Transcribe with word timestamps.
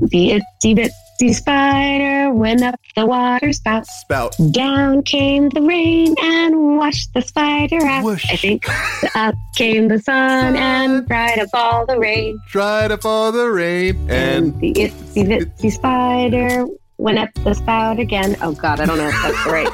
The 0.00 0.40
itsy 0.62 0.76
bitsy 0.76 1.34
spider 1.34 2.32
went 2.32 2.62
up 2.62 2.80
the 2.96 3.06
water 3.06 3.52
spout. 3.52 3.86
Spout. 3.86 4.34
Down 4.50 5.02
came 5.02 5.48
the 5.50 5.62
rain 5.62 6.14
and 6.20 6.76
washed 6.76 7.14
the 7.14 7.22
spider 7.22 7.84
out. 7.84 8.04
Whoosh. 8.04 8.26
I 8.30 8.36
think 8.36 8.64
up 9.16 9.34
came 9.56 9.88
the 9.88 10.00
sun 10.00 10.56
and 10.56 11.06
dried 11.06 11.38
up 11.38 11.50
all 11.54 11.86
the 11.86 11.98
rain. 11.98 12.40
Dried 12.50 12.90
up 12.90 13.04
all 13.04 13.30
the 13.30 13.48
rain 13.48 14.10
and 14.10 14.58
the 14.60 14.72
itsy 14.74 15.26
bitsy 15.26 15.70
spider 15.70 16.66
went 17.02 17.18
up 17.18 17.34
the 17.44 17.52
spout 17.54 17.98
again. 17.98 18.36
Oh 18.40 18.52
God, 18.52 18.80
I 18.80 18.86
don't 18.86 18.96
know 18.98 19.08
if 19.08 19.22
that's 19.22 19.46
right. 19.46 19.68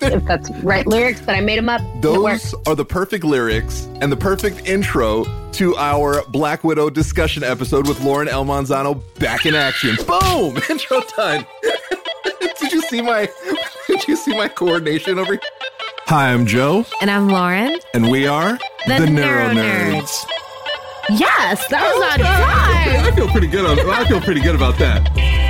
if 0.12 0.24
that's 0.24 0.50
right 0.62 0.86
lyrics, 0.86 1.20
but 1.20 1.34
I 1.34 1.40
made 1.40 1.58
them 1.58 1.68
up. 1.68 1.80
Those 2.00 2.54
are 2.66 2.74
the 2.74 2.84
perfect 2.84 3.24
lyrics 3.24 3.86
and 4.00 4.10
the 4.12 4.16
perfect 4.16 4.66
intro 4.66 5.24
to 5.52 5.76
our 5.76 6.22
Black 6.28 6.64
Widow 6.64 6.90
discussion 6.90 7.42
episode 7.42 7.86
with 7.88 8.00
Lauren 8.00 8.28
El 8.28 8.44
Manzano 8.44 9.02
back 9.18 9.44
in 9.46 9.54
action. 9.54 9.96
Boom! 10.06 10.56
Intro 10.70 11.02
done. 11.16 11.44
did 12.60 12.72
you 12.72 12.80
see 12.82 13.02
my 13.02 13.28
did 13.88 14.06
you 14.08 14.16
see 14.16 14.34
my 14.36 14.48
coordination 14.48 15.18
over 15.18 15.32
here? 15.32 15.40
Hi, 16.06 16.32
I'm 16.32 16.46
Joe, 16.46 16.84
And 17.00 17.10
I'm 17.10 17.28
Lauren. 17.28 17.78
and 17.94 18.10
we 18.10 18.26
are 18.26 18.58
The 18.86 19.06
Neuro 19.06 19.50
Nerds. 19.50 20.24
Yes, 21.10 21.66
that 21.68 21.82
was 21.82 22.02
on 22.12 22.20
Okay, 22.20 22.96
time. 22.96 23.12
I 23.12 23.16
feel 23.16 23.28
pretty 23.28 23.46
good. 23.48 23.64
on- 23.66 23.90
I 23.90 24.04
feel 24.04 24.20
pretty 24.20 24.40
good 24.40 24.54
about 24.54 24.78
that. 24.78 25.41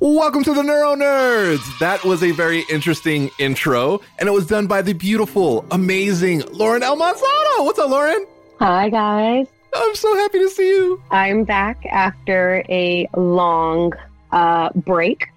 Welcome 0.00 0.44
to 0.44 0.52
the 0.52 0.62
Neuro 0.62 0.94
Nerds. 0.94 1.78
That 1.78 2.04
was 2.04 2.22
a 2.22 2.30
very 2.30 2.64
interesting 2.70 3.30
intro, 3.38 4.00
and 4.18 4.28
it 4.28 4.32
was 4.32 4.46
done 4.46 4.66
by 4.66 4.82
the 4.82 4.92
beautiful, 4.92 5.64
amazing 5.70 6.42
Lauren 6.52 6.82
El 6.82 6.96
Manzano. 6.98 7.64
What's 7.64 7.78
up, 7.78 7.88
Lauren? 7.90 8.26
Hi 8.58 8.88
guys, 8.90 9.46
I'm 9.74 9.94
so 9.94 10.14
happy 10.16 10.38
to 10.40 10.50
see 10.50 10.68
you. 10.68 11.02
I'm 11.10 11.44
back 11.44 11.84
after 11.86 12.62
a 12.68 13.08
long 13.16 13.92
uh, 14.32 14.70
break. 14.74 15.28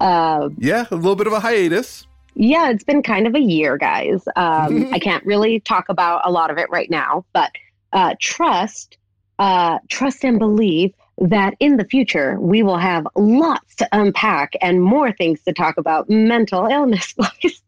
Uh, 0.00 0.48
Yeah, 0.58 0.86
a 0.90 0.96
little 0.96 1.16
bit 1.16 1.26
of 1.28 1.32
a 1.32 1.40
hiatus. 1.40 2.06
Yeah, 2.34 2.70
it's 2.70 2.84
been 2.84 3.02
kind 3.02 3.26
of 3.28 3.34
a 3.36 3.40
year, 3.40 3.76
guys. 3.76 4.22
Um, 4.34 4.88
I 4.92 4.98
can't 4.98 5.24
really 5.24 5.60
talk 5.60 5.88
about 5.88 6.22
a 6.24 6.30
lot 6.32 6.50
of 6.50 6.58
it 6.58 6.68
right 6.70 6.90
now, 6.90 7.24
but 7.32 7.52
uh, 7.92 8.14
trust, 8.20 8.96
uh, 9.38 9.78
trust 9.88 10.24
and 10.24 10.38
believe 10.38 10.92
that 11.18 11.54
in 11.60 11.76
the 11.76 11.84
future 11.84 12.38
we 12.40 12.62
will 12.62 12.78
have 12.78 13.06
lots 13.14 13.74
to 13.76 13.88
unpack 13.92 14.54
and 14.60 14.82
more 14.82 15.12
things 15.12 15.42
to 15.44 15.52
talk 15.52 15.76
about 15.76 16.08
mental 16.10 16.66
illness 16.66 17.14
wise, 17.18 17.62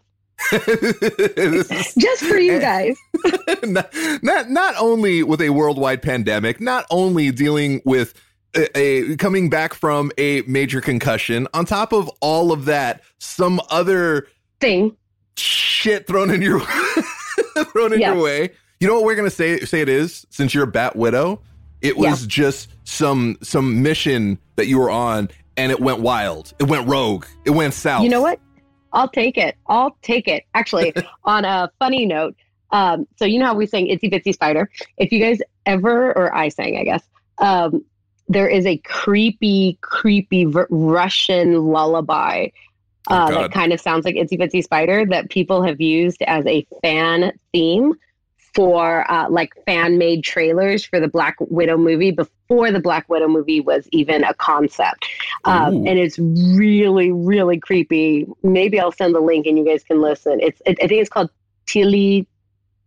just 1.99 2.25
for 2.25 2.37
you 2.39 2.55
eh. 2.55 2.61
guys. 2.61 2.97
not, 3.65 3.95
not 4.23 4.51
not 4.51 4.75
only 4.79 5.23
with 5.23 5.41
a 5.41 5.51
worldwide 5.51 6.03
pandemic, 6.03 6.61
not 6.61 6.85
only 6.91 7.31
dealing 7.31 7.81
with 7.85 8.15
a, 8.55 8.79
a 8.79 9.17
coming 9.17 9.49
back 9.49 9.75
from 9.75 10.11
a 10.19 10.43
major 10.43 10.81
concussion, 10.81 11.47
on 11.55 11.65
top 11.65 11.93
of 11.93 12.09
all 12.21 12.53
of 12.53 12.65
that, 12.67 13.03
some 13.19 13.61
other 13.71 14.29
Thing. 14.61 14.97
shit 15.37 16.07
thrown 16.07 16.31
in 16.31 16.43
your 16.43 16.61
thrown 17.73 17.93
in 17.93 18.01
Yes. 18.01 18.15
your 18.15 18.23
way. 18.23 18.51
You 18.81 18.87
know 18.89 18.95
what 18.95 19.05
we're 19.05 19.15
gonna 19.17 19.31
say 19.31 19.61
say 19.61 19.81
it 19.81 19.89
is 19.89 20.27
since 20.31 20.53
you're 20.55 20.65
a 20.65 20.71
bat 20.71 20.97
widow? 20.97 21.41
It 21.83 21.97
was 21.97 22.27
just 22.27 22.71
some 22.85 23.37
some 23.43 23.83
mission 23.83 24.39
that 24.57 24.67
you 24.67 24.79
were 24.79 24.91
on 24.91 25.29
and 25.57 25.71
it 25.73 25.81
went 25.81 26.01
wild. 26.01 26.53
It 26.59 26.65
went 26.65 26.89
rogue. 26.89 27.27
It 27.45 27.51
went 27.51 27.75
south. 27.75 28.03
You 28.03 28.09
know 28.11 28.23
what? 28.23 28.41
I'll 28.93 29.09
take 29.09 29.37
it. 29.37 29.57
I'll 29.69 29.97
take 30.03 30.27
it. 30.29 30.45
Actually, 30.55 30.95
on 31.25 31.45
a 31.45 31.71
funny 31.79 32.07
note, 32.07 32.35
um, 32.71 33.07
so 33.17 33.25
you 33.25 33.39
know 33.39 33.47
how 33.47 33.55
we 33.55 33.67
sang 33.67 33.87
"Itsy 33.89 34.13
Bitsy 34.13 34.33
Spider." 34.33 34.71
If 34.97 35.13
you 35.13 35.21
guys 35.21 35.41
ever, 35.67 36.17
or 36.17 36.35
I 36.35 36.49
sang, 36.49 36.79
I 36.79 36.85
guess, 36.85 37.03
um, 37.39 37.85
there 38.29 38.49
is 38.49 38.65
a 38.67 38.79
creepy, 38.79 39.79
creepy 39.83 40.45
v- 40.47 40.61
Russian 40.71 41.65
lullaby 41.67 42.49
Oh, 43.09 43.15
uh, 43.15 43.31
God. 43.31 43.43
that 43.45 43.53
kind 43.53 43.73
of 43.73 43.81
sounds 43.81 44.05
like 44.05 44.17
"Itsy 44.17 44.39
Bitsy 44.39 44.63
Spider" 44.65 45.07
that 45.07 45.31
people 45.31 45.63
have 45.63 45.81
used 45.81 46.23
as 46.23 46.45
a 46.47 46.67
fan 46.83 47.33
theme 47.53 47.93
for 48.57 49.09
uh, 49.11 49.29
like 49.31 49.53
fan 49.67 49.99
made 49.99 50.25
trailers 50.25 50.85
for 50.85 50.99
the 50.99 51.07
Black 51.09 51.37
Widow 51.41 51.77
movie 51.77 52.11
before 52.11 52.73
the 52.73 52.81
Black 52.81 53.09
Widow 53.09 53.29
movie 53.29 53.61
was 53.61 53.87
even 53.93 54.25
a 54.25 54.35
concept. 54.35 55.07
Um, 55.45 55.87
and 55.87 55.99
it's 55.99 56.19
really, 56.19 57.13
really 57.13 57.59
creepy. 57.61 58.27
Maybe 58.43 58.81
I'll 58.81 58.91
send 58.93 59.15
the 59.15 59.21
link 59.21 59.47
and 59.47 59.57
you 59.59 59.65
guys 59.65 59.85
can 59.85 60.01
listen. 60.01 60.41
It's 60.41 60.61
it, 60.67 60.79
I 60.83 60.89
think 60.89 61.01
it's 61.03 61.11
called 61.11 61.31
Tilly 61.67 62.27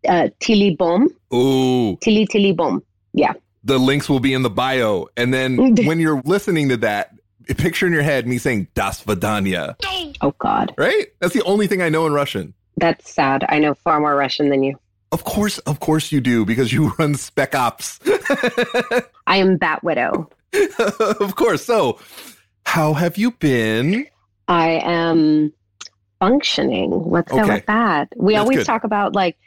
uh, 0.08 0.30
Tilly 0.40 0.76
Bomb. 0.76 1.08
Ooh. 1.34 1.96
Tilly 1.98 2.26
Tilly 2.26 2.52
Bomb. 2.52 2.84
Yeah. 3.14 3.34
the 3.64 3.78
links 3.78 4.10
will 4.10 4.20
be 4.20 4.34
in 4.34 4.42
the 4.42 4.50
bio. 4.50 5.08
And 5.18 5.34
then 5.34 5.76
when 5.86 6.00
you're 6.00 6.22
listening 6.26 6.70
to 6.70 6.78
that, 6.78 7.14
picture 7.58 7.88
in 7.88 7.94
your 7.94 8.04
head 8.04 8.28
me 8.28 8.38
saying 8.38 8.68
Das 8.76 9.04
Vidanya, 9.04 9.76
Oh 10.22 10.34
God, 10.40 10.74
right? 10.78 11.08
That's 11.20 11.34
the 11.34 11.44
only 11.44 11.66
thing 11.68 11.82
I 11.82 11.90
know 11.90 12.06
in 12.06 12.14
Russian. 12.14 12.54
that's 12.78 13.10
sad. 13.12 13.44
I 13.50 13.60
know 13.60 13.74
far 13.74 14.00
more 14.00 14.16
Russian 14.16 14.50
than 14.50 14.62
you. 14.64 14.80
Of 15.12 15.24
course, 15.24 15.58
of 15.60 15.80
course 15.80 16.12
you 16.12 16.22
do, 16.22 16.46
because 16.46 16.72
you 16.72 16.90
run 17.00 17.16
Spec 17.16 17.56
Ops. 17.56 18.00
I 19.28 19.38
am 19.38 19.58
Bat 19.58 19.84
Widow. 19.84 20.30
of 21.20 21.36
course. 21.36 21.64
So, 21.66 22.00
how 22.66 22.94
have 22.94 23.18
you 23.18 23.32
been? 23.32 24.08
I 24.48 24.80
am 24.84 25.52
functioning. 26.20 26.92
Let's 26.92 27.32
go 27.32 27.48
with 27.48 27.66
that. 27.68 28.10
We 28.16 28.34
That's 28.34 28.42
always 28.42 28.58
good. 28.60 28.66
talk 28.66 28.84
about 28.84 29.14
like, 29.16 29.38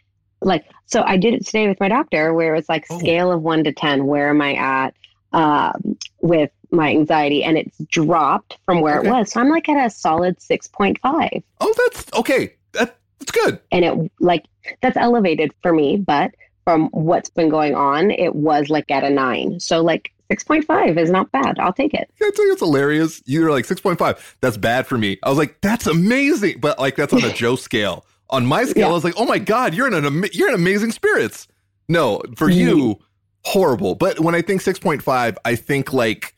like. 0.40 0.64
So 0.86 1.02
I 1.02 1.16
did 1.16 1.34
it 1.34 1.46
today 1.46 1.68
with 1.68 1.80
my 1.80 1.88
doctor, 1.88 2.34
where 2.34 2.54
it's 2.54 2.68
like 2.68 2.84
Oh. 2.90 2.98
scale 2.98 3.32
of 3.32 3.42
one 3.42 3.64
to 3.64 3.72
ten. 3.72 4.06
Where 4.06 4.30
am 4.30 4.40
I 4.42 4.54
at 4.54 4.94
um, 5.32 5.96
with 6.20 6.50
my 6.70 6.90
anxiety? 6.90 7.42
And 7.44 7.56
it's 7.56 7.78
dropped 7.90 8.58
from 8.64 8.80
where 8.80 8.98
Okay. 8.98 9.08
it 9.08 9.10
was. 9.10 9.32
So 9.32 9.40
I'm 9.40 9.48
like 9.48 9.68
at 9.68 9.86
a 9.86 9.90
solid 9.90 10.38
6.5. 10.38 11.42
Oh, 11.60 11.74
that's 11.88 12.12
okay. 12.14 12.54
That, 12.72 12.96
that's 13.24 13.32
good. 13.32 13.60
and 13.70 13.84
it 13.84 14.12
like 14.20 14.44
that's 14.80 14.96
elevated 14.96 15.52
for 15.62 15.72
me. 15.72 15.96
But 15.96 16.32
from 16.64 16.88
what's 16.92 17.30
been 17.30 17.48
going 17.48 17.74
on, 17.74 18.10
it 18.10 18.34
was 18.34 18.68
like 18.68 18.90
at 18.90 19.04
a 19.04 19.10
nine. 19.10 19.58
So 19.60 19.82
like 19.82 20.12
six 20.30 20.44
point 20.44 20.64
five 20.64 20.96
is 20.98 21.10
not 21.10 21.30
bad. 21.32 21.58
I'll 21.58 21.72
take 21.72 21.92
it. 21.94 22.08
I 22.14 22.30
think 22.30 22.52
it's 22.52 22.60
hilarious. 22.60 23.22
You're 23.26 23.50
like 23.50 23.66
6.5. 23.66 24.36
That's 24.40 24.56
bad 24.56 24.86
for 24.86 24.96
me. 24.96 25.18
I 25.22 25.28
was 25.28 25.36
like, 25.38 25.60
that's 25.60 25.86
amazing. 25.86 26.60
But 26.60 26.78
like, 26.78 26.96
that's 26.96 27.12
on 27.12 27.22
a 27.24 27.32
Joe 27.34 27.56
scale. 27.56 28.06
On 28.30 28.46
my 28.46 28.64
scale, 28.64 28.86
Yeah. 28.86 28.88
I 28.88 28.92
was 28.92 29.04
like, 29.04 29.14
oh 29.18 29.26
my 29.26 29.38
God, 29.38 29.74
you're 29.74 29.86
in 29.88 29.92
an 29.94 30.24
you're 30.32 30.48
in 30.48 30.54
amazing 30.54 30.92
spirits. 30.92 31.48
No, 31.88 32.22
for 32.36 32.48
you, 32.48 32.98
horrible. 33.44 33.94
But 33.94 34.20
when 34.20 34.34
I 34.34 34.40
think 34.40 34.62
6.5, 34.62 35.36
I 35.44 35.54
think 35.56 35.92
like 35.92 36.34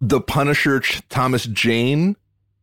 the 0.00 0.20
Punisher 0.20 0.80
Thomas 1.10 1.44
Jane 1.44 2.16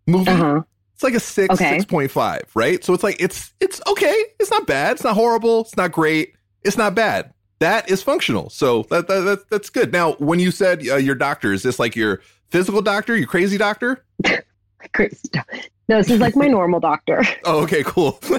movie. 0.08 0.32
Uh 0.32 0.36
huh. 0.36 0.62
It's 1.00 1.04
like 1.06 1.14
a 1.14 1.20
six, 1.22 1.54
Okay. 1.54 1.78
6.5, 1.78 2.42
right? 2.56 2.84
So 2.84 2.94
it's 2.94 3.04
like, 3.04 3.22
it's, 3.22 3.54
it's 3.62 3.80
okay. 3.88 4.14
It's 4.38 4.52
not 4.52 4.68
bad. 4.68 4.96
It's 4.96 5.04
not 5.06 5.16
horrible. 5.16 5.62
It's 5.62 5.78
not 5.78 5.94
great. 5.94 6.36
It's 6.64 6.76
not 6.76 6.94
bad. 6.94 7.34
That 7.60 7.90
is 7.90 8.04
functional. 8.04 8.50
So 8.50 8.84
that, 8.90 9.08
that, 9.08 9.22
that 9.22 9.50
that's 9.50 9.70
good. 9.70 9.94
Now, 9.94 10.16
when 10.16 10.40
you 10.40 10.52
said 10.52 10.86
uh, 10.86 10.98
your 10.98 11.16
doctor, 11.16 11.54
is 11.54 11.64
this 11.64 11.80
like 11.80 11.96
your 11.96 12.20
physical 12.50 12.82
doctor, 12.82 13.16
your 13.16 13.28
crazy 13.28 13.58
doctor? 13.58 14.04
Crazy 14.94 15.16
stuff. 15.26 15.46
No, 15.88 16.00
this 16.00 16.10
is 16.10 16.20
like 16.20 16.36
my 16.36 16.48
normal 16.48 16.82
doctor. 16.82 17.24
Oh, 17.46 17.64
okay, 17.64 17.84
cool. 17.86 18.20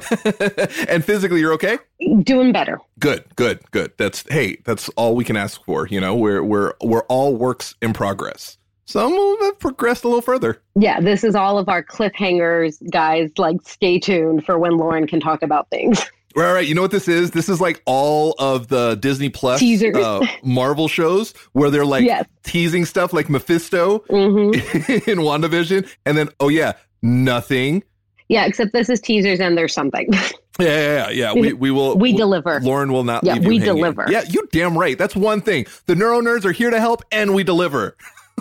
and 0.86 1.02
physically, 1.02 1.40
you're 1.40 1.54
okay? 1.54 1.78
Doing 2.22 2.52
better. 2.52 2.78
Good, 2.98 3.24
good, 3.36 3.60
good. 3.70 3.92
That's, 3.96 4.22
hey, 4.28 4.58
that's 4.66 4.90
all 4.90 5.14
we 5.14 5.24
can 5.24 5.36
ask 5.38 5.64
for. 5.64 5.86
You 5.86 6.00
know, 6.00 6.14
we're, 6.14 6.42
we're, 6.42 6.74
we're 6.82 7.04
all 7.04 7.34
works 7.36 7.74
in 7.80 7.94
progress. 7.94 8.58
Some 8.90 9.12
have 9.42 9.58
progressed 9.60 10.02
a 10.02 10.08
little 10.08 10.20
further. 10.20 10.60
Yeah, 10.74 11.00
this 11.00 11.22
is 11.22 11.36
all 11.36 11.58
of 11.58 11.68
our 11.68 11.80
cliffhangers, 11.84 12.78
guys. 12.90 13.30
Like, 13.38 13.62
stay 13.62 14.00
tuned 14.00 14.44
for 14.44 14.58
when 14.58 14.76
Lauren 14.76 15.06
can 15.06 15.20
talk 15.20 15.42
about 15.42 15.70
things. 15.70 16.04
Right, 16.36 16.52
right. 16.52 16.68
You 16.68 16.76
know 16.76 16.82
what 16.82 16.92
this 16.92 17.08
is? 17.08 17.32
This 17.32 17.48
is 17.48 17.60
like 17.60 17.82
all 17.86 18.36
of 18.38 18.68
the 18.68 18.94
Disney 18.94 19.30
Plus 19.30 19.58
Teasers. 19.58 19.96
uh, 19.96 20.24
Marvel 20.44 20.86
shows 20.86 21.34
where 21.54 21.70
they're 21.70 21.84
like 21.84 22.04
Yes. 22.04 22.24
teasing 22.44 22.84
stuff 22.84 23.12
like 23.12 23.28
Mephisto 23.28 23.98
hmm 24.08 24.14
in 24.54 25.18
WandaVision. 25.18 25.90
And 26.06 26.16
then, 26.16 26.28
oh, 26.38 26.46
yeah, 26.46 26.74
nothing. 27.02 27.82
Yeah, 28.28 28.46
except 28.46 28.72
this 28.72 28.88
is 28.88 29.00
teasers 29.00 29.40
and 29.40 29.58
there's 29.58 29.74
something. 29.74 30.08
Yeah, 30.60 30.66
yeah, 30.66 31.08
yeah. 31.08 31.10
yeah. 31.10 31.32
We, 31.32 31.52
we 31.54 31.70
will. 31.70 31.96
we 31.96 32.12
deliver. 32.12 32.60
Lauren 32.60 32.92
will 32.92 33.04
not 33.04 33.24
Yeah, 33.24 33.38
we 33.38 33.58
deliver. 33.58 34.06
Yeah, 34.10 34.24
you 34.28 34.46
damn 34.52 34.76
right. 34.76 34.98
That's 34.98 35.16
one 35.16 35.40
thing. 35.40 35.64
The 35.86 35.94
neuro 35.94 36.20
nerds 36.20 36.44
are 36.44 36.52
here 36.52 36.68
to 36.68 36.78
help 36.78 37.02
and 37.10 37.34
we 37.34 37.42
deliver. 37.44 37.96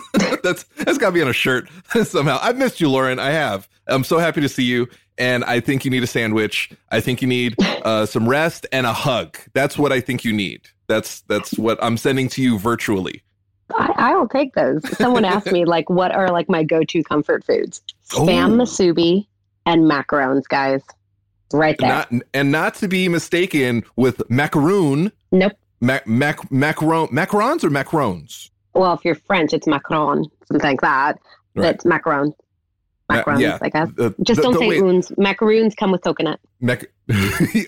that's 0.43 0.63
that's 0.77 0.97
got 0.97 1.07
to 1.07 1.11
be 1.13 1.21
on 1.21 1.27
a 1.27 1.33
shirt 1.33 1.69
somehow. 2.03 2.39
I've 2.41 2.57
missed 2.57 2.79
you, 2.81 2.89
Lauren. 2.89 3.19
I 3.19 3.31
have. 3.31 3.67
I'm 3.87 4.03
so 4.03 4.17
happy 4.19 4.41
to 4.41 4.49
see 4.49 4.63
you. 4.63 4.87
And 5.17 5.43
I 5.43 5.59
think 5.59 5.83
you 5.83 5.91
need 5.91 6.03
a 6.03 6.07
sandwich. 6.07 6.71
I 6.91 7.01
think 7.01 7.21
you 7.21 7.27
need 7.27 7.55
uh, 7.61 8.05
some 8.05 8.27
rest 8.29 8.65
and 8.71 8.85
a 8.85 8.93
hug. 8.93 9.37
That's 9.53 9.77
what 9.77 9.91
I 9.91 9.99
think 9.99 10.23
you 10.23 10.31
need. 10.31 10.61
That's 10.87 11.21
that's 11.21 11.57
what 11.57 11.77
I'm 11.83 11.97
sending 11.97 12.29
to 12.29 12.41
you 12.41 12.57
virtually. 12.57 13.21
I, 13.75 13.93
I 13.97 14.15
will 14.15 14.27
take 14.29 14.55
those. 14.55 14.81
Someone 14.97 15.25
asked 15.25 15.51
me 15.51 15.65
like, 15.65 15.89
what 15.89 16.11
are 16.15 16.31
like 16.31 16.49
my 16.49 16.63
go-to 16.63 17.03
comfort 17.03 17.43
foods? 17.43 17.81
Spam 18.09 18.53
Oh. 18.53 18.63
musubi 18.63 19.27
and 19.65 19.83
macarons, 19.83 20.47
guys. 20.47 20.81
Right 21.51 21.75
there. 21.79 21.89
Not 21.89 22.11
and 22.33 22.51
not 22.51 22.75
to 22.75 22.87
be 22.87 23.09
mistaken 23.09 23.83
with 23.95 24.27
macaroon, 24.29 25.11
nope. 25.31 25.53
mac, 25.81 26.07
mac, 26.07 26.39
macaron, 26.49 27.09
macarons 27.11 27.63
or 27.63 27.69
macarons. 27.69 28.49
Well, 28.73 28.93
if 28.93 29.03
you're 29.03 29.15
French, 29.15 29.53
it's 29.53 29.67
macaron, 29.67 30.25
something 30.47 30.69
like 30.69 30.81
that. 30.81 31.19
Right. 31.55 31.73
It's 31.75 31.83
macaron. 31.83 32.33
Ma- 33.09 33.23
Macarons, 33.23 33.39
yeah. 33.41 33.57
I 33.61 33.69
guess. 33.69 33.89
The- 33.95 34.13
Just 34.21 34.37
the- 34.37 34.43
don't 34.43 34.53
the 34.53 34.59
say 34.59 34.67
way- 34.69 34.77
oons. 34.79 35.11
Macaroons 35.17 35.73
come 35.75 35.91
with 35.91 36.01
coconut. 36.03 36.39
Mech- 36.61 36.91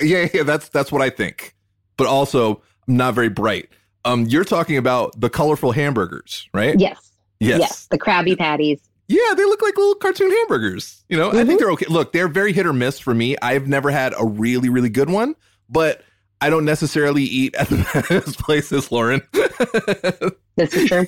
yeah, 0.01 0.27
yeah, 0.33 0.44
that's 0.44 0.69
that's 0.69 0.92
what 0.92 1.01
I 1.01 1.09
think. 1.09 1.56
But 1.98 2.07
also 2.07 2.62
I'm 2.88 2.98
not 2.98 3.15
very 3.15 3.30
bright. 3.30 3.69
Um, 4.06 4.25
you're 4.27 4.44
talking 4.44 4.77
about 4.77 5.19
the 5.19 5.30
colorful 5.30 5.71
hamburgers, 5.71 6.48
right? 6.53 6.80
Yes. 6.80 7.12
Yes. 7.39 7.88
The 7.88 7.97
Krabby 8.00 8.38
Patties. 8.38 8.80
Yeah, 9.07 9.33
they 9.36 9.44
look 9.45 9.62
like 9.62 9.75
little 9.77 9.95
cartoon 9.95 10.31
hamburgers. 10.31 11.04
You 11.09 11.18
know, 11.18 11.31
I 11.31 11.36
Mhm. 11.36 11.47
think 11.47 11.59
they're 11.59 11.71
okay. 11.71 11.86
Look, 11.89 12.12
they're 12.13 12.27
very 12.27 12.54
hit 12.54 12.65
or 12.65 12.74
miss 12.74 12.97
for 13.00 13.13
me. 13.13 13.36
I've 13.42 13.68
never 13.68 13.89
had 13.92 14.13
a 14.18 14.25
really, 14.25 14.69
really 14.69 14.89
good 14.89 15.09
one, 15.09 15.36
but 15.69 16.01
I 16.39 16.50
don't 16.50 16.65
necessarily 16.65 17.24
eat 17.24 17.54
at 17.56 17.68
the 17.69 18.06
best 18.09 18.39
places, 18.39 18.92
Lauren. 18.92 19.21
This 20.56 20.74
is 20.74 20.88
true. 20.89 21.07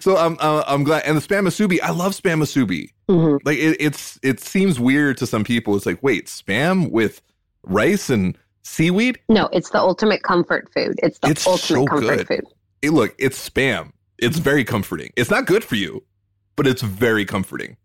so 0.00 0.16
I'm 0.16 0.36
uh, 0.40 0.62
I'm 0.66 0.84
glad. 0.84 1.04
And 1.04 1.16
the 1.16 1.20
spam 1.20 1.46
musubi, 1.46 1.80
I 1.82 1.90
love 1.90 2.12
spam 2.12 2.42
musubi. 2.42 2.90
hmm 3.08 3.36
Like 3.44 3.58
it, 3.58 3.76
it's 3.80 4.18
it 4.22 4.40
seems 4.40 4.78
weird 4.78 5.16
to 5.18 5.26
some 5.26 5.44
people. 5.44 5.74
It's 5.76 5.86
like, 5.86 6.02
wait, 6.02 6.26
spam 6.26 6.90
with 6.90 7.22
rice 7.64 8.10
and 8.10 8.36
seaweed? 8.62 9.18
No, 9.28 9.48
it's 9.52 9.70
the 9.70 9.78
ultimate 9.80 10.22
comfort 10.22 10.70
food. 10.72 10.94
It's 11.02 11.18
the 11.20 11.28
It's 11.30 11.46
ultimate 11.46 11.66
so 11.80 11.86
comfort 11.86 12.16
good. 12.18 12.28
food. 12.28 12.44
Hey, 12.82 12.90
look, 12.90 13.14
it's 13.18 13.48
spam. 13.48 13.92
It's 14.18 14.38
very 14.38 14.64
comforting. 14.64 15.12
It's 15.16 15.30
not 15.30 15.46
good 15.46 15.64
for 15.64 15.74
you, 15.74 16.02
but 16.56 16.66
it's 16.66 16.82
very 16.82 17.24
comforting. 17.24 17.76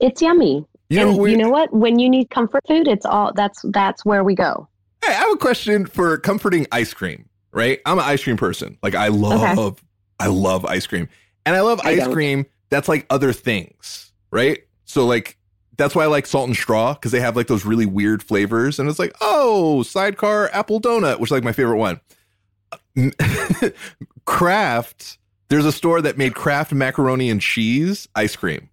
It's 0.00 0.20
yummy. 0.22 0.64
You 0.90 1.00
know, 1.00 1.08
and 1.10 1.18
we- 1.18 1.30
you 1.32 1.36
know 1.36 1.50
what? 1.50 1.72
When 1.72 1.98
you 1.98 2.08
need 2.08 2.30
comfort 2.30 2.62
food, 2.66 2.88
it's 2.88 3.04
all 3.06 3.32
that's 3.34 3.60
that's 3.70 4.04
where 4.04 4.24
we 4.24 4.34
go. 4.34 4.68
Hey, 5.04 5.12
I 5.12 5.16
have 5.16 5.32
a 5.32 5.36
question 5.36 5.86
for 5.86 6.16
comforting 6.18 6.66
ice 6.72 6.92
cream. 6.94 7.28
Right, 7.58 7.80
I'm 7.84 7.98
an 7.98 8.04
ice 8.04 8.22
cream 8.22 8.36
person. 8.36 8.78
Like 8.84 8.94
I 8.94 9.08
love, 9.08 9.82
I 10.20 10.28
love 10.28 10.64
ice 10.64 10.86
cream, 10.86 11.08
and 11.44 11.56
I 11.56 11.60
love 11.62 11.80
I 11.82 11.90
ice 11.90 12.04
don't. 12.04 12.12
cream 12.12 12.46
that's 12.70 12.86
like 12.86 13.04
other 13.10 13.32
things. 13.32 14.12
Right, 14.30 14.62
so 14.84 15.04
like 15.06 15.36
that's 15.76 15.92
why 15.92 16.04
I 16.04 16.06
like 16.06 16.24
salt 16.24 16.46
and 16.46 16.56
straw 16.56 16.94
because 16.94 17.10
they 17.10 17.18
have 17.18 17.34
like 17.34 17.48
those 17.48 17.64
really 17.64 17.84
weird 17.84 18.22
flavors, 18.22 18.78
and 18.78 18.88
it's 18.88 19.00
like 19.00 19.12
oh, 19.20 19.82
sidecar 19.82 20.48
apple 20.52 20.80
donut, 20.80 21.18
which 21.18 21.28
is 21.28 21.32
like 21.32 21.42
my 21.42 21.50
favorite 21.50 21.78
one. 21.78 22.00
Kraft, 24.24 25.18
there's 25.48 25.64
a 25.64 25.72
store 25.72 26.00
that 26.00 26.16
made 26.16 26.36
Kraft 26.36 26.72
macaroni 26.72 27.28
and 27.28 27.40
cheese 27.40 28.06
ice 28.14 28.36
cream. 28.36 28.70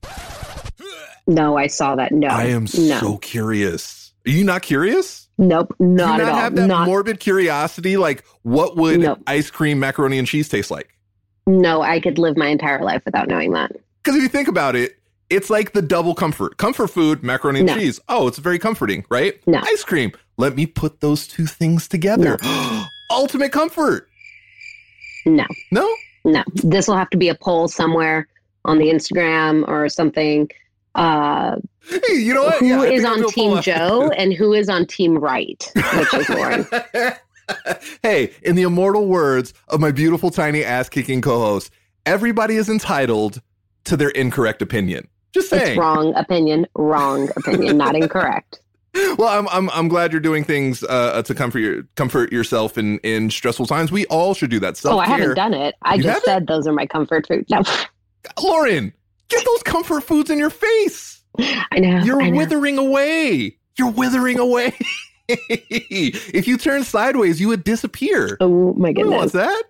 No, 1.26 1.58
I 1.58 1.66
saw 1.66 1.96
that. 1.96 2.12
No, 2.12 2.28
I 2.28 2.44
am 2.50 2.66
no, 2.66 3.00
so 3.00 3.18
curious. 3.18 4.14
Are 4.28 4.30
you 4.30 4.44
not 4.44 4.62
curious? 4.62 5.25
Nope, 5.38 5.74
not 5.80 6.16
you 6.18 6.22
at 6.24 6.26
not 6.26 6.30
all. 6.30 6.36
have 6.36 6.56
that 6.56 6.68
not 6.68 6.86
morbid 6.88 7.20
curiosity? 7.20 7.98
Like, 7.98 8.24
what 8.44 8.76
would 8.78 9.00
No. 9.00 9.18
ice 9.28 9.50
cream, 9.52 9.80
macaroni, 9.80 10.18
and 10.18 10.28
cheese 10.28 10.50
taste 10.50 10.72
like? 10.72 10.90
no. 11.48 11.82
I 11.82 12.00
could 12.00 12.18
live 12.18 12.36
my 12.38 12.48
entire 12.48 12.82
life 12.84 13.04
without 13.06 13.28
knowing 13.28 13.52
that. 13.54 13.72
Because 14.04 14.16
if 14.18 14.24
you 14.24 14.30
think 14.30 14.48
about 14.48 14.76
it, 14.76 14.98
it's 15.30 15.50
like 15.50 15.74
the 15.74 15.82
double 15.82 16.14
comfort. 16.16 16.58
Comfort 16.58 16.88
food, 16.88 17.24
macaroni 17.24 17.60
and 17.60 17.68
No. 17.68 17.76
cheese. 17.76 18.00
Oh, 18.10 18.28
it's 18.28 18.38
very 18.40 18.60
comforting, 18.60 19.04
right? 19.10 19.40
No. 19.48 19.60
Ice 19.64 19.84
cream. 19.84 20.12
Let 20.38 20.56
me 20.56 20.66
put 20.66 21.02
those 21.02 21.28
two 21.28 21.46
things 21.46 21.88
together. 21.88 22.38
Ultimate 23.12 23.52
comfort. 23.52 24.08
No, 25.26 25.46
No? 25.72 25.88
no. 26.24 26.44
This 26.56 26.88
will 26.88 26.98
have 26.98 27.10
to 27.12 27.18
be 27.18 27.30
a 27.30 27.36
poll 27.36 27.68
somewhere 27.68 28.28
on 28.66 28.78
the 28.78 28.86
Instagram 28.86 29.68
or 29.68 29.90
something. 29.90 30.50
Uh, 30.95 31.57
Hey, 31.88 32.15
you 32.15 32.33
know 32.33 32.44
what? 32.45 32.57
who 32.59 32.65
Yeah, 32.65 32.81
is 32.83 33.06
on 33.06 33.30
Team. 33.30 33.62
Joe 33.62 34.09
and 34.18 34.33
who 34.33 34.53
is 34.53 34.69
on 34.69 34.88
Team 34.88 35.18
Right, 35.19 35.71
which 35.75 36.13
is 36.15 36.30
Lauren. 36.30 36.65
hey, 38.01 38.31
in 38.42 38.56
the 38.56 38.63
immortal 38.63 39.06
words 39.07 39.53
of 39.68 39.80
my 39.80 39.92
beautiful 39.92 40.31
tiny 40.31 40.63
ass 40.63 40.89
kicking 40.89 41.21
co-host, 41.21 41.69
everybody 42.07 42.56
is 42.56 42.69
entitled 42.69 43.39
to 43.83 43.95
their 43.95 44.09
incorrect 44.09 44.63
opinion. 44.63 45.07
Just 45.31 45.50
saying. 45.51 45.71
It's 45.74 45.77
wrong 45.77 46.15
opinion, 46.15 46.65
wrong 46.75 47.30
opinion, 47.38 47.77
not 47.77 47.95
incorrect. 48.01 48.59
Well, 49.18 49.27
I'm 49.27 49.48
I'm 49.50 49.69
I'm 49.71 49.88
glad 49.89 50.12
you're 50.13 50.21
doing 50.21 50.44
things 50.45 50.81
uh, 50.83 51.21
to 51.21 51.36
comfort 51.36 51.59
your, 51.59 51.83
comfort 51.95 52.31
yourself 52.31 52.77
in 52.77 52.98
in 53.00 53.30
stressful 53.30 53.65
times. 53.68 53.91
We 53.91 54.06
all 54.07 54.33
should 54.33 54.50
do 54.50 54.59
that. 54.62 54.77
Stuff. 54.77 54.94
Oh, 54.94 55.00
I 55.00 55.06
haven't 55.07 55.36
done 55.36 55.53
it. 55.53 55.75
I 55.81 55.95
You 55.95 56.03
just 56.03 56.25
haven't? 56.25 56.25
said 56.25 56.48
those 56.48 56.65
are 56.65 56.71
my 56.74 56.86
comfort 56.88 57.27
food. 57.27 57.45
No, 57.50 57.62
Lauren, 58.41 58.94
get 59.30 59.45
those 59.45 59.63
comfort 59.63 60.01
foods 60.01 60.30
in 60.30 60.39
your 60.39 60.50
face. 60.50 61.24
I 61.39 61.80
know. 61.80 62.00
You're 62.00 62.22
I 62.22 62.30
know. 62.30 62.38
withering 62.38 62.77
away. 62.77 63.57
You're 63.77 63.92
withering 63.92 64.39
away. 64.39 64.74
if 65.27 66.48
you 66.48 66.57
turn 66.57 66.83
sideways, 66.83 67.42
you 67.42 67.48
would 67.48 67.63
disappear. 67.63 68.38
Oh 68.39 68.74
my 68.74 68.94
Who 68.95 69.12
wants 69.12 69.33
that? 69.33 69.63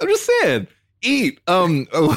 I'm 0.00 0.08
just 0.08 0.30
saying. 0.40 0.66
Eat. 1.02 1.40
Um. 1.46 1.86
oh. 1.92 2.14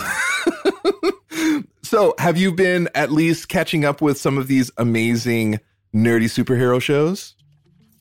so, 1.83 2.15
have 2.18 2.38
you 2.38 2.53
been 2.53 2.89
at 2.95 3.12
least 3.12 3.50
catching 3.50 3.86
up 3.86 4.01
with 4.01 4.18
some 4.18 4.38
of 4.38 4.47
these 4.47 4.71
amazing 4.77 5.59
nerdy 5.94 6.25
superhero 6.25 6.81
shows? 6.81 7.36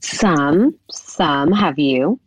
Some, 0.01 0.79
some 0.91 1.53
have 1.53 1.79
you. 1.79 2.19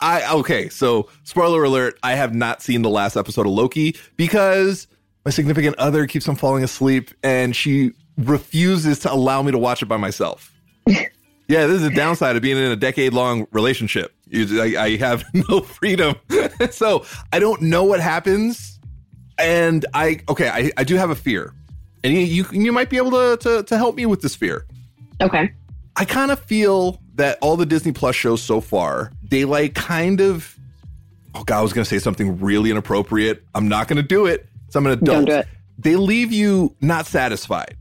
I 0.00 0.30
okay, 0.34 0.68
so 0.68 1.08
spoiler 1.24 1.64
alert, 1.64 1.98
I 2.02 2.14
have 2.14 2.34
not 2.34 2.62
seen 2.62 2.82
the 2.82 2.90
last 2.90 3.16
episode 3.16 3.46
of 3.46 3.52
Loki 3.52 3.96
because 4.16 4.86
my 5.26 5.30
significant 5.30 5.76
other 5.76 6.06
keeps 6.06 6.28
on 6.28 6.36
falling 6.36 6.62
asleep 6.62 7.10
and 7.24 7.54
she 7.56 7.90
refuses 8.16 9.00
to 9.00 9.12
allow 9.12 9.42
me 9.42 9.50
to 9.50 9.58
watch 9.58 9.82
it 9.82 9.86
by 9.86 9.96
myself. 9.96 10.54
yeah, 10.86 11.66
this 11.66 11.80
is 11.80 11.82
a 11.82 11.90
downside 11.90 12.36
of 12.36 12.42
being 12.42 12.56
in 12.56 12.70
a 12.70 12.76
decade 12.76 13.12
long 13.12 13.48
relationship. 13.50 14.14
I, 14.32 14.76
I 14.78 14.96
have 14.98 15.24
no 15.48 15.62
freedom. 15.62 16.14
so 16.70 17.04
I 17.32 17.40
don't 17.40 17.60
know 17.60 17.82
what 17.82 17.98
happens. 17.98 18.78
And 19.36 19.84
I 19.92 20.20
okay, 20.28 20.48
I, 20.48 20.70
I 20.76 20.84
do 20.84 20.94
have 20.94 21.10
a 21.10 21.16
fear. 21.16 21.52
And 22.04 22.14
you, 22.14 22.20
you 22.20 22.46
you 22.52 22.72
might 22.72 22.88
be 22.88 22.96
able 22.96 23.10
to, 23.10 23.36
to 23.40 23.62
to 23.64 23.76
help 23.76 23.96
me 23.96 24.06
with 24.06 24.22
this 24.22 24.36
fear. 24.36 24.64
Okay. 25.20 25.52
I 25.96 26.04
kind 26.04 26.30
of 26.30 26.38
feel 26.38 27.02
that 27.16 27.38
all 27.42 27.56
the 27.56 27.66
Disney 27.66 27.90
Plus 27.90 28.14
shows 28.14 28.42
so 28.42 28.60
far, 28.60 29.10
they 29.28 29.44
like 29.44 29.74
kind 29.74 30.20
of. 30.20 30.56
Oh 31.34 31.42
God, 31.42 31.58
I 31.58 31.62
was 31.62 31.72
going 31.72 31.84
to 31.84 31.90
say 31.90 31.98
something 31.98 32.38
really 32.38 32.70
inappropriate. 32.70 33.44
I'm 33.54 33.68
not 33.68 33.88
going 33.88 33.96
to 33.96 34.02
do 34.02 34.24
it. 34.24 34.48
So 34.76 34.80
I'm 34.80 34.86
an 34.88 34.92
adult. 34.92 35.04
Don't 35.06 35.24
do 35.24 35.32
it. 35.36 35.48
They 35.78 35.96
leave 35.96 36.32
you 36.32 36.76
not 36.82 37.06
satisfied. 37.06 37.78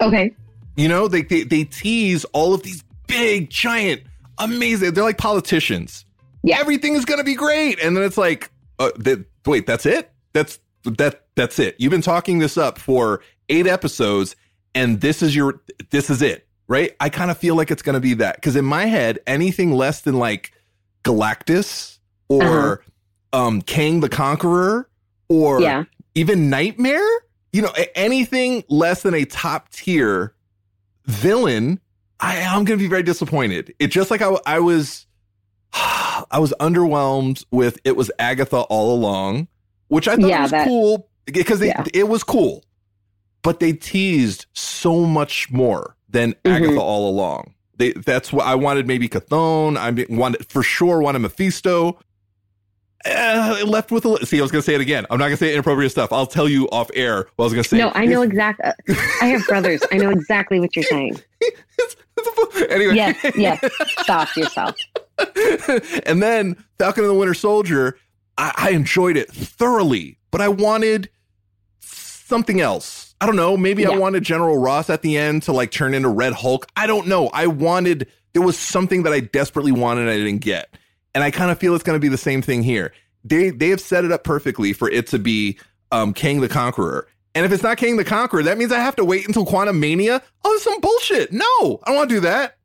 Okay. 0.00 0.32
You 0.76 0.86
know, 0.86 1.08
they, 1.08 1.22
they 1.22 1.42
they 1.42 1.64
tease 1.64 2.24
all 2.26 2.54
of 2.54 2.62
these 2.62 2.84
big, 3.08 3.50
giant, 3.50 4.02
amazing. 4.38 4.94
They're 4.94 5.02
like 5.02 5.18
politicians. 5.18 6.04
Yeah. 6.44 6.60
everything 6.60 6.94
is 6.94 7.04
going 7.04 7.18
to 7.18 7.24
be 7.24 7.34
great, 7.34 7.80
and 7.82 7.96
then 7.96 8.04
it's 8.04 8.16
like, 8.16 8.52
uh, 8.78 8.92
th- 8.92 9.26
wait, 9.44 9.66
that's 9.66 9.86
it? 9.86 10.12
That's 10.34 10.60
that 10.84 11.24
that's 11.34 11.58
it. 11.58 11.74
You've 11.80 11.90
been 11.90 12.00
talking 12.00 12.38
this 12.38 12.56
up 12.56 12.78
for 12.78 13.20
eight 13.48 13.66
episodes, 13.66 14.36
and 14.76 15.00
this 15.00 15.20
is 15.20 15.34
your 15.34 15.60
this 15.90 16.10
is 16.10 16.22
it, 16.22 16.46
right? 16.68 16.94
I 17.00 17.08
kind 17.08 17.32
of 17.32 17.38
feel 17.38 17.56
like 17.56 17.72
it's 17.72 17.82
going 17.82 17.94
to 17.94 18.00
be 18.00 18.14
that 18.14 18.36
because 18.36 18.54
in 18.54 18.64
my 18.64 18.84
head, 18.86 19.18
anything 19.26 19.72
less 19.72 20.02
than 20.02 20.16
like 20.16 20.52
Galactus 21.02 21.98
or 22.28 22.84
um 23.32 23.62
Kang 23.62 23.98
the 23.98 24.08
Conqueror 24.08 24.87
or 25.28 25.60
Yeah. 25.60 25.84
even 26.14 26.50
Nightmare, 26.50 27.06
you 27.52 27.62
know, 27.62 27.72
anything 27.94 28.64
less 28.68 29.02
than 29.02 29.14
a 29.14 29.24
top 29.24 29.70
tier 29.70 30.34
villain, 31.06 31.80
I 32.20 32.36
am 32.36 32.64
going 32.64 32.78
to 32.78 32.82
be 32.84 32.88
very 32.88 33.02
disappointed. 33.02 33.74
It 33.78 33.88
just 33.88 34.10
like 34.10 34.22
I, 34.22 34.36
I 34.46 34.60
was, 34.60 35.06
I 35.72 36.38
was 36.38 36.52
underwhelmed 36.60 37.44
with 37.50 37.78
it 37.84 37.96
was 37.96 38.10
Agatha 38.18 38.58
all 38.62 38.94
along, 38.94 39.48
which 39.88 40.08
I 40.08 40.16
thought 40.16 40.28
Yeah, 40.28 40.42
was 40.42 40.50
that- 40.50 40.66
cool 40.66 41.08
because 41.26 41.62
yeah. 41.62 41.84
it 41.94 42.08
was 42.08 42.24
cool, 42.24 42.64
but 43.42 43.60
they 43.60 43.72
teased 43.72 44.46
so 44.54 45.04
much 45.04 45.50
more 45.50 45.94
than 46.08 46.32
Mhm. 46.44 46.56
Agatha 46.56 46.80
all 46.80 47.08
along. 47.10 47.54
They, 47.76 47.92
that's 47.92 48.32
what 48.32 48.44
I 48.46 48.56
wanted. 48.56 48.86
Maybe 48.88 49.08
Chthon. 49.08 49.76
I 49.76 50.04
wanted 50.12 50.50
for 50.50 50.62
sure 50.64 51.00
wanted 51.00 51.20
Mephisto. 51.20 51.98
Uh, 53.06 53.62
left 53.66 53.90
with 53.92 54.04
a 54.04 54.26
see. 54.26 54.38
I 54.38 54.42
was 54.42 54.50
gonna 54.50 54.62
say 54.62 54.74
it 54.74 54.80
again. 54.80 55.06
I'm 55.10 55.18
not 55.18 55.26
gonna 55.26 55.36
say 55.36 55.52
inappropriate 55.52 55.92
stuff. 55.92 56.12
I'll 56.12 56.26
tell 56.26 56.48
you 56.48 56.68
off 56.70 56.90
air 56.94 57.28
what 57.36 57.44
I 57.44 57.46
was 57.46 57.52
gonna 57.52 57.64
say. 57.64 57.78
No, 57.78 57.92
I 57.94 58.04
know 58.06 58.22
exactly. 58.22 58.70
I 59.22 59.26
have 59.26 59.46
brothers. 59.46 59.80
I 59.92 59.98
know 59.98 60.10
exactly 60.10 60.58
what 60.60 60.74
you're 60.74 60.82
saying. 60.90 61.20
It's- 61.40 61.96
it's 62.20 62.56
a- 62.60 62.72
anyway, 62.72 62.96
Yes, 62.96 63.16
yes. 63.36 63.64
Stop 64.02 64.34
yourself. 64.36 64.74
and 66.04 66.20
then 66.20 66.56
Falcon 66.78 67.04
and 67.04 67.10
the 67.10 67.14
Winter 67.16 67.34
Soldier, 67.34 67.96
I, 68.36 68.52
I 68.56 68.70
enjoyed 68.70 69.16
it 69.16 69.30
thoroughly, 69.30 70.18
but 70.32 70.40
I 70.40 70.48
wanted 70.48 71.10
something 71.80 72.60
else. 72.60 73.14
I 73.20 73.26
don't 73.26 73.36
know. 73.36 73.56
Maybe 73.56 73.86
I 73.86 73.96
wanted 73.96 74.22
General 74.24 74.58
Ross 74.58 74.90
at 74.90 75.02
the 75.02 75.16
end 75.16 75.42
to 75.44 75.52
like 75.52 75.70
turn 75.70 75.94
into 75.94 76.08
Red 76.08 76.32
Hulk. 76.34 76.66
I 76.76 76.86
don't 76.88 77.06
know. 77.08 77.28
I 77.28 77.46
wanted, 77.46 78.08
there 78.32 78.42
was 78.42 78.58
something 78.58 79.04
that 79.04 79.12
I 79.12 79.20
desperately 79.20 79.72
wanted 79.72 80.02
and 80.02 80.10
I 80.10 80.16
didn't 80.16 80.40
get. 80.40 80.68
And 81.14 81.24
I 81.24 81.30
kind 81.30 81.50
of 81.50 81.58
feel 81.58 81.74
it's 81.74 81.84
going 81.84 81.96
to 81.96 82.00
be 82.00 82.08
the 82.08 82.16
same 82.18 82.42
thing 82.42 82.62
here. 82.62 82.92
They, 83.24 83.50
they 83.50 83.68
have 83.70 83.80
set 83.80 84.04
it 84.04 84.12
up 84.12 84.24
perfectly 84.24 84.72
for 84.72 84.90
it 84.90 85.06
to 85.08 85.18
be 85.18 85.58
um, 85.90 86.12
Kang 86.14 86.40
the 86.40 86.48
Conqueror. 86.48 87.08
And 87.34 87.44
if 87.44 87.52
it's 87.52 87.62
not 87.62 87.76
King 87.78 87.96
the 87.96 88.04
Conqueror, 88.04 88.42
that 88.44 88.58
means 88.58 88.72
I 88.72 88.78
have 88.80 88.96
to 88.96 89.04
wait 89.04 89.26
until 89.26 89.46
Quantumania. 89.46 90.22
Oh, 90.44 90.52
that's 90.52 90.64
some 90.64 90.80
bullshit. 90.80 91.32
No, 91.32 91.44
I 91.84 91.86
don't 91.86 91.96
want 91.96 92.10
to 92.10 92.16
do 92.16 92.20
that. 92.20 92.56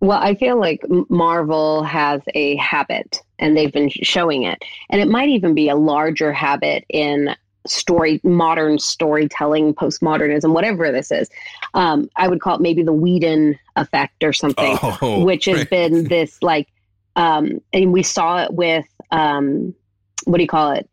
Well, 0.00 0.18
I 0.18 0.34
feel 0.34 0.60
like 0.60 0.82
Marvel 1.08 1.82
has 1.84 2.20
a 2.34 2.56
habit, 2.56 3.22
and 3.38 3.56
they've 3.56 3.72
been 3.72 3.88
showing 3.88 4.42
it, 4.42 4.62
and 4.90 5.00
it 5.00 5.08
might 5.08 5.30
even 5.30 5.54
be 5.54 5.70
a 5.70 5.74
larger 5.76 6.32
habit 6.32 6.84
in 6.90 7.34
story, 7.66 8.20
modern 8.22 8.78
storytelling, 8.78 9.74
postmodernism, 9.74 10.52
whatever 10.52 10.92
this 10.92 11.10
is. 11.10 11.30
Um, 11.74 12.10
I 12.16 12.28
would 12.28 12.40
call 12.42 12.56
it 12.56 12.60
maybe 12.60 12.82
the 12.82 12.92
Whedon 12.92 13.58
effect 13.76 14.22
or 14.22 14.32
something, 14.34 14.76
Oh, 14.82 15.24
which 15.24 15.46
has 15.46 15.58
right. 15.58 15.70
been 15.70 16.04
this 16.04 16.42
like, 16.42 16.68
um, 17.16 17.60
and 17.72 17.92
we 17.92 18.02
saw 18.02 18.42
it 18.44 18.52
with 18.52 18.86
um, 19.10 19.74
what 20.24 20.38
do 20.38 20.42
you 20.42 20.48
call 20.48 20.72
it? 20.72 20.88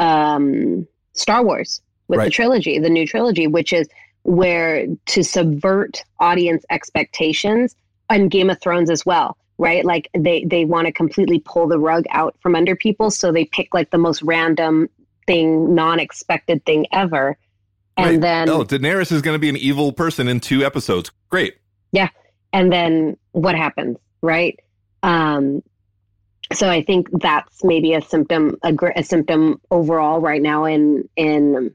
Um, 0.00 0.86
Star 1.12 1.44
Wars 1.44 1.80
with 2.08 2.20
the 2.20 2.30
trilogy, 2.30 2.78
the 2.78 2.88
new 2.88 3.06
trilogy, 3.06 3.46
which 3.46 3.72
is 3.72 3.88
where 4.22 4.86
to 5.06 5.22
subvert 5.22 6.02
audience 6.20 6.64
expectations 6.70 7.74
and 8.10 8.30
Game 8.30 8.50
of 8.50 8.60
Thrones 8.60 8.90
as 8.90 9.04
well, 9.04 9.36
right? 9.58 9.84
Like 9.84 10.08
they 10.16 10.44
they 10.44 10.64
want 10.64 10.86
to 10.86 10.92
completely 10.92 11.40
pull 11.40 11.68
the 11.68 11.78
rug 11.78 12.04
out 12.10 12.36
from 12.40 12.54
under 12.54 12.74
people, 12.74 13.10
so 13.10 13.30
they 13.30 13.44
pick 13.44 13.74
like 13.74 13.90
the 13.90 13.98
most 13.98 14.22
random 14.22 14.88
thing, 15.26 15.74
non-expected 15.74 16.64
thing 16.64 16.86
ever, 16.92 17.36
and 17.98 18.06
Right. 18.10 18.20
then 18.20 18.48
oh, 18.48 18.64
Daenerys 18.64 19.12
is 19.12 19.20
going 19.20 19.34
to 19.34 19.40
be 19.40 19.48
an 19.48 19.56
evil 19.56 19.92
person 19.92 20.28
in 20.28 20.40
two 20.40 20.64
episodes. 20.64 21.10
Great. 21.28 21.56
Yeah. 21.92 22.08
And 22.52 22.72
then 22.72 23.16
what 23.32 23.56
happens, 23.56 23.98
right? 24.22 24.58
Um, 25.02 25.62
so 26.52 26.68
I 26.68 26.82
think 26.82 27.08
that's 27.20 27.62
maybe 27.62 27.94
a 27.94 28.00
symptom, 28.00 28.56
a, 28.62 28.72
gr- 28.72 28.92
a 28.96 29.02
symptom 29.02 29.60
overall 29.70 30.20
right 30.20 30.40
now 30.40 30.64
in 30.64 31.08
in 31.16 31.72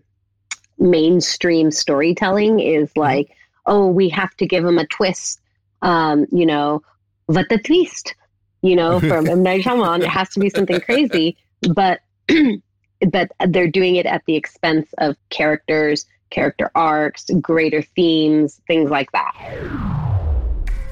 mainstream 0.79 1.71
storytelling 1.71 2.59
is 2.59 2.91
like, 2.97 3.29
oh, 3.65 3.87
we 3.87 4.09
have 4.09 4.35
to 4.37 4.47
give 4.47 4.63
them 4.63 4.79
a 4.79 4.87
twist, 4.87 5.41
um, 5.81 6.25
you 6.31 6.45
know, 6.45 6.81
but 7.27 7.47
the 7.49 7.57
twist, 7.59 8.15
you 8.61 8.75
know, 8.75 8.99
from 8.99 9.27
M 9.27 9.43
Night 9.43 9.63
Shyamalan, 9.63 10.01
it 10.01 10.07
has 10.07 10.29
to 10.29 10.39
be 10.39 10.49
something 10.49 10.81
crazy, 10.81 11.37
but 11.73 11.99
but 13.11 13.31
they're 13.47 13.69
doing 13.69 13.95
it 13.95 14.05
at 14.05 14.23
the 14.25 14.35
expense 14.35 14.89
of 14.97 15.15
characters, 15.29 16.05
character 16.29 16.71
arcs, 16.73 17.29
greater 17.41 17.81
themes, 17.81 18.59
things 18.67 18.89
like 18.89 19.11
that. 19.11 20.02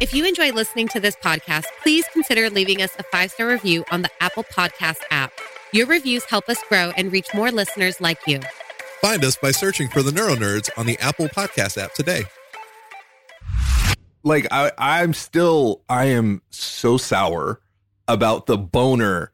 If 0.02 0.16
you 0.16 0.26
enjoy 0.26 0.52
listening 0.52 0.88
to 0.88 1.00
this 1.00 1.16
podcast, 1.16 1.66
please 1.84 2.08
consider 2.12 2.50
leaving 2.50 2.82
us 2.82 2.90
a 2.98 3.04
five 3.04 3.30
star 3.30 3.46
review 3.46 3.86
on 3.92 4.02
the 4.02 4.10
Apple 4.20 4.44
Podcast 4.44 4.98
app. 5.12 5.32
Your 5.74 5.86
reviews 5.86 6.24
help 6.24 6.50
us 6.50 6.58
grow 6.68 6.92
and 6.98 7.12
reach 7.12 7.28
more 7.36 7.52
listeners 7.52 8.02
like 8.02 8.18
you. 8.26 8.40
Find 9.00 9.24
us 9.24 9.38
by 9.38 9.52
searching 9.52 9.90
for 9.90 10.02
the 10.02 10.12
Neuro 10.12 10.34
Nerds 10.34 10.72
on 10.76 10.88
the 10.88 10.98
Apple 10.98 11.28
Podcast 11.28 11.78
app 11.78 11.94
today. 11.94 12.24
Like 14.24 14.48
I, 14.50 14.72
I'm 14.80 15.14
still, 15.14 15.84
I 15.88 16.06
am 16.06 16.42
so 16.50 16.98
sour 16.98 17.62
about 18.08 18.48
the 18.48 18.58
Bohner 18.58 19.28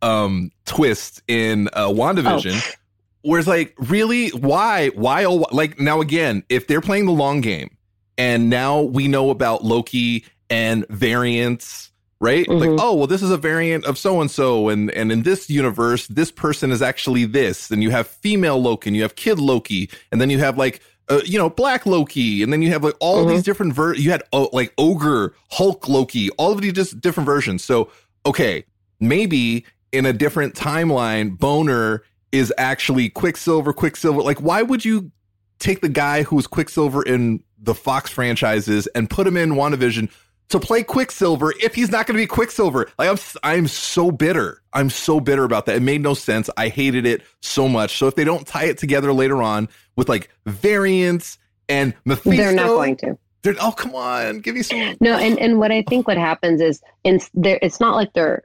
um 0.00 0.50
twist 0.64 1.20
in 1.28 1.68
uh, 1.74 1.88
WandaVision. 1.88 2.74
Where 3.20 3.38
it's 3.38 3.46
like, 3.46 3.74
really, 3.76 4.30
why, 4.30 4.88
why? 4.94 5.26
Oh, 5.26 5.44
like 5.52 5.78
now 5.78 6.00
again, 6.00 6.42
if 6.48 6.68
they're 6.68 6.80
playing 6.80 7.04
the 7.04 7.12
long 7.12 7.42
game, 7.42 7.75
and 8.18 8.48
now 8.50 8.80
we 8.80 9.08
know 9.08 9.30
about 9.30 9.64
Loki 9.64 10.24
and 10.50 10.86
variants, 10.88 11.90
right? 12.20 12.48
Like, 12.48 12.70
Mhm. 12.70 12.78
oh, 12.80 12.94
well, 12.94 13.06
this 13.06 13.22
is 13.22 13.30
a 13.30 13.36
variant 13.36 13.84
of 13.84 13.98
so 13.98 14.20
and 14.20 14.30
so, 14.30 14.68
and 14.68 14.90
and 14.92 15.10
in 15.12 15.22
this 15.22 15.50
universe, 15.50 16.06
this 16.06 16.30
person 16.30 16.70
is 16.72 16.82
actually 16.82 17.24
this. 17.24 17.70
And 17.70 17.82
you 17.82 17.90
have 17.90 18.06
female 18.06 18.60
Loki, 18.60 18.90
and 18.90 18.96
you 18.96 19.02
have 19.02 19.16
kid 19.16 19.38
Loki, 19.38 19.88
and 20.12 20.20
then 20.20 20.30
you 20.30 20.38
have 20.38 20.56
like. 20.58 20.80
Uh, 21.08 21.20
you 21.24 21.38
know, 21.38 21.48
Black 21.48 21.86
Loki, 21.86 22.42
and 22.42 22.52
then 22.52 22.62
you 22.62 22.70
have 22.70 22.82
like 22.82 22.96
all 22.98 23.24
Mhm. 23.24 23.28
these 23.28 23.44
different 23.44 23.72
ver. 23.74 23.94
You 23.94 24.10
had 24.10 24.24
oh, 24.32 24.48
like 24.52 24.72
Ogre, 24.76 25.34
Hulk 25.52 25.88
Loki, 25.88 26.30
all 26.30 26.50
of 26.50 26.60
these 26.62 26.72
just 26.72 27.00
different 27.00 27.26
versions. 27.28 27.62
So, 27.62 27.90
okay, 28.26 28.64
maybe 28.98 29.64
in 29.92 30.04
a 30.04 30.12
different 30.12 30.56
timeline, 30.56 31.38
Bohner 31.38 32.00
is 32.32 32.52
actually 32.58 33.08
Quicksilver. 33.08 33.72
Quicksilver, 33.72 34.20
like, 34.20 34.40
why 34.42 34.62
would 34.62 34.84
you 34.84 35.12
take 35.60 35.80
the 35.80 35.88
guy 35.88 36.24
who 36.24 36.34
was 36.34 36.48
Quicksilver 36.48 37.04
in 37.04 37.40
the 37.58 37.74
Fox 37.74 38.10
franchises 38.10 38.86
and 38.88 39.08
put 39.08 39.26
him 39.26 39.36
in 39.36 39.52
WandaVision 39.52 40.10
to 40.48 40.60
play 40.60 40.82
Quicksilver 40.82 41.52
if 41.62 41.74
he's 41.74 41.90
not 41.90 42.06
going 42.06 42.16
to 42.16 42.22
be 42.22 42.26
Quicksilver? 42.26 42.88
Like, 42.98 43.10
I'm, 43.10 43.18
I'm 43.42 43.66
so 43.66 44.10
bitter. 44.10 44.62
I'm 44.72 44.90
so 44.90 45.20
bitter 45.20 45.44
about 45.44 45.66
that. 45.66 45.76
It 45.76 45.82
made 45.82 46.02
no 46.02 46.14
sense. 46.14 46.48
I 46.56 46.68
hated 46.68 47.06
it 47.06 47.22
so 47.40 47.68
much. 47.68 47.96
So 47.96 48.06
if 48.06 48.14
they 48.14 48.24
don't 48.24 48.46
tie 48.46 48.64
it 48.66 48.78
together 48.78 49.12
later 49.12 49.42
on 49.42 49.68
with 49.96 50.08
like 50.08 50.30
variants 50.46 51.38
and 51.68 51.94
Mephisto, 52.04 52.30
They're 52.36 52.52
not 52.54 52.66
going 52.68 52.96
to. 52.98 53.18
they're- 53.42 53.56
oh, 53.60 53.72
come 53.72 53.94
on, 53.94 54.38
give 54.40 54.54
me 54.54 54.62
some. 54.62 54.96
No, 55.00 55.16
and 55.16 55.38
and 55.38 55.58
what 55.58 55.72
I 55.72 55.82
think 55.82 56.06
what 56.06 56.16
happens 56.16 56.60
is, 56.60 56.80
in 57.04 57.20
there, 57.34 57.58
it's 57.62 57.80
not 57.80 57.96
like 57.96 58.12
they're 58.12 58.42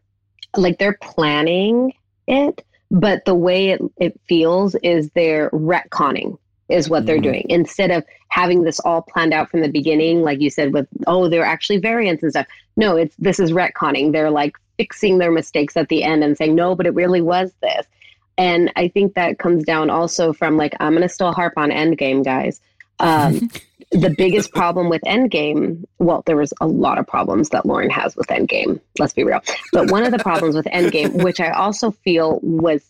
like 0.57 0.79
they're 0.79 0.97
planning 1.01 1.93
it, 2.27 2.65
but 2.89 3.23
the 3.25 3.35
way 3.35 3.69
it 3.69 3.81
it 3.97 4.19
feels 4.27 4.73
is 4.75 5.11
they're 5.13 5.49
retconning 5.51 6.37
is 6.71 6.89
what 6.89 7.05
they're 7.05 7.17
Mhm. 7.19 7.23
doing 7.23 7.45
instead 7.49 7.91
of 7.91 8.03
having 8.29 8.63
this 8.63 8.79
all 8.79 9.01
planned 9.01 9.33
out 9.33 9.49
from 9.49 9.61
the 9.61 9.67
beginning, 9.69 10.21
like 10.21 10.39
you 10.39 10.49
said, 10.49 10.73
with 10.73 10.87
oh 11.07 11.27
there 11.27 11.41
are 11.41 11.45
actually 11.45 11.77
variants 11.77 12.23
and 12.23 12.31
stuff. 12.31 12.47
No, 12.77 12.95
it's 12.95 13.15
this 13.17 13.39
is 13.39 13.51
retconning. 13.51 14.11
They're 14.11 14.31
like 14.31 14.53
fixing 14.77 15.17
their 15.17 15.31
mistakes 15.31 15.75
at 15.77 15.89
the 15.89 16.03
end 16.03 16.23
and 16.23 16.37
saying 16.37 16.55
no, 16.55 16.75
but 16.75 16.85
it 16.87 16.93
really 16.95 17.21
was 17.21 17.51
this. 17.61 17.85
And 18.37 18.71
I 18.75 18.87
think 18.87 19.13
that 19.13 19.37
comes 19.37 19.63
down 19.63 19.89
also 19.89 20.33
from 20.33 20.57
like 20.57 20.73
I'm 20.79 20.93
gonna 20.93 21.09
still 21.09 21.33
harp 21.33 21.53
on 21.57 21.69
Endgame, 21.69 22.23
guys. 22.23 22.61
Um, 22.99 23.49
the 23.91 24.13
biggest 24.17 24.53
problem 24.53 24.89
with 24.89 25.01
Endgame, 25.01 25.83
well, 25.99 26.23
there 26.25 26.37
was 26.37 26.53
a 26.61 26.67
lot 26.67 26.97
of 26.97 27.05
problems 27.05 27.49
that 27.49 27.65
Lauren 27.65 27.89
has 27.89 28.15
with 28.15 28.27
Endgame. 28.27 28.79
Let's 28.97 29.11
be 29.13 29.23
real. 29.25 29.41
But 29.73 29.91
one 29.91 30.03
of 30.03 30.11
the 30.11 30.19
problems 30.19 30.55
with 30.55 30.65
Endgame, 30.67 31.21
which 31.23 31.41
I 31.41 31.49
also 31.49 31.91
feel 31.91 32.39
was 32.41 32.81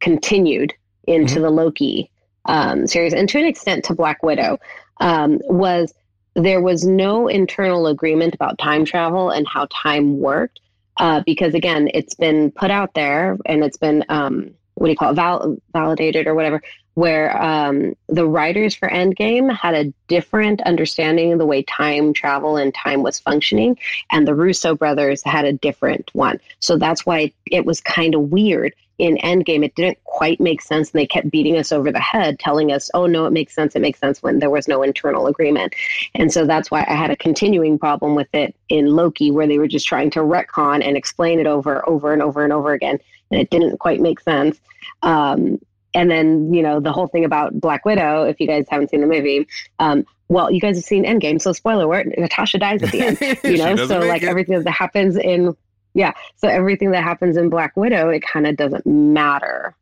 continued 0.00 0.72
into 1.06 1.40
the 1.40 1.50
Loki 1.50 2.10
um, 2.44 2.86
series, 2.86 3.14
and 3.14 3.28
to 3.28 3.38
an 3.38 3.46
extent 3.46 3.84
to 3.86 3.94
Black 3.94 4.22
Widow, 4.22 4.58
um, 5.00 5.40
was 5.44 5.92
there 6.34 6.60
was 6.60 6.84
no 6.84 7.28
internal 7.28 7.86
agreement 7.86 8.34
about 8.34 8.58
time 8.58 8.84
travel 8.84 9.30
and 9.30 9.46
how 9.48 9.66
time 9.70 10.18
worked. 10.18 10.60
Uh, 10.96 11.22
because 11.24 11.54
again, 11.54 11.88
it's 11.94 12.14
been 12.14 12.50
put 12.50 12.70
out 12.72 12.92
there 12.94 13.38
and 13.46 13.62
it's 13.62 13.76
been 13.76 14.04
um, 14.08 14.50
what 14.78 14.86
do 14.86 14.90
you 14.90 14.96
call 14.96 15.10
it, 15.10 15.14
val- 15.14 15.56
validated 15.72 16.26
or 16.26 16.34
whatever, 16.34 16.62
where 16.98 17.40
um, 17.40 17.94
the 18.08 18.26
writers 18.26 18.74
for 18.74 18.88
Endgame 18.88 19.54
had 19.54 19.72
a 19.72 19.92
different 20.08 20.60
understanding 20.62 21.32
of 21.32 21.38
the 21.38 21.46
way 21.46 21.62
time 21.62 22.12
travel 22.12 22.56
and 22.56 22.74
time 22.74 23.04
was 23.04 23.20
functioning, 23.20 23.78
and 24.10 24.26
the 24.26 24.34
Russo 24.34 24.74
brothers 24.74 25.22
had 25.22 25.44
a 25.44 25.52
different 25.52 26.10
one. 26.12 26.40
So 26.58 26.76
that's 26.76 27.06
why 27.06 27.32
it 27.46 27.64
was 27.64 27.80
kind 27.80 28.16
of 28.16 28.32
weird 28.32 28.74
in 28.98 29.16
Endgame. 29.18 29.64
It 29.64 29.76
didn't 29.76 30.02
quite 30.02 30.40
make 30.40 30.60
sense, 30.60 30.90
and 30.90 30.98
they 30.98 31.06
kept 31.06 31.30
beating 31.30 31.56
us 31.56 31.70
over 31.70 31.92
the 31.92 32.00
head, 32.00 32.40
telling 32.40 32.72
us, 32.72 32.90
"Oh 32.94 33.06
no, 33.06 33.26
it 33.26 33.32
makes 33.32 33.54
sense. 33.54 33.76
It 33.76 33.82
makes 33.82 34.00
sense," 34.00 34.20
when 34.20 34.40
there 34.40 34.50
was 34.50 34.66
no 34.66 34.82
internal 34.82 35.28
agreement. 35.28 35.76
And 36.16 36.32
so 36.32 36.46
that's 36.46 36.68
why 36.68 36.84
I 36.88 36.94
had 36.94 37.12
a 37.12 37.16
continuing 37.16 37.78
problem 37.78 38.16
with 38.16 38.34
it 38.34 38.56
in 38.68 38.88
Loki, 38.88 39.30
where 39.30 39.46
they 39.46 39.58
were 39.58 39.68
just 39.68 39.86
trying 39.86 40.10
to 40.10 40.20
retcon 40.20 40.84
and 40.84 40.96
explain 40.96 41.38
it 41.38 41.46
over, 41.46 41.88
over 41.88 42.12
and 42.12 42.22
over 42.22 42.42
and 42.42 42.52
over 42.52 42.72
again, 42.72 42.98
and 43.30 43.40
it 43.40 43.50
didn't 43.50 43.78
quite 43.78 44.00
make 44.00 44.18
sense. 44.18 44.60
Um, 45.04 45.60
and 45.94 46.10
then 46.10 46.52
you 46.52 46.62
know 46.62 46.80
the 46.80 46.92
whole 46.92 47.06
thing 47.08 47.24
about 47.24 47.58
Black 47.60 47.84
Widow. 47.84 48.24
If 48.24 48.40
you 48.40 48.46
guys 48.46 48.66
haven't 48.68 48.90
seen 48.90 49.00
the 49.00 49.06
movie, 49.06 49.46
um, 49.78 50.04
well, 50.28 50.50
you 50.50 50.60
guys 50.60 50.76
have 50.76 50.84
seen 50.84 51.04
Endgame, 51.04 51.40
so 51.40 51.52
spoiler 51.52 51.84
alert: 51.84 52.06
Natasha 52.18 52.58
dies 52.58 52.82
at 52.82 52.92
the 52.92 53.00
end. 53.00 53.18
You 53.44 53.56
know, 53.58 53.86
so 53.86 54.00
like 54.00 54.22
it. 54.22 54.28
everything 54.28 54.62
that 54.62 54.70
happens 54.70 55.16
in 55.16 55.56
yeah, 55.94 56.12
so 56.36 56.48
everything 56.48 56.90
that 56.92 57.02
happens 57.02 57.36
in 57.36 57.48
Black 57.48 57.76
Widow, 57.76 58.10
it 58.10 58.22
kind 58.22 58.46
of 58.46 58.56
doesn't 58.56 58.86
matter 58.86 59.74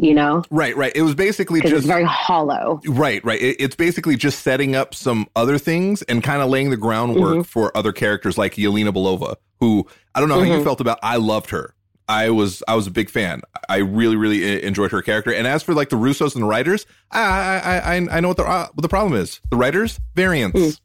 you 0.00 0.14
know? 0.14 0.44
Right, 0.52 0.76
right. 0.76 0.92
It 0.94 1.02
was 1.02 1.16
basically 1.16 1.60
just 1.60 1.84
very 1.84 2.04
hollow. 2.04 2.80
Right, 2.86 3.24
right. 3.24 3.40
It, 3.42 3.56
it's 3.58 3.74
basically 3.74 4.14
just 4.14 4.42
setting 4.44 4.76
up 4.76 4.94
some 4.94 5.26
other 5.34 5.58
things 5.58 6.02
and 6.02 6.22
kind 6.22 6.40
of 6.40 6.48
laying 6.48 6.70
the 6.70 6.76
groundwork 6.76 7.32
Mm-hmm. 7.32 7.42
for 7.42 7.76
other 7.76 7.90
characters 7.90 8.38
like 8.38 8.54
Yelena 8.54 8.90
Belova, 8.92 9.34
who 9.58 9.88
I 10.14 10.20
don't 10.20 10.28
know 10.28 10.36
how 10.38 10.44
you 10.44 10.52
Mhm. 10.52 10.62
felt 10.62 10.80
about. 10.80 11.00
I 11.02 11.16
loved 11.16 11.50
her. 11.50 11.74
I 12.08 12.30
was 12.30 12.62
I 12.66 12.74
was 12.74 12.86
a 12.86 12.90
big 12.90 13.10
fan. 13.10 13.42
I 13.68 13.78
really 13.78 14.16
really 14.16 14.62
enjoyed 14.64 14.90
her 14.92 15.02
character. 15.02 15.32
And 15.32 15.46
as 15.46 15.62
for 15.62 15.74
like 15.74 15.90
the 15.90 15.96
Russos 15.96 16.34
and 16.34 16.42
the 16.42 16.48
writers, 16.48 16.86
I 17.10 17.20
I 17.20 17.96
I, 17.96 18.08
I 18.16 18.20
know 18.20 18.28
what 18.28 18.38
the 18.38 18.44
uh, 18.44 18.68
what 18.72 18.82
the 18.82 18.88
problem 18.88 19.20
is. 19.20 19.40
The 19.50 19.56
writers 19.56 20.00
variants. 20.14 20.58
Mm. 20.58 20.80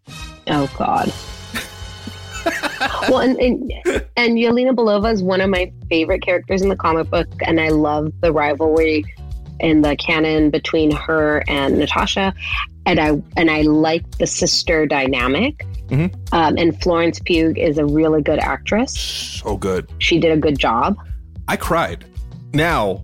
Oh 0.48 0.70
God. 0.78 1.14
well, 3.10 3.20
and, 3.20 3.38
and 3.40 3.72
and 4.18 4.38
Yelena 4.38 4.76
Belova 4.76 5.14
is 5.14 5.24
one 5.24 5.40
of 5.40 5.50
my 5.50 5.72
favorite 5.90 6.22
characters 6.22 6.62
in 6.62 6.68
the 6.70 6.76
comic 6.76 7.10
book, 7.10 7.28
and 7.46 7.62
I 7.62 7.70
love 7.70 8.12
the 8.20 8.34
rivalry 8.34 9.06
and 9.62 9.86
the 9.86 9.96
canon 9.96 10.50
between 10.50 10.92
her 10.92 11.42
and 11.48 11.78
Natasha, 11.78 12.34
and 12.86 13.00
I 13.00 13.22
and 13.38 13.50
I 13.50 13.62
like 13.62 14.18
the 14.18 14.28
sister 14.28 14.86
dynamic. 14.86 15.66
Mhm. 15.88 16.14
Um, 16.34 16.58
and 16.58 16.82
Florence 16.82 17.20
Pugh 17.20 17.54
is 17.56 17.78
a 17.78 17.86
really 17.86 18.22
good 18.22 18.40
actress. 18.40 18.98
So 19.44 19.56
good. 19.56 19.88
She 20.00 20.20
did 20.20 20.32
a 20.32 20.38
good 20.38 20.58
job. 20.58 20.98
I 21.48 21.56
cried. 21.58 22.06
Now 22.56 23.04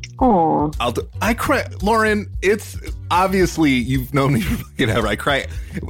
I'll 0.80 0.92
do, 0.92 1.10
I 1.22 1.34
cry, 1.34 1.66
Lauren. 1.82 2.28
It's 2.44 2.78
obviously 3.10 3.72
you've 3.72 4.14
known 4.14 4.34
me 4.34 4.42
for 4.42 4.64
fucking 4.64 4.90
ever. 4.92 5.08
I 5.08 5.16
cry, 5.16 5.48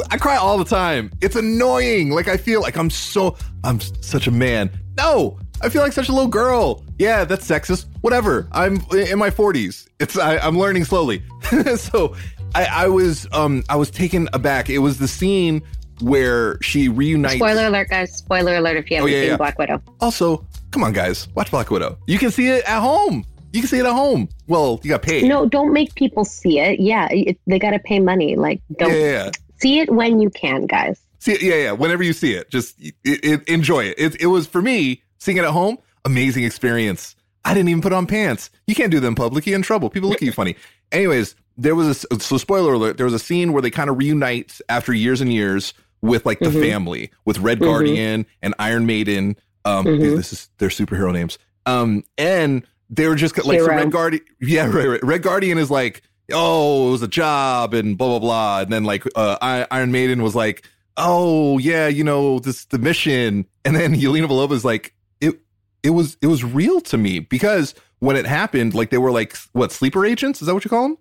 I 0.09 0.17
cry 0.17 0.37
all 0.37 0.57
the 0.57 0.63
time. 0.65 1.11
It's 1.21 1.35
annoying. 1.35 2.11
Like 2.11 2.29
I 2.29 2.37
feel 2.37 2.61
like 2.61 2.77
I'm 2.77 2.89
so 2.89 3.35
I'm 3.65 3.81
such 3.81 4.27
a 4.27 4.31
man. 4.31 4.69
No, 4.97 5.39
I 5.61 5.67
feel 5.67 5.81
like 5.81 5.91
such 5.91 6.07
a 6.07 6.13
little 6.13 6.29
girl. 6.29 6.85
Yeah, 6.99 7.25
that's 7.25 7.45
sexist. 7.45 7.85
Whatever. 8.01 8.47
I'm 8.53 8.75
in 8.93 9.19
my 9.19 9.29
40s. 9.29 9.87
It's 9.99 10.17
I, 10.17 10.37
I'm 10.37 10.57
learning 10.57 10.85
slowly. 10.85 11.21
so 11.75 12.15
I, 12.55 12.65
I 12.65 12.87
was 12.87 13.27
um 13.33 13.63
I 13.67 13.75
was 13.75 13.91
taken 13.91 14.29
aback. 14.31 14.69
It 14.69 14.79
was 14.79 14.99
the 14.99 15.07
scene 15.07 15.61
where 16.01 16.61
she 16.61 16.87
reunites. 16.87 17.35
spoiler 17.35 17.67
alert, 17.67 17.89
guys! 17.89 18.15
Spoiler 18.15 18.55
alert 18.55 18.77
if 18.77 18.89
you 18.89 18.95
haven't 18.95 19.11
Oh, 19.11 19.13
yeah, 19.13 19.21
seen 19.21 19.29
yeah. 19.31 19.37
Black 19.37 19.59
Widow. 19.59 19.81
Also, 19.99 20.47
come 20.71 20.83
on, 20.83 20.93
guys, 20.93 21.27
watch 21.35 21.51
Black 21.51 21.69
Widow. 21.71 21.97
You 22.07 22.17
can 22.19 22.31
see 22.31 22.47
it 22.49 22.63
at 22.65 22.79
home. 22.81 23.25
You 23.51 23.61
can 23.61 23.67
see 23.69 23.79
it 23.79 23.85
at 23.85 23.91
home. 23.93 24.29
Well, 24.47 24.79
you 24.83 24.89
got 24.89 25.01
paid. 25.01 25.25
No, 25.25 25.45
don't 25.47 25.73
make 25.73 25.95
people 25.95 26.23
see 26.23 26.59
it. 26.59 26.79
Yeah, 26.79 27.07
it, 27.11 27.39
they 27.47 27.57
got 27.57 27.71
to 27.71 27.79
pay 27.79 27.99
money. 27.99 28.35
Like, 28.35 28.61
yeah, 28.69 28.75
don't 28.77 28.91
yeah, 28.93 28.97
yeah. 29.25 29.31
see 29.59 29.79
it 29.79 29.89
when 29.91 30.19
you 30.19 30.29
can, 30.29 30.67
guys. 30.67 30.99
See, 31.19 31.33
it, 31.33 31.41
yeah, 31.41 31.55
yeah. 31.55 31.71
Whenever 31.71 32.03
you 32.03 32.13
see 32.13 32.33
it, 32.33 32.49
just 32.51 32.79
it, 32.79 32.93
it, 33.03 33.47
enjoy 33.49 33.85
it. 33.85 33.95
it. 33.99 34.21
It 34.21 34.27
was 34.27 34.45
for 34.47 34.61
me 34.61 35.01
seeing 35.17 35.37
it 35.37 35.43
at 35.43 35.49
home, 35.49 35.77
amazing 36.05 36.43
experience. 36.43 37.15
I 37.43 37.53
didn't 37.53 37.69
even 37.69 37.81
put 37.81 37.91
on 37.93 38.05
pants. 38.05 38.51
You 38.67 38.75
can't 38.75 38.91
do 38.91 38.99
them 38.99 39.15
public. 39.15 39.45
You 39.47 39.51
get 39.51 39.55
in 39.57 39.61
trouble. 39.63 39.89
People 39.89 40.09
look 40.09 40.17
at 40.21 40.25
you 40.25 40.31
funny. 40.31 40.55
Anyways, 40.91 41.35
there 41.57 41.73
was 41.75 42.05
a 42.11 42.19
so 42.19 42.37
spoiler 42.37 42.73
alert. 42.73 42.97
There 42.97 43.05
was 43.05 43.13
a 43.13 43.19
scene 43.19 43.51
where 43.51 43.61
they 43.61 43.71
kind 43.71 43.89
of 43.89 43.97
reunite 43.97 44.59
after 44.69 44.93
years 44.93 45.21
and 45.21 45.33
years 45.33 45.73
with 46.01 46.25
like 46.25 46.39
the 46.39 46.49
Mhm. 46.49 46.61
family 46.61 47.11
with 47.25 47.39
Red 47.39 47.59
Mhm. 47.59 47.63
Guardian 47.65 48.25
and 48.41 48.53
Iron 48.59 48.85
Maiden. 48.85 49.35
Um, 49.69 49.85
Mhm. 49.85 50.15
this 50.17 50.33
is 50.33 50.49
their 50.57 50.69
superhero 50.69 51.11
names. 51.13 51.37
Um, 51.65 52.03
and 52.17 52.63
they 52.89 53.07
were 53.07 53.15
just 53.15 53.37
like 53.45 53.59
so 53.59 53.67
Red 53.67 53.91
Guardian. 53.91 54.23
Yeah, 54.41 54.65
right, 54.73 54.87
right. 54.87 55.03
Red 55.03 55.21
Guardian 55.21 55.57
is 55.57 55.69
like, 55.69 56.01
oh, 56.31 56.87
it 56.87 56.91
was 56.91 57.01
a 57.01 57.07
job 57.07 57.73
and 57.73 57.97
blah 57.97 58.07
blah 58.07 58.19
blah. 58.19 58.59
And 58.61 58.71
then 58.71 58.83
like 58.83 59.03
uh, 59.15 59.37
Iron 59.71 59.91
Maiden 59.91 60.23
was 60.23 60.35
like, 60.35 60.63
oh 60.97 61.57
yeah, 61.59 61.87
you 61.87 62.03
know 62.03 62.39
this 62.39 62.65
the 62.65 62.79
mission. 62.79 63.45
And 63.65 63.75
then 63.75 63.95
Yelena 64.01 64.27
Belova 64.27 64.53
is 64.53 64.65
like, 64.65 64.93
it 65.21 65.39
it 65.83 65.91
was 65.91 66.17
it 66.21 66.27
was 66.27 66.43
real 66.43 66.81
to 66.81 66.97
me 66.97 67.19
because 67.19 67.75
when 67.99 68.15
it 68.15 68.25
happened, 68.25 68.73
like 68.73 68.89
they 68.89 68.97
were 68.97 69.11
like 69.11 69.35
what 69.53 69.71
sleeper 69.71 70.05
agents? 70.05 70.41
Is 70.41 70.47
that 70.47 70.53
what 70.53 70.63
you 70.65 70.69
call 70.69 70.83
them? 70.83 70.97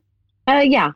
Uh, 0.46 0.60
yeah, 0.64 0.92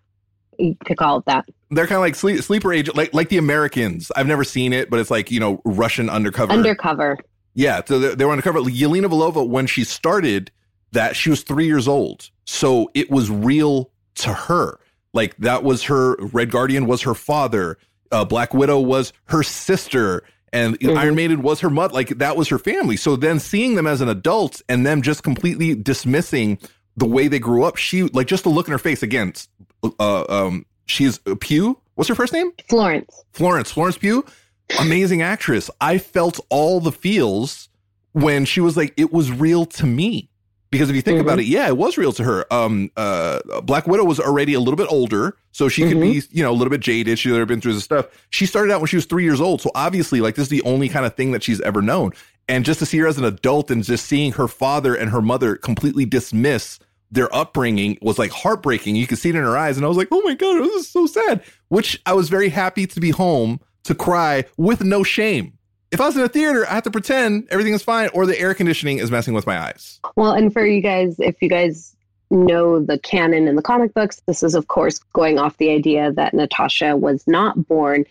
you 0.59 0.77
could 0.85 0.97
call 0.97 1.19
it 1.19 1.25
that. 1.27 1.47
They're 1.71 1.87
kind 1.87 1.97
of 1.97 2.03
like 2.03 2.15
sleep, 2.15 2.43
sleeper 2.43 2.73
agent, 2.73 2.97
like 2.99 3.15
like 3.15 3.29
the 3.31 3.39
Americans. 3.39 4.11
I've 4.15 4.27
never 4.27 4.45
seen 4.45 4.73
it, 4.75 4.91
but 4.91 5.01
it's 5.01 5.11
like 5.11 5.31
you 5.31 5.41
know 5.41 5.63
Russian 5.65 6.11
undercover. 6.11 6.53
Undercover. 6.53 7.19
Yeah, 7.55 7.83
so 7.85 7.99
they, 7.99 8.15
they 8.15 8.25
were 8.25 8.33
undercover. 8.33 8.61
Yelena 8.61 9.07
Belova, 9.07 9.47
when 9.47 9.67
she 9.67 9.85
started 9.85 10.51
that, 10.93 11.17
she 11.17 11.31
was 11.31 11.43
three 11.43 11.67
years 11.67 11.87
old, 11.89 12.31
so 12.45 12.91
it 12.95 13.11
was 13.11 13.31
real 13.31 13.91
to 14.17 14.33
her. 14.33 14.79
Like 15.13 15.37
that 15.39 15.63
was 15.63 15.83
her. 15.85 16.17
Red 16.17 16.51
Guardian 16.51 16.87
was 16.87 17.03
her 17.03 17.15
father. 17.15 17.79
Uh, 18.11 18.25
Black 18.25 18.55
Widow 18.55 18.81
was 18.81 19.13
her 19.27 19.43
sister, 19.43 20.23
and 20.53 20.79
Mhm. 20.81 20.97
Iron 20.99 21.15
Maiden 21.15 21.43
was 21.43 21.61
her 21.61 21.71
mother. 21.71 21.93
Like 21.95 22.09
that 22.19 22.37
was 22.37 22.49
her 22.49 22.59
family. 22.59 22.97
So 22.97 23.17
then 23.17 23.39
seeing 23.39 23.75
them 23.75 23.87
as 23.87 24.01
an 24.01 24.09
adult 24.09 24.63
and 24.69 24.87
them 24.87 25.03
just 25.03 25.23
completely 25.23 25.75
dismissing 25.75 26.59
the 26.97 27.07
way 27.07 27.29
they 27.29 27.39
grew 27.39 27.63
up, 27.65 27.77
she 27.77 28.03
like 28.05 28.27
just 28.27 28.45
the 28.45 28.51
look 28.51 28.67
in 28.69 28.73
her 28.73 28.79
face 28.79 29.03
again. 29.03 29.33
Uh, 29.99 30.25
um, 30.29 30.65
she's 30.87 31.19
Pugh. 31.41 31.79
What's 31.95 32.09
her 32.09 32.15
first 32.15 32.33
name? 32.33 32.53
Florence. 32.69 33.25
Florence, 33.33 33.71
Florence 33.71 33.99
Pugh, 33.99 34.25
amazing 34.81 35.23
actress. 35.23 35.71
I 35.81 35.99
felt 35.99 36.41
all 36.49 36.81
the 36.81 36.93
feels 36.93 37.69
when 38.13 38.45
she 38.45 38.61
was 38.61 38.77
like, 38.77 38.93
it 38.97 39.13
was 39.13 39.31
real 39.31 39.65
to 39.67 39.87
me. 39.87 40.29
Because 40.71 40.89
if 40.89 40.97
you 40.97 41.03
think 41.03 41.19
Mhm. 41.19 41.23
about 41.23 41.39
it, 41.39 41.45
yeah, 41.45 41.67
it 41.69 41.77
was 41.77 41.99
real 41.99 42.15
to 42.15 42.25
her. 42.25 42.51
Um, 42.51 42.91
uh, 42.97 43.41
Black 43.63 43.87
Widow 43.87 44.05
was 44.05 44.19
already 44.19 44.55
a 44.55 44.61
little 44.61 44.77
bit 44.77 44.87
older, 44.91 45.37
so 45.51 45.69
she 45.69 45.83
could 45.87 46.01
be, 46.01 46.23
you 46.31 46.43
know, 46.43 46.51
a 46.51 46.55
little 46.57 46.71
bit 46.71 46.81
jaded. 46.81 47.19
She'd 47.19 47.31
already 47.33 47.45
been 47.45 47.61
through 47.61 47.75
this 47.75 47.85
stuff. 47.85 48.07
She 48.31 48.47
started 48.47 48.73
out 48.73 48.81
when 48.81 48.87
she 48.89 48.97
was 48.97 49.05
three 49.05 49.23
years 49.23 49.39
old, 49.39 49.61
so 49.61 49.71
obviously, 49.75 50.23
like, 50.23 50.35
this 50.35 50.45
is 50.45 50.49
the 50.49 50.63
only 50.63 50.89
kind 50.89 51.05
of 51.05 51.15
thing 51.15 51.33
that 51.33 51.43
she's 51.43 51.61
ever 51.61 51.83
known. 51.83 52.13
And 52.49 52.65
just 52.65 52.79
to 52.79 52.87
see 52.87 52.97
her 52.99 53.07
as 53.07 53.19
an 53.19 53.25
adult 53.27 53.71
and 53.71 53.85
just 53.85 54.07
seeing 54.07 54.33
her 54.33 54.49
father 54.49 54.95
and 54.95 55.11
her 55.11 55.21
mother 55.21 55.57
completely 55.57 56.07
dismiss 56.07 56.79
their 57.11 57.33
upbringing 57.37 57.99
was 58.01 58.19
like 58.19 58.31
heartbreaking. 58.31 58.97
You 58.97 59.07
could 59.07 59.19
see 59.19 59.29
it 59.29 59.35
in 59.37 59.43
her 59.43 59.59
eyes, 59.59 59.77
and 59.77 59.85
I 59.85 59.89
was 59.91 59.99
like, 59.99 60.09
"Oh 60.11 60.23
my 60.25 60.33
god, 60.33 60.59
this 60.63 60.73
is 60.75 60.89
so 60.89 61.07
sad." 61.07 61.43
Which 61.69 62.01
I 62.07 62.15
was 62.15 62.31
very 62.31 62.49
happy 62.49 62.87
to 62.87 62.99
be 63.01 63.11
home 63.11 63.61
to 63.85 63.95
cry 63.95 64.45
with 64.57 64.83
no 64.85 65.03
shame. 65.03 65.59
If 65.91 66.01
I 66.01 66.07
was 66.07 66.17
in 66.17 66.23
a 66.23 66.29
theater, 66.29 66.67
I 66.67 66.75
have 66.75 66.85
to 66.85 66.91
pretend 66.91 67.49
everything 67.51 67.75
is 67.75 67.83
fine, 67.83 68.09
or 68.15 68.25
the 68.25 68.39
air 68.39 68.55
conditioning 68.55 68.99
is 68.99 69.11
messing 69.11 69.35
with 69.35 69.47
my 69.47 69.59
eyes. 69.59 70.01
Well, 70.17 70.33
and 70.33 70.53
for 70.53 70.65
you 70.65 70.81
guys, 70.81 71.17
if 71.19 71.43
you 71.43 71.51
guys 71.51 71.95
know 72.31 72.81
the 72.81 72.99
canon 72.99 73.47
in 73.47 73.57
the 73.57 73.63
comic 73.63 73.93
books, 73.93 74.23
this 74.27 74.43
is, 74.43 74.55
of 74.55 74.69
course, 74.69 74.99
going 75.13 75.39
off 75.39 75.59
the 75.59 75.71
idea 75.71 76.11
that 76.13 76.33
Natasha 76.33 76.97
was 76.97 77.27
not 77.27 77.69
born 77.69 78.07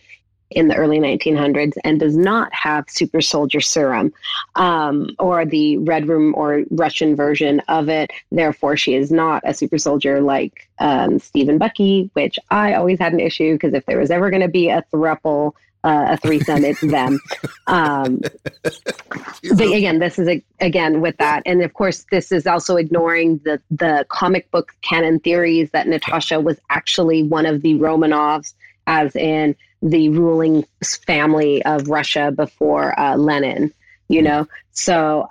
in 0.54 0.68
the 0.68 0.76
early 0.76 0.98
1900s 0.98 1.74
and 1.84 2.00
does 2.00 2.16
not 2.16 2.52
have 2.52 2.84
super 2.88 3.20
soldier 3.20 3.60
serum 3.60 4.12
um, 4.54 5.10
or 5.18 5.44
the 5.44 5.78
red 5.78 6.08
room 6.08 6.34
or 6.36 6.64
Russian 6.70 7.16
version 7.16 7.60
of 7.68 7.88
it. 7.88 8.10
Therefore, 8.30 8.76
she 8.76 8.94
is 8.94 9.10
not 9.10 9.42
a 9.44 9.54
super 9.54 9.78
soldier 9.78 10.20
like 10.20 10.68
um, 10.78 11.18
Stephen 11.18 11.58
Bucky, 11.58 12.10
which 12.14 12.38
I 12.50 12.74
always 12.74 12.98
had 12.98 13.12
an 13.12 13.20
issue 13.20 13.54
because 13.54 13.74
if 13.74 13.86
there 13.86 13.98
was 13.98 14.10
ever 14.10 14.30
going 14.30 14.42
to 14.42 14.48
be 14.48 14.68
a 14.68 14.84
thruple, 14.92 15.52
uh, 15.84 16.06
a 16.10 16.16
threesome, 16.16 16.64
it's 16.64 16.80
them. 16.80 17.18
Um, 17.68 18.20
but 18.62 19.72
again, 19.72 20.00
this 20.00 20.18
is 20.18 20.28
a, 20.28 20.42
again 20.60 21.00
with 21.00 21.16
that, 21.18 21.44
and 21.46 21.62
of 21.62 21.72
course, 21.74 22.04
this 22.10 22.32
is 22.32 22.44
also 22.44 22.76
ignoring 22.76 23.38
the 23.44 23.62
the 23.70 24.04
comic 24.08 24.50
book 24.50 24.72
canon 24.82 25.20
theories 25.20 25.70
that 25.70 25.86
Natasha 25.86 26.40
was 26.40 26.58
actually 26.70 27.22
one 27.22 27.46
of 27.46 27.62
the 27.62 27.74
Romanovs, 27.74 28.54
as 28.88 29.14
in 29.14 29.54
the 29.82 30.08
ruling 30.10 30.64
family 31.06 31.62
of 31.64 31.88
Russia 31.88 32.32
before 32.34 32.98
uh, 32.98 33.16
Lenin. 33.16 33.72
You 34.08 34.20
know, 34.22 34.46
so 34.72 35.26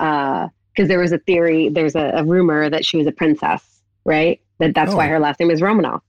because 0.73 0.87
there 0.87 0.99
was 0.99 1.11
a 1.11 1.19
theory, 1.19 1.69
there's 1.69 1.95
a, 1.95 2.11
a 2.15 2.23
rumor 2.23 2.67
that 2.69 2.83
she 2.85 2.97
was 2.97 3.05
a 3.05 3.11
princess, 3.11 3.63
right? 4.05 4.41
That 4.59 4.73
that's 4.73 4.93
why 4.93 5.05
Oh. 5.05 5.09
her 5.09 5.19
last 5.19 5.39
name 5.39 5.51
is 5.51 5.61
Romanov. 5.61 6.01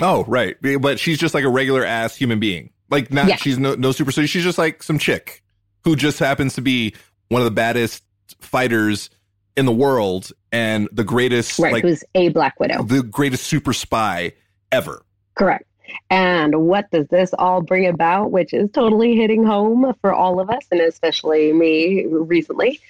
Oh, 0.00 0.24
right. 0.24 0.56
But 0.80 0.98
she's 1.00 1.18
just 1.18 1.34
like 1.34 1.44
a 1.44 1.48
regular 1.48 1.84
ass 1.84 2.14
human 2.16 2.38
being. 2.38 2.70
Like 2.88 3.12
not 3.12 3.26
Yeah. 3.28 3.36
she's 3.36 3.58
no 3.58 3.74
no 3.74 3.90
super 3.92 4.12
soldier. 4.12 4.28
She's 4.28 4.44
just 4.44 4.58
like 4.58 4.82
some 4.82 4.98
chick 4.98 5.42
who 5.84 5.96
just 5.96 6.18
happens 6.18 6.54
to 6.54 6.60
be 6.62 6.94
one 7.28 7.40
of 7.40 7.44
the 7.46 7.50
baddest 7.50 8.02
fighters 8.40 9.10
in 9.56 9.66
the 9.66 9.72
world 9.72 10.30
and 10.52 10.88
the 10.92 11.04
greatest 11.04 11.58
Right, 11.58 11.72
like 11.72 11.82
who's 11.82 12.04
a 12.14 12.28
Black 12.28 12.58
Widow. 12.60 12.82
the 12.84 13.02
greatest 13.02 13.44
super 13.44 13.72
spy 13.72 14.32
ever. 14.70 15.02
Correct. 15.34 15.64
And 16.08 16.66
what 16.66 16.90
does 16.90 17.06
this 17.08 17.32
all 17.38 17.62
bring 17.62 17.86
about, 17.86 18.30
which 18.30 18.52
is 18.52 18.70
totally 18.72 19.16
hitting 19.16 19.44
home 19.44 19.94
for 20.00 20.12
all 20.12 20.40
of 20.40 20.50
us, 20.50 20.66
and 20.70 20.80
especially 20.80 21.52
me 21.52 22.04
recently? 22.06 22.80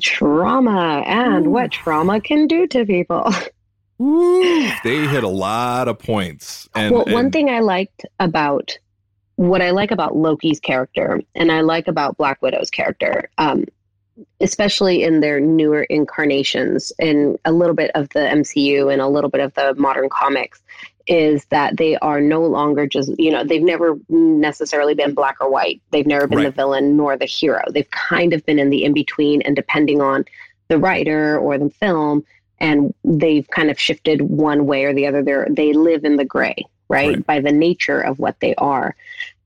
Trauma 0.00 1.02
and 1.06 1.48
what 1.48 1.72
trauma 1.72 2.20
can 2.20 2.46
do 2.46 2.66
to 2.68 2.84
people. 2.84 3.32
They 3.98 5.08
hit 5.08 5.24
a 5.24 5.28
lot 5.28 5.88
of 5.88 5.98
points. 5.98 6.68
And, 6.74 6.94
well, 6.94 7.04
one 7.06 7.32
thing 7.32 7.50
I 7.50 7.58
liked 7.58 8.06
about 8.20 8.78
what 9.34 9.62
I 9.62 9.70
like 9.70 9.90
about 9.90 10.16
Loki's 10.16 10.60
character, 10.60 11.20
and 11.34 11.50
I 11.50 11.60
like 11.62 11.88
about 11.88 12.16
Black 12.16 12.40
Widow's 12.40 12.70
character, 12.70 13.28
um, 13.38 13.64
especially 14.40 15.02
in 15.02 15.20
their 15.20 15.40
newer 15.40 15.82
incarnations, 15.82 16.92
and 16.98 17.38
a 17.44 17.52
little 17.52 17.74
bit 17.74 17.90
of 17.94 18.08
the 18.10 18.20
MCU 18.20 18.92
and 18.92 19.02
a 19.02 19.08
little 19.08 19.30
bit 19.30 19.40
of 19.40 19.54
the 19.54 19.74
modern 19.74 20.08
comics, 20.08 20.60
is 21.08 21.46
that 21.46 21.78
they 21.78 21.96
are 21.96 22.20
no 22.20 22.42
longer 22.42 22.86
just 22.86 23.10
you 23.18 23.30
know 23.30 23.42
they've 23.42 23.62
never 23.62 23.98
necessarily 24.08 24.94
been 24.94 25.14
black 25.14 25.36
or 25.40 25.50
white. 25.50 25.80
They've 25.90 26.06
never 26.06 26.26
been 26.26 26.44
the 26.44 26.50
villain 26.50 26.96
nor 26.96 27.16
the 27.16 27.24
hero. 27.24 27.64
They've 27.70 27.90
kind 27.90 28.32
of 28.32 28.44
been 28.44 28.58
in 28.58 28.70
the 28.70 28.84
in 28.84 28.92
between, 28.92 29.42
and 29.42 29.56
depending 29.56 30.00
on 30.00 30.24
the 30.68 30.78
writer 30.78 31.38
or 31.38 31.58
the 31.58 31.70
film, 31.70 32.24
and 32.60 32.94
they've 33.04 33.48
kind 33.48 33.70
of 33.70 33.80
shifted 33.80 34.22
one 34.22 34.66
way 34.66 34.84
or 34.84 34.92
the 34.92 35.06
other. 35.06 35.22
They 35.22 35.46
they 35.50 35.72
live 35.72 36.04
in 36.04 36.16
the 36.16 36.24
gray, 36.24 36.56
right? 36.88 37.16
Right. 37.16 37.26
By 37.26 37.40
the 37.40 37.52
nature 37.52 38.00
of 38.00 38.18
what 38.18 38.38
they 38.40 38.54
are, 38.56 38.94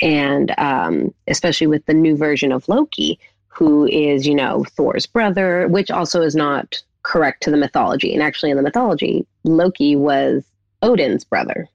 and 0.01 0.53
um, 0.59 1.14
especially 1.29 1.68
with 1.68 1.87
the 1.87 1.94
new 1.94 2.16
version 2.16 2.51
of 2.51 2.68
Loki, 2.68 3.18
who 3.46 3.87
is 3.87 4.27
you 4.27 4.35
know 4.35 4.64
Thor's 4.64 5.07
brother, 5.07 5.68
which 5.68 5.90
also 5.90 6.22
is 6.22 6.35
not 6.35 6.83
correct 7.05 7.42
to 7.42 7.51
the 7.51 7.57
mythology. 7.57 8.12
And 8.12 8.22
actually, 8.22 8.51
in 8.51 8.57
the 8.57 8.62
mythology, 8.62 9.27
Loki 9.44 9.96
was 9.96 10.44
Odin's 10.82 11.24
brother. 11.24 11.68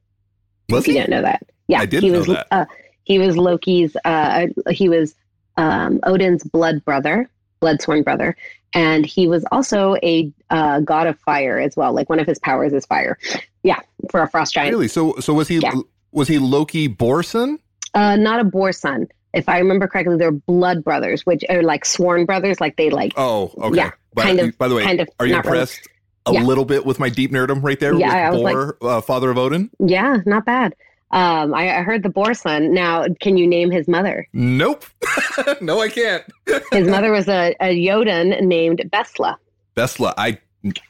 Was 0.69 0.83
if 0.83 0.87
you 0.87 0.93
he? 0.93 0.99
didn't 0.99 1.11
know 1.11 1.21
that. 1.21 1.43
Yeah, 1.67 1.79
I 1.81 1.85
didn't 1.85 2.03
he 2.03 2.09
know 2.11 2.19
was, 2.19 2.27
that. 2.27 2.47
Uh, 2.51 2.65
he 3.03 3.19
was 3.19 3.37
Loki's. 3.37 3.95
Uh, 4.03 4.47
he 4.69 4.89
was 4.89 5.15
um, 5.57 5.99
Odin's 6.03 6.43
blood 6.43 6.83
brother, 6.85 7.29
blood 7.59 7.81
sworn 7.81 8.03
brother, 8.03 8.35
and 8.73 9.05
he 9.05 9.27
was 9.27 9.45
also 9.51 9.95
a 10.03 10.31
uh, 10.49 10.79
god 10.81 11.07
of 11.07 11.17
fire 11.19 11.59
as 11.59 11.75
well. 11.75 11.93
Like 11.93 12.09
one 12.09 12.19
of 12.19 12.27
his 12.27 12.39
powers 12.39 12.73
is 12.73 12.85
fire. 12.85 13.17
Yeah, 13.63 13.79
for 14.11 14.21
a 14.21 14.29
frost 14.29 14.53
giant. 14.53 14.71
Really? 14.71 14.87
So 14.87 15.15
so 15.19 15.33
was 15.33 15.47
he 15.47 15.57
Yeah. 15.59 15.73
was 16.11 16.27
he 16.27 16.37
Loki 16.37 16.87
Borson? 16.89 17.59
Uh, 17.93 18.15
not 18.15 18.39
a 18.39 18.43
Borson. 18.45 19.09
If 19.33 19.49
I 19.49 19.59
remember 19.59 19.87
correctly, 19.87 20.17
they're 20.17 20.31
blood 20.31 20.83
brothers, 20.83 21.25
which 21.25 21.43
are 21.49 21.61
like 21.63 21.85
sworn 21.85 22.25
brothers. 22.25 22.59
Like 22.61 22.75
they 22.77 22.89
like. 22.89 23.13
Oh, 23.17 23.51
okay. 23.57 23.77
Yeah, 23.77 23.91
by, 24.13 24.23
kind 24.23 24.39
of- 24.39 24.57
by 24.57 24.67
the 24.67 24.75
way, 24.75 24.83
kind 24.83 24.99
of 24.99 25.09
are 25.19 25.25
you 25.25 25.35
impressed? 25.35 25.77
really. 25.85 25.93
A 26.27 26.33
Yeah. 26.33 26.43
little 26.43 26.65
bit 26.65 26.85
with 26.85 26.99
my 26.99 27.09
deep 27.09 27.31
nerdum 27.31 27.63
right 27.63 27.79
there? 27.79 27.93
Yeah, 27.95 28.31
with 28.31 28.41
was 28.41 28.53
like- 28.53 28.75
uh, 28.81 29.01
father 29.01 29.29
of 29.31 29.37
Odin? 29.37 29.69
Yeah, 29.79 30.17
not 30.25 30.45
bad. 30.45 30.75
Um, 31.11 31.53
I, 31.53 31.77
I 31.79 31.81
heard 31.83 32.03
the 32.03 32.09
Borson. 32.09 32.71
Now, 32.71 33.05
can 33.21 33.37
you 33.37 33.47
name 33.47 33.71
his 33.71 33.87
mother? 33.87 34.27
Nope. 34.33 34.83
no, 35.61 35.79
I 35.79 35.87
can't. 35.87 36.23
His 36.73 36.85
mother 36.89 37.11
was 37.11 37.29
a, 37.29 37.55
a 37.61 37.85
Jotun 37.85 38.31
named 38.45 38.81
Besla. 38.91 39.37
Besla. 39.75 40.13
I 40.17 40.37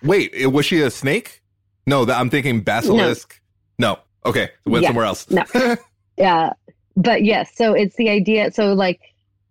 wait. 0.01 0.33
Was 0.51 0.65
she 0.65 0.81
a 0.81 0.89
snake? 0.89 1.43
No, 1.85 2.03
that, 2.05 2.17
I'm 2.19 2.31
thinking 2.31 2.61
basilisk. 2.61 3.39
No. 3.77 3.99
Okay, 4.25 4.49
went 4.65 4.81
Yeah. 4.83 4.89
somewhere 4.89 5.05
else. 5.05 5.29
No. 5.29 5.43
Yeah, 6.17 6.53
but 6.95 7.23
yes. 7.23 7.51
So 7.55 7.73
it's 7.75 7.95
the 7.95 8.09
idea. 8.09 8.49
So 8.51 8.73
like, 8.73 8.99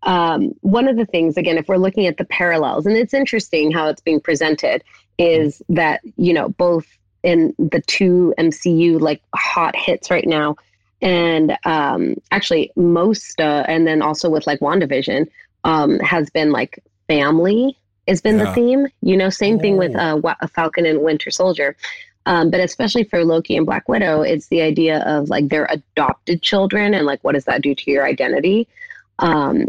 um, 0.02 0.52
one 0.62 0.88
of 0.88 0.96
the 0.96 1.06
things 1.06 1.36
again, 1.36 1.58
if 1.58 1.68
we're 1.68 1.76
looking 1.76 2.06
at 2.06 2.16
the 2.16 2.24
parallels, 2.24 2.86
and 2.86 2.96
it's 2.96 3.14
interesting 3.14 3.70
how 3.70 3.86
it's 3.88 4.00
being 4.00 4.20
presented, 4.20 4.82
is 5.18 5.62
that 5.68 6.00
you 6.16 6.32
know 6.32 6.48
both 6.50 6.86
in 7.22 7.54
the 7.58 7.82
two 7.86 8.34
MCU 8.38 9.00
like 9.00 9.22
hot 9.34 9.74
hits 9.76 10.10
right 10.10 10.26
now, 10.26 10.56
and 11.02 11.56
um, 11.64 12.16
actually 12.30 12.70
most, 12.76 13.40
uh, 13.40 13.64
and 13.66 13.86
then 13.86 14.02
also 14.02 14.28
with 14.30 14.46
like 14.46 14.60
Wandavision, 14.60 15.28
um, 15.64 15.98
has 16.00 16.30
been 16.30 16.52
like 16.52 16.82
family 17.08 17.76
has 18.08 18.20
been 18.20 18.38
the 18.38 18.52
theme. 18.52 18.86
You 19.02 19.16
know, 19.16 19.30
same 19.30 19.58
thing 19.58 19.76
with 19.76 19.94
Oh. 19.96 20.20
uh, 20.24 20.46
Falcon 20.46 20.86
and 20.86 21.02
Winter 21.02 21.30
Soldier. 21.30 21.76
Um, 22.24 22.50
but 22.50 22.60
especially 22.60 23.04
for 23.04 23.24
Loki 23.24 23.56
and 23.56 23.66
Black 23.66 23.88
Widow, 23.88 24.22
it's 24.22 24.48
the 24.48 24.60
idea 24.60 25.00
of 25.00 25.28
like 25.28 25.48
their 25.48 25.66
adopted 25.66 26.42
children 26.42 26.94
and 26.94 27.06
like 27.06 27.22
what 27.22 27.32
does 27.34 27.44
that 27.44 27.62
do 27.62 27.74
to 27.74 27.90
your 27.90 28.04
identity? 28.04 28.68
Um, 29.18 29.68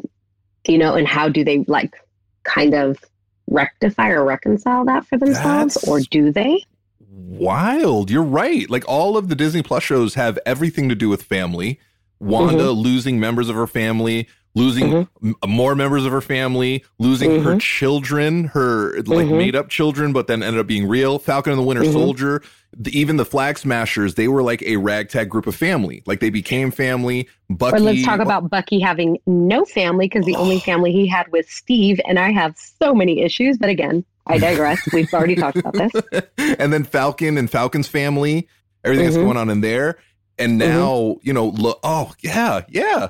you 0.67 0.77
know, 0.77 0.95
and 0.95 1.07
how 1.07 1.29
do 1.29 1.43
they 1.43 1.63
like 1.67 1.95
kind 2.43 2.73
of 2.73 3.03
rectify 3.47 4.09
or 4.09 4.23
reconcile 4.25 4.85
that 4.85 5.05
for 5.05 5.17
themselves, 5.17 5.75
That's- 5.75 5.87
or 5.87 5.99
do 6.01 6.31
they? 6.31 6.63
Wild. 7.09 8.09
You're 8.11 8.23
right. 8.23 8.69
Like 8.69 8.83
all 8.87 9.17
of 9.17 9.27
the 9.29 9.35
Disney 9.35 9.63
Plus 9.63 9.83
shows 9.83 10.13
have 10.13 10.37
everything 10.45 10.87
to 10.89 10.95
do 10.95 11.09
with 11.09 11.23
family. 11.23 11.79
Wanda 12.19 12.63
Mm-hmm. 12.63 12.79
losing 12.79 13.19
members 13.19 13.47
of 13.49 13.55
her 13.55 13.67
family, 13.67 14.27
losing 14.57 15.07
m- 15.23 15.35
more 15.45 15.75
members 15.75 16.03
of 16.05 16.11
her 16.11 16.21
family, 16.21 16.83
losing 16.99 17.43
her 17.43 17.55
Mhm. 17.55 17.59
children, 17.61 18.45
her 18.45 18.97
like 19.03 19.27
Mhm. 19.27 19.37
made 19.37 19.55
up 19.55 19.69
children, 19.69 20.13
but 20.13 20.27
then 20.27 20.41
ended 20.41 20.59
up 20.59 20.67
being 20.67 20.87
real. 20.87 21.19
Falcon 21.19 21.53
and 21.53 21.59
the 21.61 21.65
Winter 21.65 21.83
Mhm. 21.83 21.93
Soldier, 21.93 22.41
the, 22.75 22.97
even 22.99 23.17
the 23.17 23.25
Flag 23.25 23.57
Smashers, 23.59 24.15
they 24.15 24.27
were 24.27 24.41
like 24.41 24.61
a 24.63 24.77
ragtag 24.77 25.29
group 25.29 25.45
of 25.47 25.55
family. 25.55 26.01
Like 26.05 26.19
they 26.19 26.29
became 26.31 26.71
family. 26.71 27.27
Bucky. 27.49 27.77
Or 27.77 27.79
let's 27.79 28.03
talk 28.03 28.19
about 28.19 28.49
Bucky 28.49 28.79
having 28.79 29.17
no 29.27 29.63
family 29.63 30.07
because 30.09 30.25
the 30.25 30.35
only 30.35 30.59
family 30.59 30.91
he 30.91 31.07
had 31.07 31.31
was 31.31 31.45
Steve, 31.49 31.99
and 32.07 32.17
I 32.19 32.31
have 32.31 32.55
so 32.81 32.93
many 32.95 33.21
issues. 33.21 33.57
But 33.57 33.69
again, 33.69 34.03
I 34.25 34.37
digress. 34.39 34.79
We've 34.93 35.13
already 35.13 35.35
talked 35.35 35.57
about 35.57 35.73
this. 35.73 35.91
and 36.59 36.73
then 36.73 36.83
Falcon 36.83 37.37
and 37.37 37.49
Falcon's 37.49 37.87
family, 37.87 38.47
everything 38.83 39.05
that's 39.05 39.17
Mhm. 39.17 39.23
going 39.25 39.37
on 39.37 39.49
in 39.49 39.61
there. 39.61 39.97
And 40.39 40.59
Mm-hmm. 40.61 40.69
now, 40.71 41.17
you 41.23 41.33
know, 41.33 41.47
look, 41.47 41.79
oh 41.83 42.11
yeah, 42.21 42.61
yeah. 42.69 43.07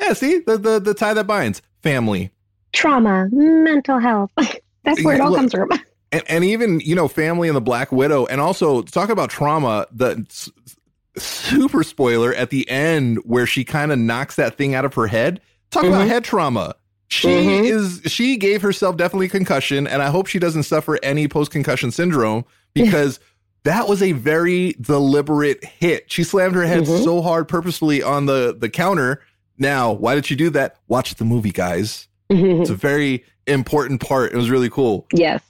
Yeah, 0.00 0.12
see 0.14 0.38
the, 0.38 0.56
the 0.56 0.78
the 0.80 0.94
tie 0.94 1.14
that 1.14 1.26
binds 1.26 1.60
family. 1.82 2.30
Trauma, 2.72 3.28
mental 3.32 3.98
health. 3.98 4.30
That's 4.84 5.02
where 5.04 5.14
it 5.16 5.20
all 5.20 5.30
look- 5.30 5.38
comes 5.40 5.52
from. 5.52 5.68
And, 6.12 6.24
and 6.28 6.44
even, 6.44 6.80
you 6.80 6.96
know, 6.96 7.06
family 7.06 7.46
and 7.46 7.56
the 7.56 7.60
Black 7.60 7.92
Widow. 7.92 8.26
And 8.26 8.40
also 8.40 8.82
talk 8.82 9.10
about 9.10 9.30
trauma, 9.30 9.86
the 9.92 10.26
s- 10.28 10.50
super 11.16 11.84
spoiler 11.84 12.34
at 12.34 12.50
the 12.50 12.68
end 12.68 13.18
where 13.18 13.46
she 13.46 13.62
kind 13.64 13.92
of 13.92 13.98
knocks 14.00 14.34
that 14.34 14.56
thing 14.56 14.74
out 14.74 14.84
of 14.84 14.92
her 14.94 15.06
head. 15.06 15.40
Talk 15.70 15.84
about 15.84 16.06
Mhm. 16.06 16.08
head 16.08 16.24
trauma. 16.24 16.74
She 17.06 17.28
Mhm. 17.28 17.64
is 17.64 18.00
she 18.06 18.36
gave 18.36 18.60
herself 18.60 18.96
definitely 18.96 19.28
concussion, 19.28 19.86
and 19.86 20.02
I 20.02 20.10
hope 20.10 20.26
she 20.26 20.40
doesn't 20.40 20.64
suffer 20.64 20.98
any 21.02 21.28
post 21.28 21.52
concussion 21.52 21.92
syndrome 21.92 22.44
because 22.74 23.20
that 23.62 23.88
was 23.88 24.02
a 24.02 24.10
very 24.10 24.74
deliberate 24.80 25.64
hit. 25.64 26.10
She 26.10 26.24
slammed 26.24 26.56
her 26.56 26.64
head 26.64 26.84
Mhm. 26.86 27.04
so 27.04 27.22
hard 27.22 27.46
purposefully 27.46 28.02
on 28.02 28.26
the 28.26 28.56
the 28.58 28.68
counter. 28.68 29.20
Now, 29.60 29.92
why 29.92 30.14
did 30.16 30.26
she 30.26 30.34
do 30.34 30.50
that? 30.50 30.76
Watch 30.88 31.14
the 31.14 31.24
movie, 31.24 31.52
guys. 31.52 32.08
It's 32.28 32.70
a 32.70 32.74
very 32.90 33.24
important 33.46 34.00
part. 34.00 34.32
It 34.32 34.36
was 34.36 34.50
really 34.50 34.70
cool. 34.70 35.06
yes, 35.12 35.42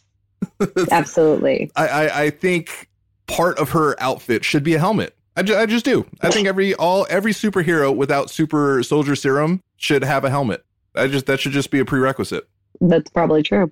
absolutely. 0.91 1.71
I, 1.77 1.89
I, 1.89 2.23
I 2.25 2.31
think 2.31 2.89
part 3.27 3.59
of 3.59 3.71
her 3.71 3.95
outfit 4.03 4.45
should 4.45 4.65
be 4.65 4.75
a 4.75 4.79
helmet. 4.79 5.17
I, 5.37 5.43
ju- 5.43 5.55
I 5.57 5.65
just 5.67 5.85
do. 5.85 6.05
I 6.21 6.31
think 6.31 6.49
every 6.49 6.75
all 6.75 7.07
every 7.09 7.33
superhero 7.33 7.95
without 7.95 8.29
super 8.31 8.83
soldier 8.83 9.15
serum 9.15 9.63
should 9.77 10.03
have 10.03 10.25
a 10.25 10.31
helmet. 10.31 10.65
I 10.95 11.07
just 11.07 11.27
that 11.27 11.39
should 11.41 11.53
just 11.53 11.71
be 11.71 11.79
a 11.79 11.85
prerequisite. 11.85 12.49
That's 12.81 13.11
probably 13.11 13.43
true. 13.43 13.71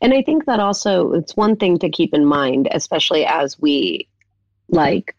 And 0.00 0.14
I 0.14 0.22
think 0.22 0.44
that 0.44 0.60
also 0.60 1.12
it's 1.14 1.36
one 1.36 1.56
thing 1.56 1.78
to 1.80 1.88
keep 1.90 2.14
in 2.14 2.24
mind, 2.24 2.68
especially 2.70 3.24
as 3.26 3.58
we 3.58 4.06
like 4.68 5.16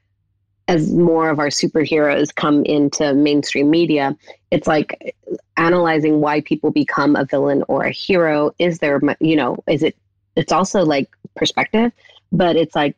as 0.67 0.91
more 0.93 1.30
of 1.30 1.39
our 1.39 1.47
superheroes 1.47 2.34
come 2.34 2.63
into 2.65 3.13
mainstream 3.13 3.69
media, 3.69 4.15
it's 4.49 4.67
like 4.67 5.15
analyzing 5.58 6.21
why 6.21 6.41
people 6.41 6.71
become 6.71 7.15
a 7.15 7.26
villain 7.26 7.63
or 7.67 7.84
a 7.84 7.91
hero. 7.91 8.52
Is 8.60 8.80
there, 8.80 9.02
you 9.19 9.36
know, 9.36 9.58
is 9.67 9.84
it, 9.84 9.97
it's 10.36 10.52
also 10.52 10.84
like 10.84 11.10
perspective, 11.36 11.91
but 12.32 12.56
it's 12.56 12.76
like 12.76 12.95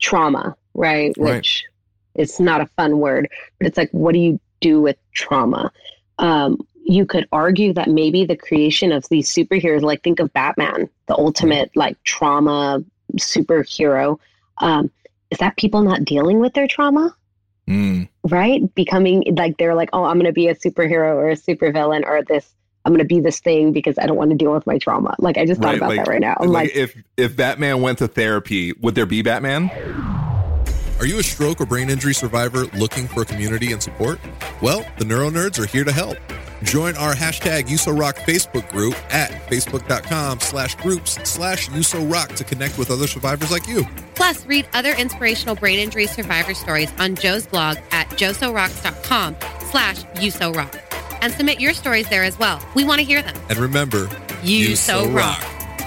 trauma, 0.00 0.56
right? 0.74 1.14
Right. 1.18 1.36
Which 1.36 1.64
it's 2.14 2.40
not 2.40 2.60
a 2.60 2.66
fun 2.66 2.98
word, 2.98 3.28
but 3.58 3.66
it's 3.66 3.78
like, 3.78 3.90
what 3.90 4.12
do 4.12 4.18
you 4.18 4.40
do 4.60 4.80
with 4.80 4.96
trauma? 5.12 5.72
Um, 6.18 6.66
you 6.84 7.06
could 7.06 7.28
argue 7.30 7.72
that 7.74 7.88
maybe 7.88 8.24
the 8.24 8.36
creation 8.36 8.92
of 8.92 9.08
these 9.08 9.32
superheroes, 9.32 9.82
like 9.82 10.02
think 10.02 10.18
of 10.18 10.32
Batman, 10.32 10.88
the 11.06 11.16
ultimate 11.16 11.70
like 11.76 12.02
trauma 12.04 12.84
superhero, 13.18 14.18
um, 14.58 14.90
is 15.32 15.38
that 15.38 15.56
people 15.56 15.82
not 15.82 16.04
dealing 16.04 16.38
with 16.38 16.52
their 16.52 16.68
trauma? 16.68 17.16
Mm. 17.68 18.08
right? 18.28 18.74
Becoming 18.74 19.22
like 19.36 19.56
they're 19.56 19.74
like, 19.74 19.88
oh, 19.92 20.04
I'm 20.04 20.16
going 20.16 20.26
to 20.26 20.32
be 20.32 20.48
a 20.48 20.54
superhero 20.54 21.14
or 21.14 21.30
a 21.30 21.36
supervillain 21.36 22.04
or 22.04 22.22
this. 22.22 22.52
I'm 22.84 22.92
going 22.92 22.98
to 22.98 23.06
be 23.06 23.20
this 23.20 23.38
thing 23.38 23.72
because 23.72 23.96
I 23.98 24.06
don't 24.06 24.16
want 24.16 24.30
to 24.30 24.36
deal 24.36 24.52
with 24.52 24.66
my 24.66 24.78
trauma. 24.78 25.14
Like 25.20 25.38
I 25.38 25.46
just 25.46 25.60
thought 25.60 25.68
Right, 25.68 25.76
about 25.76 25.88
like- 25.90 25.98
that 26.04 26.08
right 26.08 26.20
now. 26.20 26.36
I'm 26.40 26.48
like, 26.48 26.70
like, 26.70 26.76
if 26.76 26.96
if 27.16 27.36
Batman 27.36 27.80
went 27.80 27.98
to 27.98 28.08
therapy, 28.08 28.72
would 28.74 28.94
there 28.96 29.06
be 29.06 29.22
Batman? 29.22 29.70
Are 30.98 31.06
you 31.06 31.18
a 31.18 31.22
stroke 31.22 31.60
or 31.60 31.66
brain 31.66 31.88
injury 31.88 32.14
survivor 32.14 32.64
looking 32.76 33.08
for 33.08 33.24
community 33.24 33.72
and 33.72 33.82
support? 33.82 34.18
Well, 34.60 34.84
the 34.98 35.04
Neuro 35.04 35.30
Nerds 35.30 35.58
are 35.58 35.66
here 35.66 35.84
to 35.84 35.92
help. 35.92 36.18
Join 36.62 36.96
our 36.96 37.12
hashtag 37.12 37.64
USORock 37.64 38.14
Facebook 38.18 38.68
group 38.70 38.94
at 39.12 39.30
facebook.com 39.50 40.40
slash 40.40 40.74
groups 40.76 41.12
slash 41.28 41.68
USORock 41.70 42.34
to 42.36 42.44
connect 42.44 42.78
with 42.78 42.90
other 42.90 43.06
survivors 43.06 43.50
like 43.50 43.66
you. 43.66 43.84
Plus, 44.14 44.46
read 44.46 44.68
other 44.72 44.92
inspirational 44.92 45.54
brain 45.56 45.78
injury 45.78 46.06
survivor 46.06 46.54
stories 46.54 46.90
on 46.98 47.16
Joe's 47.16 47.46
blog 47.46 47.78
at 47.90 48.08
joesorocks.com 48.10 49.36
slash 49.70 50.04
uso-rock. 50.20 50.74
And 51.20 51.32
submit 51.32 51.60
your 51.60 51.72
stories 51.74 52.08
there 52.08 52.24
as 52.24 52.38
well. 52.38 52.60
We 52.74 52.84
want 52.84 53.00
to 53.00 53.04
hear 53.04 53.22
them. 53.22 53.34
And 53.48 53.58
remember, 53.58 54.08
You 54.42 54.76
so 54.76 55.08
rock. 55.10 55.40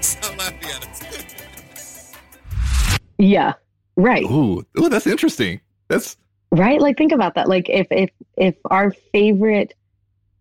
Stop 0.00 0.38
laughing 0.38 0.68
at 0.70 0.86
us. 0.88 2.12
yeah, 3.18 3.52
right, 3.96 4.24
Ooh, 4.24 4.64
ooh, 4.78 4.88
that's 4.88 5.06
interesting. 5.06 5.60
That's 5.88 6.16
right. 6.54 6.80
Like 6.80 6.96
think 6.96 7.12
about 7.12 7.34
that. 7.34 7.48
Like 7.48 7.68
if 7.68 7.86
if 7.90 8.10
if 8.36 8.54
our 8.70 8.90
favorite, 9.12 9.74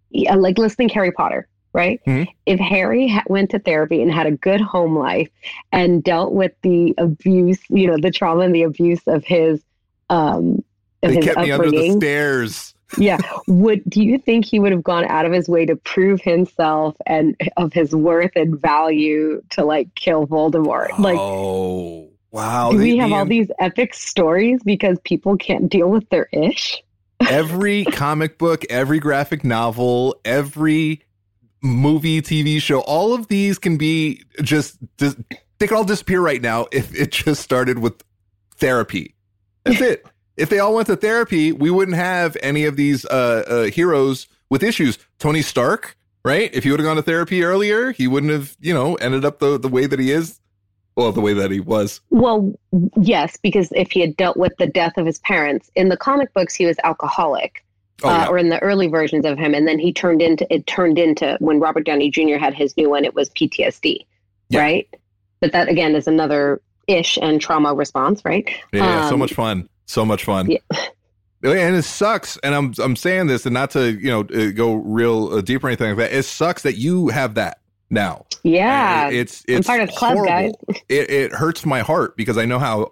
yeah, 0.10 0.36
like 0.36 0.58
let's 0.58 0.76
think 0.76 0.92
Harry 0.92 1.12
Potter, 1.12 1.48
right? 1.74 2.00
Mhm. 2.06 2.28
If 2.46 2.60
Harry 2.60 3.08
ha- 3.10 3.24
went 3.28 3.52
to 3.52 3.60
therapy 3.60 4.02
and 4.02 4.12
had 4.12 4.28
a 4.28 4.32
good 4.32 4.62
home 4.62 4.98
life 4.98 5.30
and 5.72 6.04
dealt 6.04 6.34
with 6.34 6.54
the 6.62 6.94
abuse, 6.98 7.60
you 7.70 7.88
know, 7.88 7.98
the 7.98 8.12
trauma 8.12 8.42
and 8.42 8.56
the 8.56 8.64
abuse 8.64 9.02
of 9.08 9.24
his 9.24 9.62
um 10.10 10.64
of 11.02 11.10
they 11.10 11.16
his 11.16 11.26
kept 11.26 11.40
me 11.40 11.52
under 11.52 11.70
the 11.70 11.78
upbringing. 11.78 12.00
stairs. 12.00 12.74
yeah. 12.98 13.18
Would 13.48 13.84
do 13.90 14.04
you 14.04 14.20
think 14.20 14.46
he 14.46 14.60
would 14.60 14.72
have 14.72 14.84
gone 14.84 15.06
out 15.06 15.26
of 15.26 15.32
his 15.32 15.50
way 15.50 15.66
to 15.66 15.76
prove 15.76 16.22
himself 16.22 16.96
and 17.08 17.36
of 17.58 17.74
his 17.74 17.96
worth 17.96 18.32
and 18.36 18.62
value 18.62 19.42
to 19.52 19.66
like 19.66 19.94
kill 19.96 20.28
Voldemort? 20.28 20.98
Like, 21.00 21.18
oh 21.20 22.10
wow! 22.34 22.72
do 22.72 22.78
we 22.78 22.98
have 22.98 23.14
all 23.14 23.26
these 23.26 23.50
epic 23.60 23.94
stories 23.94 24.62
because 24.64 25.00
people 25.06 25.38
can't 25.38 25.70
deal 25.70 25.90
with 25.90 26.10
their 26.10 26.28
ish? 26.34 26.84
every 27.30 27.86
comic 27.92 28.38
book, 28.38 28.66
every 28.70 29.00
graphic 29.00 29.44
novel, 29.44 30.20
every 30.26 31.02
movie, 31.62 32.22
TV 32.22 32.62
show, 32.62 32.82
all 32.82 33.14
of 33.14 33.28
these 33.28 33.58
can 33.58 33.78
be 33.78 34.24
just, 34.42 34.78
just 34.98 35.18
they 35.60 35.68
could 35.68 35.78
all 35.78 35.84
disappear 35.84 36.22
right 36.22 36.42
now 36.42 36.68
if 36.72 36.94
it 36.94 37.12
just 37.12 37.42
started 37.42 37.80
with 37.80 38.04
therapy. 38.56 39.16
That's 39.64 39.82
it. 39.82 40.06
if 40.36 40.50
they 40.50 40.60
all 40.60 40.76
went 40.76 40.88
to 40.88 40.96
therapy, 40.96 41.52
we 41.52 41.70
wouldn't 41.70 41.98
have 41.98 42.36
any 42.42 42.66
of 42.66 42.76
these 42.76 43.06
uh, 43.06 43.44
uh, 43.48 43.64
heroes 43.72 44.28
with 44.50 44.64
issues. 44.64 45.00
Tony 45.20 45.42
Stark, 45.42 45.96
right? 46.26 46.54
If 46.54 46.66
he 46.66 46.72
would 46.72 46.80
have 46.80 46.86
gone 46.86 46.98
to 46.98 47.02
therapy 47.02 47.44
earlier, 47.44 47.92
he 47.92 48.08
wouldn't 48.08 48.32
have, 48.32 48.58
you 48.60 48.74
know, 48.74 48.96
ended 48.96 49.24
up 49.24 49.40
the, 49.40 49.58
the 49.58 49.70
way 49.70 49.86
that 49.86 50.00
he 50.00 50.12
is. 50.12 50.40
Well, 50.96 51.12
the 51.12 51.22
way 51.22 51.34
that 51.34 51.50
he 51.52 51.60
was. 51.60 52.02
Well, 52.12 52.54
yes, 53.02 53.38
because 53.42 53.72
if 53.76 53.92
he 53.92 54.00
had 54.02 54.16
dealt 54.16 54.38
with 54.38 54.56
the 54.58 54.68
death 54.68 54.94
of 54.98 55.06
his 55.06 55.20
parents 55.20 55.72
in 55.76 55.90
the 55.90 55.98
comic 55.98 56.34
books, 56.34 56.54
he 56.54 56.66
was 56.66 56.78
alcoholic. 56.84 57.64
Oh, 58.04 58.10
uh, 58.10 58.28
or 58.30 58.38
in 58.38 58.50
the 58.50 58.60
early 58.60 58.88
versions 58.88 59.24
of 59.26 59.38
him, 59.38 59.54
and 59.54 59.68
then 59.68 59.80
he 59.80 59.94
turned 59.94 60.22
into 60.22 60.52
it. 60.54 60.68
Turned 60.68 61.00
into 61.00 61.38
when 61.40 61.60
Robert 61.60 61.86
Downey 61.86 62.10
Jr. 62.10 62.36
had 62.38 62.54
his 62.54 62.76
new 62.76 62.90
one. 62.90 63.06
It 63.06 63.14
was 63.16 63.30
PTSD, 63.30 64.06
Yeah. 64.50 64.62
right? 64.62 64.88
But 65.40 65.52
that 65.54 65.70
again 65.70 65.96
is 65.96 66.08
another 66.08 66.60
ish 66.88 67.18
and 67.22 67.40
trauma 67.40 67.74
response, 67.74 68.22
right? 68.26 68.50
Yeah, 68.74 69.08
so 69.08 69.14
Um, 69.14 69.20
much 69.20 69.34
fun. 69.34 69.70
So 69.86 70.06
much 70.06 70.24
fun. 70.26 70.50
Yeah. 71.44 71.52
And 71.52 71.76
it 71.76 71.84
sucks, 71.84 72.38
and 72.38 72.56
I'm 72.56 72.74
I'm 72.82 72.96
saying 72.96 73.28
this, 73.28 73.46
and 73.46 73.54
not 73.54 73.70
to 73.72 73.92
you 73.92 74.10
know 74.10 74.22
uh, 74.22 74.52
go 74.52 74.76
real 74.76 75.34
uh, 75.34 75.42
deep 75.42 75.62
or 75.64 75.68
anything 75.68 75.90
like 75.90 75.98
that. 75.98 76.18
It 76.18 76.24
sucks 76.24 76.62
that 76.64 76.78
you 76.78 77.10
have 77.10 77.36
that 77.36 77.60
now. 77.90 78.26
Yeah, 78.44 79.08
It- 79.10 79.16
it's 79.16 79.44
I'm 79.48 79.56
it's 79.58 79.68
part 79.68 79.82
of 79.82 79.90
the 79.90 79.96
club, 79.96 80.18
horrible. 80.18 80.60
It 80.90 81.10
it 81.10 81.32
hurts 81.34 81.66
my 81.66 81.80
heart 81.82 82.18
because 82.18 82.38
I 82.38 82.46
know 82.46 82.60
how 82.60 82.92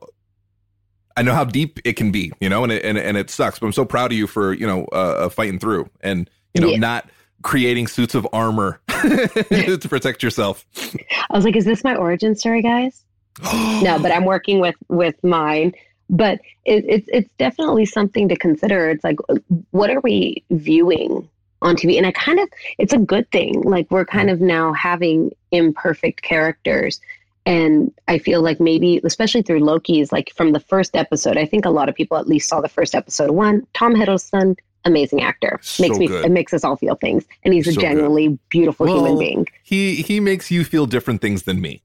I 1.17 1.23
know 1.23 1.33
how 1.33 1.43
deep 1.43 1.79
it 1.83 1.93
can 1.97 2.11
be, 2.11 2.31
you 2.39 2.47
know, 2.49 2.63
and 2.63 2.71
it 2.71 2.85
and, 2.85 2.97
and 2.97 3.17
it 3.17 3.29
sucks. 3.29 3.59
But 3.59 3.65
I'm 3.67 3.73
so 3.73 3.83
proud 3.85 4.11
of 4.11 4.17
you 4.17 4.27
for 4.27 4.53
you 4.53 4.65
know 4.65 4.85
uh, 4.93 4.95
uh, 5.25 5.29
fighting 5.29 5.59
through 5.59 5.89
and 6.01 6.29
you 6.53 6.61
know 6.61 6.69
Yeah. 6.69 6.77
not 6.77 7.09
creating 7.43 7.87
suits 7.87 8.15
of 8.15 8.25
armor 8.33 8.79
to 8.87 9.87
protect 9.89 10.21
yourself. 10.23 10.65
I 11.29 11.35
was 11.35 11.43
like, 11.43 11.55
is 11.55 11.65
this 11.65 11.83
my 11.83 11.95
origin 11.95 12.35
story, 12.35 12.61
guys? 12.61 13.03
no, 13.53 13.97
but 14.01 14.11
I'm 14.11 14.25
working 14.25 14.59
with 14.59 14.75
with 14.89 15.21
mine. 15.23 15.73
But 16.09 16.39
it, 16.65 16.85
it's 16.87 17.07
it's 17.11 17.33
definitely 17.37 17.85
something 17.85 18.29
to 18.29 18.35
consider. 18.35 18.89
It's 18.89 19.03
like, 19.03 19.17
what 19.71 19.89
are 19.89 19.99
we 20.01 20.43
viewing 20.51 21.27
on 21.61 21.75
TV? 21.75 21.97
And 21.97 22.05
I 22.05 22.11
kind 22.11 22.39
of, 22.39 22.49
it's 22.77 22.93
a 22.93 22.97
good 22.97 23.29
thing. 23.31 23.61
Like 23.61 23.89
we're 23.91 24.05
kind 24.05 24.29
of 24.29 24.41
now 24.41 24.73
having 24.73 25.31
imperfect 25.51 26.21
characters, 26.21 26.99
and 27.45 27.91
I 28.07 28.19
feel 28.19 28.41
like 28.41 28.59
maybe, 28.59 29.01
especially 29.03 29.41
through 29.41 29.59
Loki's, 29.61 30.11
like 30.11 30.31
from 30.35 30.51
the 30.51 30.59
first 30.59 30.95
episode, 30.95 31.37
I 31.37 31.45
think 31.45 31.65
a 31.65 31.69
lot 31.71 31.89
of 31.89 31.95
people 31.95 32.17
at 32.17 32.27
least 32.27 32.47
saw 32.47 32.61
the 32.61 32.69
first 32.69 32.93
episode. 32.93 33.31
One, 33.31 33.65
Tom 33.73 33.95
Hiddleston, 33.95 34.57
amazing 34.85 35.21
actor, 35.23 35.59
So 35.63 35.83
makes 35.83 35.97
me, 35.97 36.07
good. 36.07 36.25
it 36.25 36.31
makes 36.31 36.53
us 36.53 36.63
all 36.63 36.75
feel 36.75 36.95
things, 36.95 37.25
and 37.43 37.53
he's 37.53 37.67
a 37.67 37.71
So 37.73 37.81
good. 37.81 37.87
genuinely 37.87 38.37
beautiful 38.49 38.85
Well, 38.85 38.95
human 38.97 39.17
being. 39.19 39.47
he 39.63 39.95
he 39.95 40.19
makes 40.19 40.51
you 40.51 40.63
feel 40.63 40.85
different 40.85 41.21
things 41.21 41.43
than 41.43 41.59
me. 41.61 41.81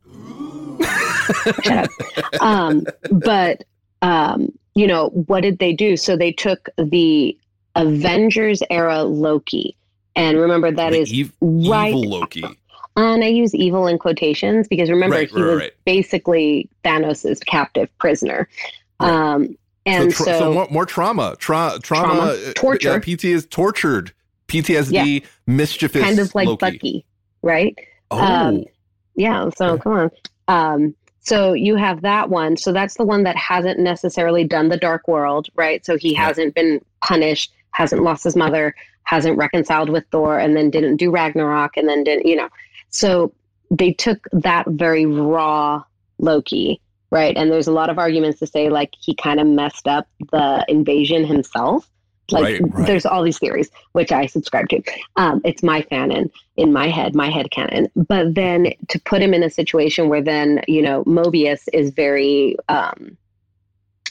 shut 1.63 1.79
up. 1.79 2.43
Um, 2.43 2.87
but 3.11 3.65
um, 4.03 4.53
you 4.75 4.87
know, 4.87 5.09
what 5.09 5.41
did 5.41 5.59
they 5.59 5.73
do? 5.73 5.97
So 5.97 6.17
they 6.17 6.33
took 6.33 6.69
the 6.77 7.37
Avengers 7.77 8.63
era 8.71 9.03
Loki, 9.05 9.77
and 10.15 10.39
remember 10.39 10.71
that 10.71 10.91
The 10.91 11.01
is 11.01 11.13
ev- 11.13 11.33
right. 11.41 11.89
evil 11.89 12.03
Loki. 12.03 12.45
And 12.99 13.23
I 13.23 13.27
use 13.29 13.55
evil 13.55 13.87
in 13.87 13.99
quotations 13.99 14.69
because 14.69 14.89
remember 14.89 15.17
Right, 15.17 15.29
he 15.29 15.37
right, 15.37 15.45
was 15.47 15.57
right. 15.59 15.73
basically 15.85 16.71
Thanos' 16.83 17.45
captive 17.45 17.91
prisoner. 17.99 18.49
Um, 19.01 19.57
and 19.85 20.13
so, 20.15 20.25
so, 20.25 20.31
tra- 20.31 20.39
so 20.39 20.53
more, 20.55 20.67
more 20.71 20.87
trauma, 20.87 21.37
Tra- 21.39 21.79
trauma, 21.83 22.07
Trauma, 22.15 22.23
uh, 22.33 22.53
torture. 22.55 22.93
Yeah, 23.07 23.15
PT 23.17 23.25
is 23.27 23.47
tortured. 23.47 24.13
PTSD, 24.49 25.25
mischievous, 25.47 26.03
kind 26.03 26.19
of 26.19 26.35
like 26.35 26.47
Loki. 26.49 26.57
Bucky, 26.71 27.07
right? 27.43 27.77
Oh, 28.11 28.19
um, 28.25 28.65
Yeah, 29.17 29.51
so 29.57 29.71
Okay. 29.73 29.83
come 29.83 29.93
on. 29.93 30.11
Um, 30.49 30.95
so 31.21 31.53
you 31.53 31.75
have 31.77 32.03
that 32.03 32.31
one. 32.31 32.57
So 32.57 32.73
that's 32.73 32.95
the 32.97 33.05
one 33.05 33.25
that 33.25 33.35
hasn't 33.37 33.79
necessarily 33.81 34.45
done 34.45 34.69
the 34.69 34.77
dark 34.77 35.09
world, 35.09 35.49
right? 35.57 35.85
So 35.85 35.97
he 35.97 36.13
Yeah. 36.13 36.27
hasn't 36.27 36.55
been 36.55 36.81
punished, 37.03 37.53
hasn't 37.77 38.03
lost 38.03 38.25
his 38.25 38.35
mother, 38.35 38.75
hasn't 39.03 39.37
reconciled 39.37 39.91
with 39.91 40.05
Thor, 40.11 40.39
and 40.39 40.57
then 40.57 40.71
didn't 40.71 40.97
do 40.97 41.11
Ragnarok, 41.11 41.77
and 41.77 41.87
then 41.87 42.05
didn't, 42.05 42.27
you 42.27 42.35
know. 42.35 42.49
So 42.89 43.35
they 43.71 43.93
took 43.93 44.27
that 44.33 44.67
very 44.67 45.05
raw 45.05 45.85
Loki, 46.19 46.81
right? 47.11 47.37
And 47.37 47.53
there's 47.53 47.67
a 47.67 47.73
lot 47.73 47.91
of 47.91 47.99
arguments 47.99 48.39
to 48.39 48.47
say 48.47 48.71
like 48.71 48.95
he 48.99 49.15
kind 49.15 49.41
of 49.41 49.47
messed 49.47 49.87
up 49.87 50.09
the 50.33 50.65
invasion 50.69 51.27
himself. 51.27 51.87
Like 52.33 52.43
Right, 52.43 52.61
right. 52.61 52.87
there's 52.87 53.07
all 53.07 53.23
these 53.23 53.39
theories, 53.39 53.71
which 53.93 54.11
I 54.11 54.27
subscribe 54.27 54.69
to. 54.71 54.83
Um, 55.15 55.43
it's 55.45 55.63
my 55.63 55.83
canon 55.83 56.31
in 56.57 56.73
my 56.73 56.89
head, 56.89 57.15
my 57.15 57.31
head 57.31 57.51
canon. 57.53 57.89
But 57.95 58.35
then 58.35 58.73
to 58.89 58.99
put 59.01 59.23
him 59.23 59.33
in 59.33 59.45
a 59.45 59.51
situation 59.51 60.09
where 60.09 60.23
then, 60.23 60.63
you 60.67 60.83
know, 60.83 61.05
Mobius 61.05 61.69
is 61.73 61.91
very 61.91 62.57
um, 62.69 63.17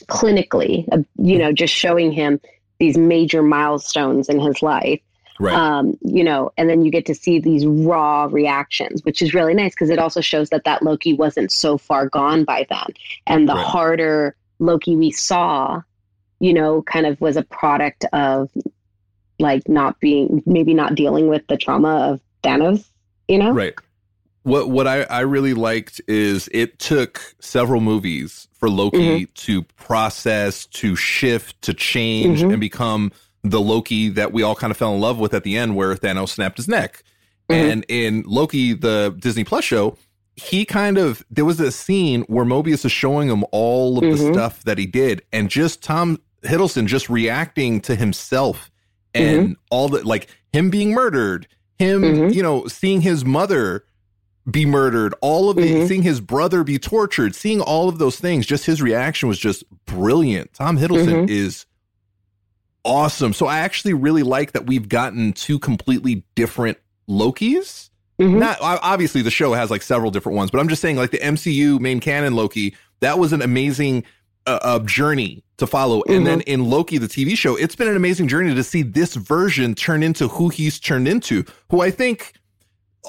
clinically, 0.08 0.88
uh, 0.92 1.02
you 1.18 1.38
know, 1.38 1.52
just 1.52 1.74
showing 1.74 2.12
him 2.12 2.40
these 2.78 2.96
major 2.98 3.42
milestones 3.42 4.28
in 4.28 4.40
his 4.40 4.62
life. 4.62 5.00
right. 5.38 5.54
Um, 5.54 5.98
you 6.02 6.24
know, 6.24 6.50
and 6.56 6.68
then 6.68 6.82
you 6.84 6.90
get 6.90 7.04
to 7.06 7.14
see 7.14 7.38
these 7.38 7.66
raw 7.66 8.26
reactions, 8.30 9.04
which 9.04 9.20
is 9.20 9.34
really 9.34 9.54
nice 9.54 9.72
because 9.72 9.90
it 9.90 9.98
also 9.98 10.20
shows 10.20 10.48
that 10.50 10.64
that 10.64 10.82
Loki 10.82 11.12
wasn't 11.12 11.52
so 11.52 11.76
far 11.76 12.08
gone 12.08 12.44
by 12.44 12.66
then. 12.70 12.86
And 13.26 13.48
the 13.48 13.54
Right. 13.54 13.64
harder 13.64 14.36
Loki 14.58 14.96
we 14.96 15.10
saw, 15.10 15.82
you 16.40 16.54
know, 16.54 16.82
kind 16.82 17.06
of 17.06 17.20
was 17.20 17.36
a 17.36 17.42
product 17.42 18.06
of 18.12 18.50
like 19.38 19.68
not 19.68 20.00
being, 20.00 20.42
maybe 20.46 20.72
not 20.72 20.94
dealing 20.94 21.28
with 21.28 21.46
the 21.48 21.58
trauma 21.58 22.12
of 22.12 22.20
Thanos, 22.42 22.88
you 23.28 23.38
know? 23.38 23.52
Right. 23.52 23.74
What 24.44 24.70
what 24.70 24.86
I, 24.86 25.02
I 25.02 25.20
really 25.20 25.54
liked 25.54 26.00
is 26.06 26.48
it 26.52 26.78
took 26.78 27.34
several 27.40 27.80
movies 27.80 28.46
for 28.58 28.68
Loki 28.70 29.26
to 29.26 29.62
process, 29.62 30.66
to 30.66 30.96
shift, 30.96 31.60
to 31.62 31.74
change, 31.74 32.40
Mhm. 32.42 32.52
and 32.52 32.60
become 32.60 33.12
the 33.44 33.60
Loki 33.60 34.08
that 34.08 34.32
we 34.32 34.42
all 34.42 34.54
kind 34.54 34.70
of 34.70 34.76
fell 34.76 34.94
in 34.94 35.00
love 35.00 35.18
with 35.18 35.34
at 35.34 35.44
the 35.44 35.56
end, 35.56 35.76
where 35.76 35.94
Thanos 35.94 36.30
snapped 36.30 36.56
his 36.56 36.66
neck. 36.68 37.02
Mhm. 37.50 37.54
And 37.72 37.84
in 37.88 38.24
Loki, 38.26 38.72
the 38.72 39.14
Disney 39.18 39.44
Plus 39.44 39.64
show, 39.64 39.96
he 40.34 40.64
kind 40.64 40.98
of 40.98 41.24
there 41.30 41.44
was 41.44 41.60
a 41.60 41.70
scene 41.70 42.22
where 42.22 42.44
Mobius 42.44 42.84
is 42.84 42.92
showing 42.92 43.28
him 43.28 43.44
all 43.52 43.98
of 43.98 44.02
the 44.18 44.24
Mhm. 44.24 44.32
stuff 44.32 44.62
that 44.64 44.78
he 44.78 44.86
did, 44.86 45.22
and 45.32 45.48
just 45.48 45.82
Tom 45.82 46.18
Hiddleston 46.44 46.86
just 46.86 47.08
reacting 47.08 47.80
to 47.82 47.94
himself 47.94 48.70
and 49.14 49.56
all 49.70 49.88
the 49.88 50.06
like 50.06 50.28
him 50.52 50.68
being 50.70 50.92
murdered, 50.92 51.46
him 51.78 52.02
Mhm. 52.02 52.34
you 52.34 52.42
know 52.42 52.66
seeing 52.66 53.00
his 53.00 53.24
mother 53.24 53.84
be 54.50 54.64
murdered, 54.64 55.14
all 55.20 55.50
of 55.50 55.56
the 55.56 55.62
Mhm. 55.62 55.88
seeing 55.88 56.02
his 56.02 56.20
brother 56.20 56.62
be 56.62 56.78
tortured, 56.78 57.34
seeing 57.34 57.60
all 57.60 57.88
of 57.88 57.98
those 57.98 58.16
things. 58.16 58.46
Just 58.46 58.64
his 58.66 58.80
reaction 58.80 59.28
was 59.28 59.38
just 59.38 59.64
brilliant. 59.86 60.52
Tom 60.54 60.78
Hiddleston 60.78 61.26
Mhm. 61.26 61.30
is 61.30 61.66
awesome. 62.84 63.32
So 63.32 63.46
I 63.46 63.58
actually 63.58 63.94
really 63.94 64.22
like 64.22 64.52
that 64.52 64.66
we've 64.66 64.88
gotten 64.88 65.32
two 65.32 65.58
completely 65.58 66.24
different 66.34 66.78
Lokis. 67.08 67.90
Mhm. 68.20 68.38
Not 68.38 68.58
obviously 68.60 69.22
the 69.22 69.30
show 69.30 69.52
has 69.52 69.70
like 69.70 69.82
several 69.82 70.10
different 70.10 70.36
ones, 70.36 70.50
but 70.50 70.60
I'm 70.60 70.68
just 70.68 70.80
saying 70.80 70.96
like 70.96 71.10
the 71.10 71.22
MCU 71.22 71.78
main 71.80 72.00
canon 72.00 72.34
Loki, 72.34 72.74
that 73.00 73.18
was 73.18 73.32
an 73.32 73.42
amazing 73.42 74.04
uh, 74.46 74.60
uh, 74.62 74.78
journey 74.78 75.42
to 75.56 75.66
follow. 75.66 76.04
And 76.08 76.24
then 76.24 76.40
in 76.42 76.70
Loki 76.70 76.98
the 76.98 77.08
TV 77.08 77.36
show, 77.36 77.56
it's 77.56 77.74
been 77.74 77.88
an 77.88 77.96
amazing 77.96 78.28
journey 78.28 78.54
to 78.54 78.62
see 78.62 78.82
this 78.82 79.16
version 79.16 79.74
turn 79.74 80.04
into 80.04 80.28
who 80.28 80.50
he's 80.50 80.78
turned 80.78 81.08
into. 81.08 81.44
Who 81.70 81.80
I 81.80 81.90
think 81.90 82.32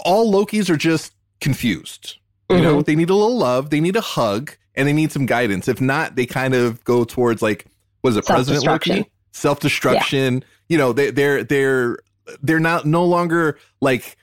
all 0.03 0.33
Lokis 0.33 0.67
are 0.71 0.77
just 0.77 1.11
confused. 1.39 2.17
You 2.49 2.61
know, 2.61 2.81
they 2.81 2.95
need 2.95 3.09
a 3.09 3.15
little 3.15 3.37
love, 3.37 3.71
they 3.71 3.81
need 3.81 3.97
a 3.97 4.01
hug, 4.01 4.53
and 4.73 4.87
they 4.87 4.93
need 4.93 5.11
some 5.11 5.25
guidance. 5.25 5.67
If 5.67 5.81
not, 5.81 6.15
they 6.15 6.25
kind 6.25 6.53
of 6.53 6.81
go 6.85 7.03
towards 7.03 7.41
like 7.41 7.65
was 8.03 8.15
it 8.15 8.25
President 8.25 8.63
Self-destruction. 8.63 8.97
Loki? 8.97 9.11
Self 9.33 9.59
destruction. 9.59 10.43
You 10.69 10.77
know, 10.77 10.93
they 10.93 11.11
they're 11.11 11.43
they're 11.43 11.97
they're 12.41 12.59
not 12.59 12.85
no 12.85 13.03
longer 13.03 13.59
like 13.81 14.15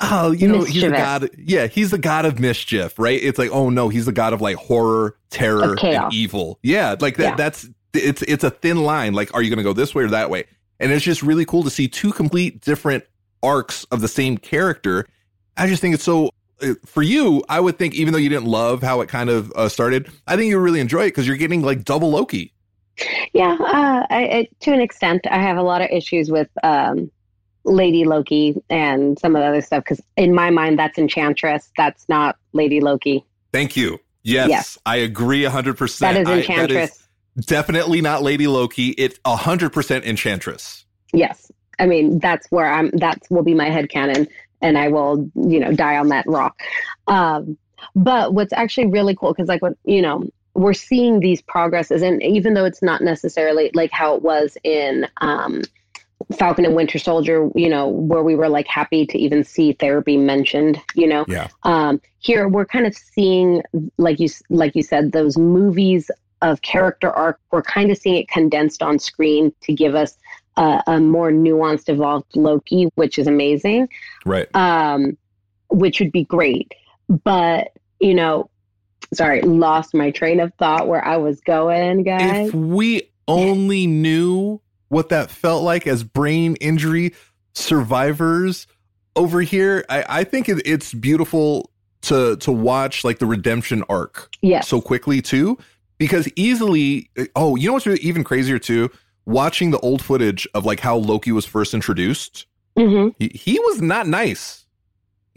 oh, 0.00 0.32
you 0.32 0.48
know, 0.48 0.64
he's 0.64 0.82
the 0.82 0.90
god. 0.90 1.30
Yeah, 1.36 1.66
he's 1.66 1.90
the 1.90 1.98
god 1.98 2.24
of 2.24 2.38
mischief, 2.38 2.98
right? 2.98 3.20
It's 3.22 3.38
like, 3.38 3.50
oh 3.50 3.70
no, 3.70 3.88
he's 3.88 4.06
the 4.06 4.12
god 4.12 4.32
of 4.32 4.40
like 4.40 4.56
horror, 4.56 5.16
terror, 5.30 5.76
and 5.82 6.12
evil. 6.12 6.58
Yeah, 6.62 6.96
like 7.00 7.16
that. 7.16 7.22
Yeah. 7.22 7.34
That's 7.36 7.68
it's 7.94 8.22
it's 8.22 8.44
a 8.44 8.50
thin 8.50 8.82
line. 8.82 9.14
Like, 9.14 9.34
are 9.34 9.42
you 9.42 9.50
going 9.50 9.58
to 9.58 9.64
go 9.64 9.72
this 9.72 9.94
way 9.94 10.04
or 10.04 10.08
that 10.08 10.30
way? 10.30 10.44
And 10.80 10.92
it's 10.92 11.04
just 11.04 11.22
really 11.22 11.44
cool 11.44 11.64
to 11.64 11.70
see 11.70 11.88
two 11.88 12.12
complete 12.12 12.60
different 12.60 13.04
arcs 13.42 13.84
of 13.84 14.00
the 14.00 14.08
same 14.08 14.38
character. 14.38 15.06
I 15.58 15.66
just 15.66 15.82
think 15.82 15.94
it's 15.94 16.04
so. 16.04 16.30
uh, 16.62 16.74
For 16.84 17.02
you, 17.02 17.44
I 17.48 17.60
would 17.60 17.78
think 17.78 17.94
even 17.94 18.12
though 18.12 18.18
you 18.18 18.28
didn't 18.28 18.46
love 18.46 18.82
how 18.82 19.00
it 19.00 19.08
kind 19.08 19.28
of 19.28 19.52
uh, 19.52 19.68
started, 19.68 20.10
I 20.26 20.36
think 20.36 20.48
you 20.48 20.58
really 20.58 20.80
enjoy 20.80 21.02
it 21.02 21.08
because 21.08 21.26
you're 21.26 21.36
getting 21.36 21.62
like 21.62 21.84
double 21.84 22.10
Loki. 22.10 22.52
Yeah, 23.32 23.56
uh, 23.60 24.06
I, 24.10 24.22
I, 24.24 24.48
to 24.60 24.72
an 24.72 24.80
extent, 24.80 25.26
I 25.30 25.38
have 25.38 25.56
a 25.56 25.62
lot 25.62 25.82
of 25.82 25.88
issues 25.90 26.30
with 26.30 26.48
um, 26.64 27.10
Lady 27.64 28.04
Loki 28.04 28.60
and 28.70 29.18
some 29.18 29.36
of 29.36 29.42
the 29.42 29.46
other 29.46 29.60
stuff 29.60 29.84
because 29.84 30.00
in 30.16 30.34
my 30.34 30.50
mind, 30.50 30.78
that's 30.78 30.98
Enchantress. 30.98 31.70
That's 31.76 32.08
not 32.08 32.36
Lady 32.52 32.80
Loki. 32.80 33.24
Thank 33.52 33.76
you. 33.76 34.00
Yes, 34.24 34.48
yes. 34.48 34.78
I 34.84 34.96
agree 34.96 35.42
100%. 35.42 35.98
That 36.00 36.16
is 36.16 36.28
Enchantress. 36.28 36.58
I, 36.58 36.74
that 36.74 36.90
is 37.38 37.46
definitely 37.46 38.00
not 38.00 38.22
Lady 38.22 38.46
Loki. 38.46 38.88
It's 38.90 39.18
100% 39.20 40.04
Enchantress. 40.04 40.84
Yes. 41.12 41.50
I 41.78 41.86
mean, 41.86 42.18
that's 42.18 42.50
where 42.50 42.70
I'm, 42.70 42.90
that 42.90 43.22
will 43.30 43.44
be 43.44 43.54
my 43.54 43.70
head 43.70 43.88
canon 43.88 44.26
and 44.60 44.76
I 44.78 44.88
will, 44.88 45.30
you 45.34 45.60
know, 45.60 45.72
die 45.72 45.96
on 45.96 46.08
that 46.08 46.26
rock. 46.26 46.60
Um, 47.06 47.56
but 47.94 48.34
what's 48.34 48.52
actually 48.52 48.88
really 48.88 49.14
cool, 49.14 49.32
because 49.32 49.48
like 49.48 49.62
what, 49.62 49.74
you 49.84 50.02
know, 50.02 50.28
we're 50.54 50.74
seeing 50.74 51.20
these 51.20 51.40
progresses, 51.40 52.02
and 52.02 52.22
even 52.22 52.54
though 52.54 52.64
it's 52.64 52.82
not 52.82 53.00
necessarily 53.00 53.70
like 53.74 53.92
how 53.92 54.16
it 54.16 54.22
was 54.22 54.56
in 54.64 55.06
um, 55.20 55.62
Falcon 56.36 56.64
and 56.64 56.74
Winter 56.74 56.98
Soldier, 56.98 57.48
you 57.54 57.68
know, 57.68 57.86
where 57.86 58.24
we 58.24 58.34
were 58.34 58.48
like 58.48 58.66
happy 58.66 59.06
to 59.06 59.18
even 59.18 59.44
see 59.44 59.72
therapy 59.72 60.16
mentioned, 60.16 60.80
you 60.94 61.06
know. 61.06 61.24
Yeah. 61.28 61.48
Um, 61.62 62.00
here 62.18 62.48
we're 62.48 62.66
kind 62.66 62.86
of 62.86 62.94
seeing, 62.96 63.62
like 63.98 64.18
you 64.18 64.28
like 64.50 64.74
you 64.74 64.82
said, 64.82 65.12
those 65.12 65.38
movies 65.38 66.10
of 66.42 66.62
character 66.62 67.10
arc. 67.10 67.38
We're 67.52 67.62
kind 67.62 67.90
of 67.90 67.98
seeing 67.98 68.16
it 68.16 68.28
condensed 68.28 68.82
on 68.82 68.98
screen 68.98 69.52
to 69.62 69.72
give 69.72 69.94
us 69.94 70.16
a, 70.58 70.82
a 70.86 71.00
more 71.00 71.30
nuanced, 71.30 71.88
evolved 71.88 72.36
Loki, 72.36 72.88
which 72.96 73.18
is 73.18 73.26
amazing. 73.26 73.88
Right. 74.26 74.54
Um, 74.54 75.16
which 75.70 76.00
would 76.00 76.12
be 76.12 76.24
great, 76.24 76.72
but 77.08 77.72
you 78.00 78.14
know, 78.14 78.50
sorry, 79.12 79.42
lost 79.42 79.94
my 79.94 80.10
train 80.10 80.40
of 80.40 80.52
thought 80.54 80.88
where 80.88 81.04
I 81.04 81.16
was 81.16 81.40
going, 81.40 82.02
guys. 82.02 82.48
If 82.48 82.54
we 82.54 83.10
only 83.26 83.86
knew 83.86 84.60
what 84.88 85.10
that 85.10 85.30
felt 85.30 85.62
like 85.62 85.86
as 85.86 86.02
brain 86.02 86.56
injury 86.56 87.14
survivors 87.54 88.66
over 89.16 89.40
here, 89.42 89.84
I, 89.88 90.04
I 90.08 90.24
think 90.24 90.48
it, 90.48 90.62
it's 90.64 90.94
beautiful 90.94 91.70
to 92.02 92.36
to 92.36 92.52
watch 92.52 93.04
like 93.04 93.18
the 93.18 93.26
redemption 93.26 93.82
arc 93.88 94.30
yeah. 94.40 94.60
so 94.60 94.80
quickly 94.80 95.20
too. 95.20 95.58
Because 95.98 96.28
easily, 96.36 97.10
oh, 97.34 97.56
you 97.56 97.66
know 97.66 97.72
what's 97.72 97.86
even 97.88 98.22
crazier 98.22 98.60
too? 98.60 98.88
Watching 99.28 99.70
the 99.70 99.78
old 99.80 100.02
footage 100.02 100.48
of 100.54 100.64
like 100.64 100.80
how 100.80 100.96
Loki 100.96 101.32
was 101.32 101.44
first 101.46 101.74
introduced, 101.74 102.46
mm-hmm. 102.76 103.10
he, 103.18 103.28
he 103.28 103.58
was 103.60 103.80
not 103.80 104.06
nice 104.06 104.66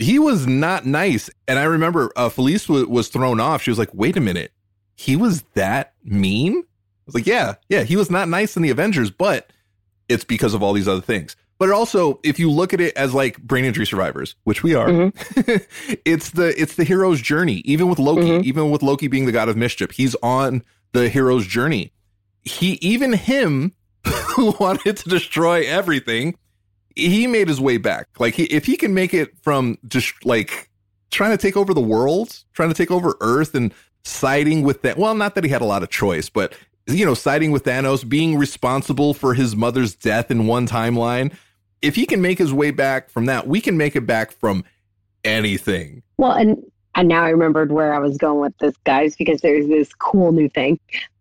he 0.01 0.19
was 0.19 0.47
not 0.47 0.85
nice. 0.85 1.29
And 1.47 1.59
I 1.59 1.63
remember 1.63 2.11
uh, 2.15 2.29
Felice 2.29 2.65
w- 2.65 2.87
was 2.87 3.07
thrown 3.07 3.39
off. 3.39 3.61
She 3.61 3.71
was 3.71 3.79
like, 3.79 3.93
wait 3.93 4.17
a 4.17 4.21
minute. 4.21 4.51
He 4.95 5.15
was 5.15 5.43
that 5.53 5.93
mean? 6.03 6.57
I 6.57 6.63
was 7.05 7.15
like, 7.15 7.27
yeah, 7.27 7.55
yeah, 7.69 7.83
he 7.83 7.95
was 7.95 8.11
not 8.11 8.29
nice 8.29 8.55
in 8.55 8.63
the 8.63 8.69
Avengers, 8.69 9.09
but 9.09 9.51
it's 10.09 10.23
because 10.23 10.53
of 10.53 10.61
all 10.61 10.73
these 10.73 10.87
other 10.87 11.01
things. 11.01 11.35
But 11.57 11.69
also, 11.71 12.19
if 12.23 12.39
you 12.39 12.49
look 12.49 12.73
at 12.73 12.81
it 12.81 12.95
as 12.97 13.13
like 13.13 13.39
brain 13.41 13.65
injury 13.65 13.85
survivors, 13.85 14.35
which 14.43 14.63
we 14.63 14.73
are, 14.73 14.87
mm-hmm. 14.87 15.95
it's 16.05 16.31
the 16.31 16.59
it's 16.59 16.75
the 16.75 16.83
hero's 16.83 17.21
journey. 17.21 17.61
Even 17.65 17.87
with 17.87 17.99
Loki, 17.99 18.23
mm-hmm. 18.23 18.45
even 18.45 18.71
with 18.71 18.81
Loki 18.81 19.07
being 19.07 19.27
the 19.27 19.31
god 19.31 19.47
of 19.47 19.55
mischief, 19.55 19.91
he's 19.91 20.15
on 20.23 20.63
the 20.93 21.07
hero's 21.07 21.45
journey. 21.45 21.93
He 22.41 22.73
even 22.81 23.13
him 23.13 23.73
wanted 24.59 24.97
to 24.97 25.09
destroy 25.09 25.65
everything 25.65 26.35
he 26.95 27.27
made 27.27 27.47
his 27.47 27.61
way 27.61 27.77
back. 27.77 28.07
Like 28.19 28.35
he, 28.35 28.43
if 28.45 28.65
he 28.65 28.77
can 28.77 28.93
make 28.93 29.13
it 29.13 29.37
from 29.41 29.77
just 29.87 30.25
like 30.25 30.69
trying 31.09 31.31
to 31.31 31.37
take 31.37 31.57
over 31.57 31.73
the 31.73 31.81
world, 31.81 32.43
trying 32.53 32.69
to 32.69 32.75
take 32.75 32.91
over 32.91 33.15
Earth, 33.21 33.55
and 33.55 33.73
siding 34.03 34.63
with 34.63 34.81
that. 34.81 34.97
Well, 34.97 35.15
not 35.15 35.35
that 35.35 35.43
he 35.43 35.49
had 35.49 35.61
a 35.61 35.65
lot 35.65 35.83
of 35.83 35.89
choice, 35.89 36.29
but 36.29 36.53
you 36.87 37.05
know, 37.05 37.13
siding 37.13 37.51
with 37.51 37.63
Thanos, 37.63 38.07
being 38.07 38.37
responsible 38.37 39.13
for 39.13 39.33
his 39.33 39.55
mother's 39.55 39.95
death 39.95 40.31
in 40.31 40.47
one 40.47 40.67
timeline. 40.67 41.33
If 41.81 41.95
he 41.95 42.05
can 42.05 42.21
make 42.21 42.37
his 42.37 42.53
way 42.53 42.71
back 42.71 43.09
from 43.09 43.25
that, 43.25 43.47
we 43.47 43.61
can 43.61 43.77
make 43.77 43.95
it 43.95 44.01
back 44.01 44.31
from 44.31 44.63
anything. 45.23 46.03
Well, 46.17 46.33
and 46.33 46.63
and 46.95 47.07
now 47.07 47.23
I 47.23 47.29
remembered 47.29 47.71
where 47.71 47.93
I 47.93 47.99
was 47.99 48.17
going 48.17 48.41
with 48.41 48.57
this, 48.57 48.75
guys, 48.83 49.15
because 49.15 49.41
there's 49.41 49.67
this 49.67 49.93
cool 49.93 50.31
new 50.31 50.49
thing. 50.49 50.79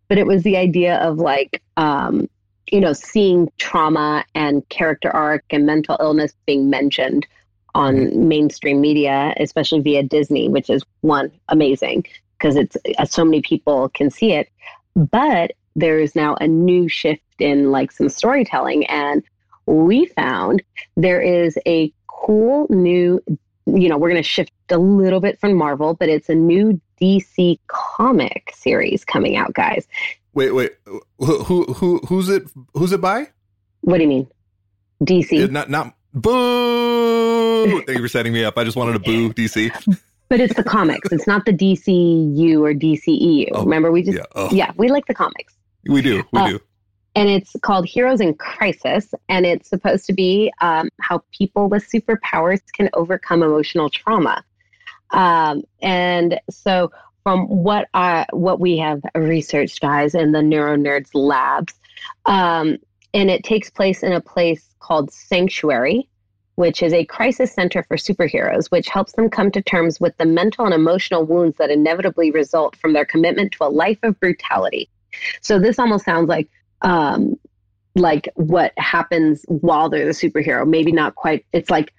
But 0.08 0.18
it 0.18 0.26
was 0.26 0.42
the 0.42 0.56
idea 0.56 0.96
of 0.96 1.18
like 1.18 1.62
um, 1.76 2.28
you 2.70 2.80
know, 2.80 2.92
seeing 2.92 3.50
trauma 3.58 4.24
and 4.34 4.68
character 4.68 5.10
arc 5.10 5.44
and 5.50 5.66
mental 5.66 5.96
illness 6.00 6.32
being 6.46 6.70
mentioned 6.70 7.26
on 7.74 8.28
mainstream 8.28 8.80
media, 8.80 9.34
especially 9.38 9.80
via 9.80 10.02
Disney, 10.02 10.48
which 10.48 10.70
is 10.70 10.82
one 11.02 11.30
amazing 11.48 12.04
because 12.38 12.56
it's 12.56 12.76
uh, 12.98 13.04
so 13.04 13.24
many 13.24 13.42
people 13.42 13.88
can 13.90 14.10
see 14.10 14.32
it. 14.32 14.48
But 14.94 15.52
there 15.76 15.98
is 15.98 16.16
now 16.16 16.36
a 16.40 16.48
new 16.48 16.88
shift 16.88 17.22
in 17.38 17.70
like 17.70 17.92
some 17.92 18.08
storytelling, 18.08 18.86
and 18.86 19.22
we 19.66 20.06
found 20.06 20.62
there 20.96 21.20
is 21.20 21.58
a 21.66 21.92
cool 22.06 22.66
new. 22.70 23.20
You 23.66 23.88
know, 23.88 23.98
we're 23.98 24.10
going 24.10 24.22
to 24.22 24.28
shift 24.28 24.52
a 24.70 24.78
little 24.78 25.20
bit 25.20 25.38
from 25.38 25.54
Marvel, 25.54 25.94
but 25.94 26.08
it's 26.08 26.28
a 26.28 26.34
new 26.34 26.80
DC 27.00 27.58
comic 27.68 28.52
series 28.54 29.04
coming 29.04 29.36
out, 29.36 29.54
guys. 29.54 29.86
Wait, 30.32 30.52
wait. 30.52 30.72
Who 31.18 31.64
who 31.64 31.98
who's 32.06 32.28
it? 32.28 32.44
Who's 32.74 32.92
it 32.92 33.00
by? 33.00 33.28
What 33.80 33.98
do 33.98 34.02
you 34.04 34.08
mean? 34.08 34.28
DC. 35.02 35.32
Yeah, 35.32 35.46
not 35.46 35.70
not 35.70 35.94
boo. 36.12 37.82
Thank 37.82 37.98
you 37.98 38.02
for 38.02 38.08
setting 38.08 38.32
me 38.32 38.44
up. 38.44 38.56
I 38.56 38.64
just 38.64 38.76
wanted 38.76 38.92
to 38.92 38.98
boo 39.00 39.32
DC. 39.32 39.98
But 40.28 40.38
it's 40.38 40.54
the 40.54 40.62
comics. 40.62 41.10
It's 41.10 41.26
not 41.26 41.44
the 41.44 41.52
DCU 41.52 42.60
or 42.60 42.72
DCEU. 42.72 43.48
Oh, 43.52 43.64
Remember, 43.64 43.90
we 43.90 44.04
just 44.04 44.16
yeah, 44.16 44.24
oh. 44.36 44.48
yeah, 44.52 44.70
we 44.76 44.88
like 44.88 45.06
the 45.06 45.14
comics. 45.14 45.56
We 45.88 46.02
do. 46.02 46.22
We 46.32 46.38
uh, 46.38 46.48
do. 46.50 46.60
And 47.16 47.28
it's 47.28 47.56
called 47.62 47.84
Heroes 47.84 48.20
in 48.20 48.34
Crisis, 48.34 49.12
and 49.28 49.44
it's 49.44 49.68
supposed 49.68 50.06
to 50.06 50.12
be 50.12 50.52
um, 50.60 50.88
how 51.00 51.24
people 51.36 51.68
with 51.68 51.84
superpowers 51.90 52.60
can 52.72 52.88
overcome 52.92 53.42
emotional 53.42 53.90
trauma. 53.90 54.44
Um, 55.10 55.64
and 55.82 56.40
so 56.48 56.92
from 57.22 57.46
what 57.46 57.88
I 57.94 58.26
what 58.32 58.60
we 58.60 58.78
have 58.78 59.02
researched, 59.14 59.80
guys, 59.80 60.14
in 60.14 60.32
the 60.32 60.42
Neuro 60.42 60.76
Nerds 60.76 61.10
labs, 61.14 61.74
um, 62.26 62.78
and 63.12 63.30
it 63.30 63.44
takes 63.44 63.70
place 63.70 64.02
in 64.02 64.12
a 64.12 64.20
place 64.20 64.66
called 64.78 65.12
Sanctuary, 65.12 66.08
which 66.54 66.82
is 66.82 66.92
a 66.92 67.04
crisis 67.04 67.52
center 67.52 67.82
for 67.82 67.96
superheroes, 67.96 68.70
which 68.70 68.88
helps 68.88 69.12
them 69.12 69.30
come 69.30 69.50
to 69.50 69.62
terms 69.62 70.00
with 70.00 70.16
the 70.16 70.24
mental 70.24 70.64
and 70.64 70.74
emotional 70.74 71.24
wounds 71.24 71.56
that 71.58 71.70
inevitably 71.70 72.30
result 72.30 72.76
from 72.76 72.92
their 72.92 73.04
commitment 73.04 73.52
to 73.52 73.64
a 73.64 73.68
life 73.68 73.98
of 74.02 74.18
brutality. 74.20 74.88
So 75.40 75.58
this 75.58 75.78
almost 75.78 76.04
sounds 76.04 76.28
like 76.28 76.48
um, 76.82 77.38
like 77.94 78.28
what 78.34 78.72
happens 78.76 79.44
while 79.48 79.88
they're 79.88 80.06
the 80.06 80.12
superhero. 80.12 80.66
Maybe 80.66 80.92
not 80.92 81.14
quite. 81.14 81.44
It's 81.52 81.70
like 81.70 81.92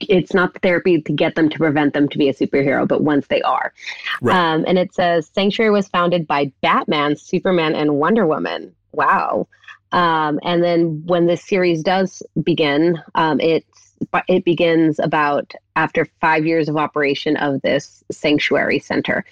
it's 0.00 0.34
not 0.34 0.52
the 0.52 0.60
therapy 0.60 1.00
to 1.00 1.12
get 1.12 1.34
them 1.34 1.48
to 1.48 1.58
prevent 1.58 1.94
them 1.94 2.08
to 2.08 2.18
be 2.18 2.28
a 2.28 2.34
superhero, 2.34 2.86
but 2.86 3.02
once 3.02 3.26
they 3.28 3.42
are. 3.42 3.72
Right. 4.20 4.36
Um, 4.36 4.64
and 4.66 4.78
it 4.78 4.94
says 4.94 5.30
Sanctuary 5.34 5.70
was 5.70 5.88
founded 5.88 6.26
by 6.26 6.52
Batman, 6.60 7.16
Superman, 7.16 7.74
and 7.74 7.96
Wonder 7.96 8.26
Woman. 8.26 8.74
Wow. 8.92 9.48
Um, 9.92 10.40
and 10.42 10.62
then 10.62 11.02
when 11.06 11.26
this 11.26 11.44
series 11.44 11.82
does 11.82 12.22
begin, 12.42 13.00
um, 13.14 13.40
it's 13.40 13.86
it 14.28 14.44
begins 14.44 14.98
about 14.98 15.54
after 15.74 16.06
five 16.20 16.46
years 16.46 16.68
of 16.68 16.76
operation 16.76 17.36
of 17.36 17.60
this 17.62 18.04
sanctuary 18.10 18.78
center. 18.78 19.24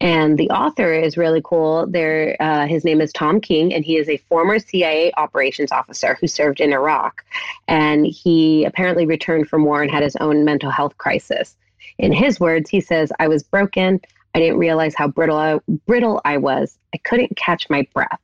And 0.00 0.38
the 0.38 0.50
author 0.50 0.92
is 0.92 1.16
really 1.16 1.40
cool. 1.44 1.86
There, 1.86 2.36
uh, 2.40 2.66
his 2.66 2.84
name 2.84 3.00
is 3.00 3.12
Tom 3.12 3.40
King, 3.40 3.72
and 3.72 3.84
he 3.84 3.96
is 3.96 4.08
a 4.08 4.16
former 4.16 4.58
CIA 4.58 5.12
operations 5.16 5.72
officer 5.72 6.16
who 6.20 6.26
served 6.26 6.60
in 6.60 6.72
Iraq. 6.72 7.24
And 7.68 8.06
he 8.06 8.64
apparently 8.64 9.06
returned 9.06 9.48
from 9.48 9.64
war 9.64 9.82
and 9.82 9.90
had 9.90 10.02
his 10.02 10.16
own 10.16 10.44
mental 10.44 10.70
health 10.70 10.96
crisis. 10.98 11.56
In 11.98 12.12
his 12.12 12.40
words, 12.40 12.70
he 12.70 12.80
says, 12.80 13.12
"I 13.18 13.28
was 13.28 13.42
broken. 13.42 14.00
I 14.34 14.38
didn't 14.38 14.58
realize 14.58 14.94
how 14.94 15.08
brittle 15.08 15.36
I, 15.36 15.58
brittle 15.86 16.20
I 16.24 16.38
was. 16.38 16.78
I 16.94 16.98
couldn't 16.98 17.36
catch 17.36 17.68
my 17.68 17.86
breath." 17.92 18.20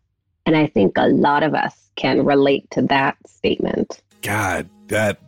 And 0.49 0.57
I 0.57 0.67
think 0.67 0.97
a 0.97 1.09
lot 1.09 1.43
of 1.43 1.55
us 1.55 1.91
can 1.97 2.25
relate 2.25 2.71
to 2.71 2.81
that 2.81 3.19
statement. 3.27 4.01
God, 4.23 4.67
that 4.87 5.21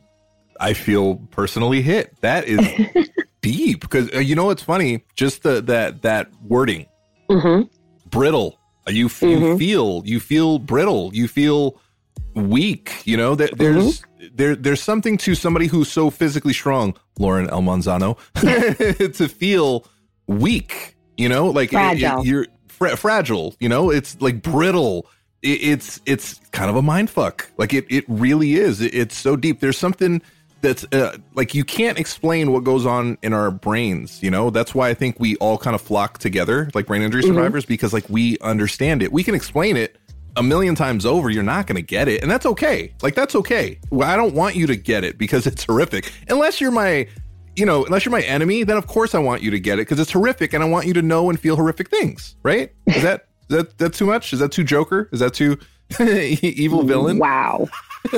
I 0.59 0.73
feel 0.73 1.17
personally 1.31 1.83
hit. 1.83 2.19
That 2.23 2.47
is 2.47 2.67
deep 3.43 3.83
because 3.83 4.11
uh, 4.15 4.21
you 4.21 4.35
know 4.35 4.47
what's 4.47 4.63
funny? 4.63 5.05
Just 5.17 5.43
the 5.43 5.61
that 5.61 6.01
that 6.01 6.31
wording, 6.43 6.87
mm-hmm. 7.29 7.65
brittle. 8.09 8.59
Uh, 8.89 8.93
you 8.93 9.09
mm-hmm. 9.09 9.45
you 9.45 9.59
feel 9.59 10.03
you 10.07 10.21
feel 10.21 10.59
brittle. 10.59 11.11
You 11.13 11.29
feel 11.29 11.79
weak. 12.35 13.03
You 13.05 13.19
know 13.19 13.35
that 13.35 13.59
there's 13.59 14.01
mm-hmm. 14.01 14.27
there 14.37 14.57
there's 14.57 14.83
something 14.83 15.19
to 15.19 15.35
somebody 15.35 15.67
who's 15.67 15.93
so 15.93 16.09
physically 16.09 16.55
strong, 16.55 16.97
Lauren 17.19 17.51
L. 17.51 17.61
Manzano, 17.61 18.17
to 19.17 19.29
feel 19.29 19.85
weak. 20.27 20.97
You 21.19 21.29
know, 21.29 21.49
like 21.49 21.73
fragile. 21.73 22.21
It, 22.21 22.23
it, 22.23 22.27
you're 22.27 22.47
fra- 22.81 22.97
fragile. 22.97 23.55
You 23.61 23.69
know, 23.69 23.91
it's 23.91 24.21
like 24.21 24.43
brittle. 24.43 25.07
It, 25.43 25.63
it's 25.63 26.01
it's 26.07 26.41
kind 26.51 26.69
of 26.69 26.75
a 26.75 26.83
mind 26.83 27.11
fuck. 27.11 27.49
Like 27.57 27.73
it 27.73 27.87
it 27.89 28.05
really 28.09 28.55
is. 28.55 28.81
it's 28.81 29.17
so 29.17 29.37
deep. 29.37 29.61
There's 29.61 29.79
something 29.79 30.21
that's 30.63 30.85
uh, 30.93 31.17
like 31.35 31.55
you 31.55 31.65
can't 31.65 31.99
explain 31.99 32.53
what 32.53 32.65
goes 32.65 32.85
on 32.85 33.17
in 33.23 33.33
our 33.33 33.51
brains 33.51 34.23
you 34.23 34.31
know 34.31 34.51
that's 34.51 34.75
why 34.75 34.91
i 34.91 34.93
think 34.93 35.19
we 35.19 35.35
all 35.37 35.57
kind 35.57 35.75
of 35.75 35.81
flock 35.81 36.19
together 36.19 36.71
like 36.75 36.85
brain 36.85 37.01
injury 37.01 37.23
mm-hmm. 37.23 37.35
survivors 37.35 37.65
mm-hmm. 37.65 37.73
because 37.73 37.95
like 37.95 38.07
we 38.11 38.37
understand 38.41 39.03
it 39.03 39.11
we 39.11 39.25
can 39.25 39.35
explain 39.35 39.75
it 39.75 39.97
a 40.37 40.43
million 40.43 40.75
times 40.75 41.05
over, 41.05 41.31
you're 41.31 41.43
not 41.43 41.67
going 41.67 41.77
to 41.77 41.83
get 41.83 42.09
it. 42.09 42.23
And 42.23 42.31
that's 42.31 42.47
okay. 42.47 42.93
Like, 43.03 43.15
that's 43.15 43.35
okay. 43.35 43.79
Well, 43.91 44.09
I 44.09 44.17
don't 44.17 44.35
want 44.35 44.57
you 44.57 44.67
to 44.69 44.77
get 44.77 45.05
it 45.05 45.19
because 45.19 45.47
it's 45.47 45.65
horrific. 45.65 46.13
Unless 46.29 46.61
you're 46.61 46.71
my, 46.71 47.09
you 47.57 47.67
know, 47.67 47.85
unless 47.85 48.05
you're 48.05 48.13
my 48.13 48.23
enemy, 48.23 48.63
then 48.65 48.77
of 48.77 48.87
course 48.87 49.15
I 49.15 49.19
want 49.19 49.43
you 49.43 49.51
to 49.51 49.61
get 49.61 49.75
it 49.79 49.83
because 49.83 49.99
it's 50.01 50.13
horrific 50.13 50.53
and 50.53 50.63
I 50.63 50.69
want 50.69 50.87
you 50.87 50.93
to 50.95 51.03
know 51.03 51.29
and 51.31 51.39
feel 51.39 51.57
horrific 51.57 51.89
things, 51.91 52.37
right? 52.43 52.73
Is 52.87 53.03
that, 53.03 53.27
is 53.51 53.57
that, 53.57 53.79
that 53.79 53.95
too 53.95 54.07
much? 54.07 54.33
Is 54.33 54.39
that 54.39 54.53
too 54.53 54.65
Joker? 54.65 55.09
Is 55.13 55.21
that 55.21 55.35
too 55.35 55.59
evil 56.01 56.83
villain? 56.85 57.19
Wow. 57.19 57.69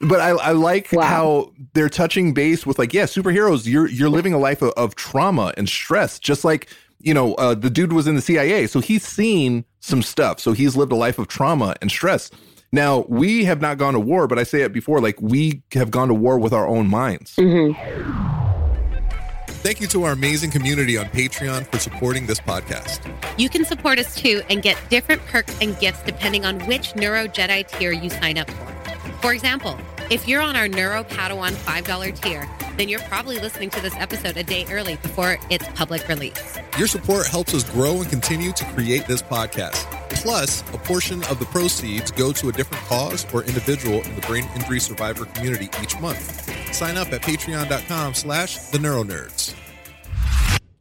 but 0.00 0.20
I, 0.20 0.30
I 0.30 0.52
like 0.52 0.88
Wow. 0.92 1.02
how 1.02 1.52
they're 1.74 1.88
touching 1.88 2.34
base 2.34 2.66
with 2.66 2.78
like, 2.78 2.92
yeah, 2.92 3.04
superheroes. 3.04 3.66
You're 3.66 3.86
you're 3.88 4.08
living 4.10 4.32
a 4.32 4.38
life 4.38 4.62
of, 4.62 4.70
of 4.70 4.96
trauma 4.96 5.52
and 5.56 5.68
stress, 5.68 6.18
just 6.18 6.42
like 6.44 6.68
you 7.00 7.14
know 7.14 7.34
uh, 7.34 7.54
the 7.54 7.70
dude 7.70 7.92
was 7.92 8.08
in 8.08 8.16
the 8.16 8.20
CIA, 8.20 8.66
so 8.66 8.80
he's 8.80 9.06
seen 9.06 9.64
some 9.78 10.02
stuff. 10.02 10.40
So 10.40 10.52
he's 10.54 10.74
lived 10.74 10.90
a 10.90 10.96
life 10.96 11.20
of 11.20 11.28
trauma 11.28 11.76
and 11.80 11.88
stress. 11.88 12.32
Now 12.72 13.04
we 13.08 13.44
have 13.44 13.60
not 13.60 13.78
gone 13.78 13.94
to 13.94 14.00
war, 14.00 14.26
but 14.26 14.40
I 14.40 14.42
say 14.42 14.62
it 14.62 14.72
before, 14.72 15.00
like 15.00 15.20
we 15.22 15.62
have 15.72 15.92
gone 15.92 16.08
to 16.08 16.14
war 16.14 16.36
with 16.38 16.52
our 16.52 16.66
own 16.66 16.88
minds. 16.88 17.36
Thank 19.60 19.80
you 19.80 19.88
to 19.88 20.04
our 20.04 20.12
amazing 20.12 20.52
community 20.52 20.96
on 20.96 21.06
Patreon 21.06 21.66
for 21.66 21.80
supporting 21.80 22.26
this 22.26 22.38
podcast. 22.38 23.00
You 23.36 23.48
can 23.48 23.64
support 23.64 23.98
us 23.98 24.14
too 24.14 24.40
and 24.48 24.62
get 24.62 24.78
different 24.88 25.20
perks 25.26 25.58
and 25.60 25.76
gifts 25.80 26.00
depending 26.02 26.44
on 26.44 26.60
which 26.68 26.94
Neuro 26.94 27.26
Jedi 27.26 27.66
tier 27.66 27.90
you 27.90 28.08
sign 28.08 28.38
up 28.38 28.48
for. 28.48 28.66
For 29.20 29.32
example, 29.32 29.76
if 30.10 30.26
you're 30.26 30.40
on 30.40 30.56
our 30.56 30.68
Neuro 30.68 31.04
Padawan 31.04 31.50
$5 31.52 32.20
tier, 32.20 32.48
then 32.76 32.88
you're 32.88 33.00
probably 33.00 33.38
listening 33.38 33.68
to 33.70 33.82
this 33.82 33.94
episode 33.96 34.36
a 34.36 34.42
day 34.42 34.64
early 34.70 34.96
before 34.96 35.38
its 35.50 35.66
public 35.74 36.08
release. 36.08 36.58
Your 36.78 36.86
support 36.86 37.26
helps 37.26 37.54
us 37.54 37.68
grow 37.70 38.00
and 38.00 38.08
continue 38.08 38.52
to 38.52 38.64
create 38.66 39.06
this 39.06 39.20
podcast. 39.20 39.84
Plus, 40.10 40.62
a 40.72 40.78
portion 40.78 41.22
of 41.24 41.38
the 41.38 41.44
proceeds 41.46 42.10
go 42.10 42.32
to 42.32 42.48
a 42.48 42.52
different 42.52 42.82
cause 42.84 43.26
or 43.34 43.42
individual 43.44 44.00
in 44.02 44.14
the 44.14 44.22
brain 44.22 44.48
injury 44.54 44.80
survivor 44.80 45.26
community 45.26 45.68
each 45.82 46.00
month. 46.00 46.74
Sign 46.74 46.96
up 46.96 47.12
at 47.12 47.20
patreon.com 47.20 48.14
slash 48.14 48.56
the 48.70 48.78
neuronerds. 48.78 49.54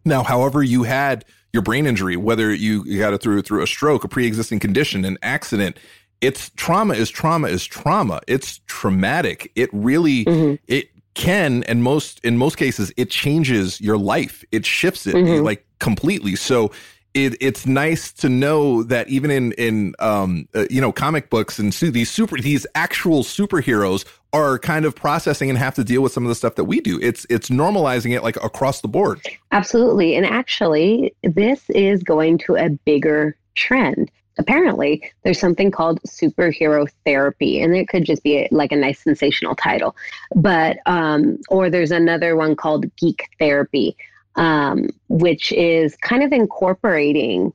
Now, 0.06 0.24
however, 0.24 0.64
you 0.64 0.84
had 0.84 1.26
your 1.54 1.64
brain 1.64 1.86
injury, 1.88 2.16
whether 2.16 2.54
you 2.54 2.84
you 2.86 3.00
got 3.00 3.14
it 3.14 3.22
through 3.22 3.42
through 3.42 3.64
a 3.64 3.68
stroke, 3.68 4.04
a 4.04 4.08
pre-existing 4.08 4.60
condition, 4.60 5.04
an 5.06 5.18
accident, 5.22 5.78
it's 6.22 6.50
trauma 6.56 6.94
is 6.94 7.10
trauma 7.10 7.48
is 7.48 7.66
trauma. 7.66 8.22
It's 8.28 8.60
traumatic. 8.68 9.52
It 9.56 9.70
really 9.72 10.26
it 10.68 10.90
can 11.14 11.64
and 11.64 11.82
most 11.82 12.20
in 12.24 12.38
most 12.38 12.58
cases 12.58 12.92
it 12.98 13.10
changes 13.10 13.82
your 13.82 13.98
life. 13.98 14.44
It 14.52 14.66
shifts 14.66 15.08
it 15.08 15.16
like 15.16 15.66
completely. 15.80 16.36
So 16.36 16.72
it, 17.14 17.36
it's 17.42 17.66
nice 17.66 18.12
to 18.14 18.30
know 18.30 18.84
that 18.84 19.10
even 19.10 19.32
in 19.32 19.52
in 19.54 19.96
um 20.00 20.48
uh, 20.54 20.66
you 20.70 20.80
know 20.80 20.92
comic 20.92 21.30
books 21.30 21.58
and 21.58 21.74
su- 21.74 21.90
these 21.90 22.12
super 22.12 22.40
these 22.40 22.68
actual 22.76 23.24
superheroes 23.24 24.06
are 24.34 24.60
kind 24.60 24.86
of 24.86 24.96
processing 24.96 25.50
and 25.50 25.58
have 25.58 25.74
to 25.76 25.84
deal 25.84 26.02
with 26.02 26.12
some 26.12 26.24
of 26.24 26.30
the 26.30 26.36
stuff 26.36 26.56
that 26.56 26.66
we 26.66 26.80
do. 26.80 27.00
It's 27.02 27.26
it's 27.30 27.50
normalizing 27.50 28.16
it 28.16 28.24
like 28.24 28.36
across 28.38 28.82
the 28.82 28.88
board. 28.88 29.22
Absolutely. 29.52 30.16
And 30.16 30.26
actually, 30.26 31.16
this 31.24 31.70
is 31.70 32.04
going 32.04 32.38
to 32.40 32.56
a 32.56 32.70
bigger 32.70 33.36
trend. 33.56 34.12
Apparently, 34.38 35.12
there's 35.24 35.40
something 35.40 35.72
called 35.72 36.02
superhero 36.04 36.88
therapy, 37.06 37.62
and 37.62 37.76
it 37.76 37.88
could 37.88 38.06
just 38.06 38.24
be 38.24 38.48
like 38.52 38.72
a 38.72 38.76
nice 38.76 39.00
sensational 39.00 39.56
title. 39.56 39.96
But, 40.36 40.78
um, 40.86 41.40
or 41.50 41.70
there's 41.70 41.92
another 41.92 42.36
one 42.36 42.56
called 42.56 42.94
geek 42.96 43.30
therapy, 43.40 43.98
um, 44.36 44.90
which 45.10 45.52
is 45.52 45.96
kind 45.98 46.24
of 46.24 46.32
incorporating 46.32 47.52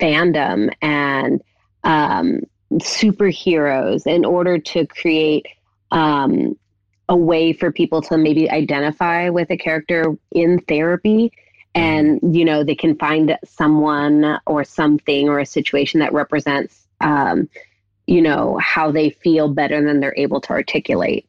fandom 0.00 0.72
and 0.80 1.42
um, 1.84 2.40
superheroes 2.74 4.06
in 4.06 4.24
order 4.24 4.58
to 4.58 4.86
create 4.86 5.46
um, 5.90 6.56
a 7.08 7.16
way 7.16 7.52
for 7.52 7.70
people 7.70 8.00
to 8.00 8.16
maybe 8.16 8.50
identify 8.50 9.28
with 9.28 9.50
a 9.50 9.56
character 9.56 10.16
in 10.30 10.60
therapy 10.60 11.32
and 11.74 12.36
you 12.36 12.44
know 12.44 12.64
they 12.64 12.74
can 12.74 12.96
find 12.96 13.36
someone 13.44 14.38
or 14.46 14.64
something 14.64 15.28
or 15.28 15.38
a 15.38 15.46
situation 15.46 16.00
that 16.00 16.12
represents 16.12 16.86
um, 17.00 17.48
you 18.06 18.20
know 18.20 18.58
how 18.58 18.90
they 18.90 19.10
feel 19.10 19.48
better 19.48 19.82
than 19.84 20.00
they're 20.00 20.14
able 20.16 20.40
to 20.40 20.50
articulate. 20.50 21.26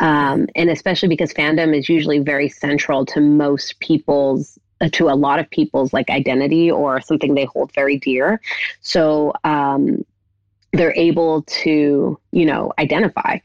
Um, 0.00 0.48
and 0.56 0.68
especially 0.68 1.08
because 1.08 1.32
fandom 1.32 1.78
is 1.78 1.88
usually 1.88 2.18
very 2.18 2.48
central 2.48 3.06
to 3.06 3.20
most 3.20 3.78
people's 3.78 4.58
uh, 4.80 4.88
to 4.92 5.08
a 5.08 5.14
lot 5.14 5.38
of 5.38 5.48
people's 5.50 5.92
like 5.92 6.10
identity 6.10 6.70
or 6.70 7.00
something 7.00 7.34
they 7.34 7.44
hold 7.44 7.72
very 7.72 7.98
dear. 7.98 8.40
So 8.80 9.32
um, 9.44 10.04
they're 10.72 10.94
able 10.94 11.42
to 11.42 12.18
you 12.32 12.46
know 12.46 12.72
identify 12.78 13.38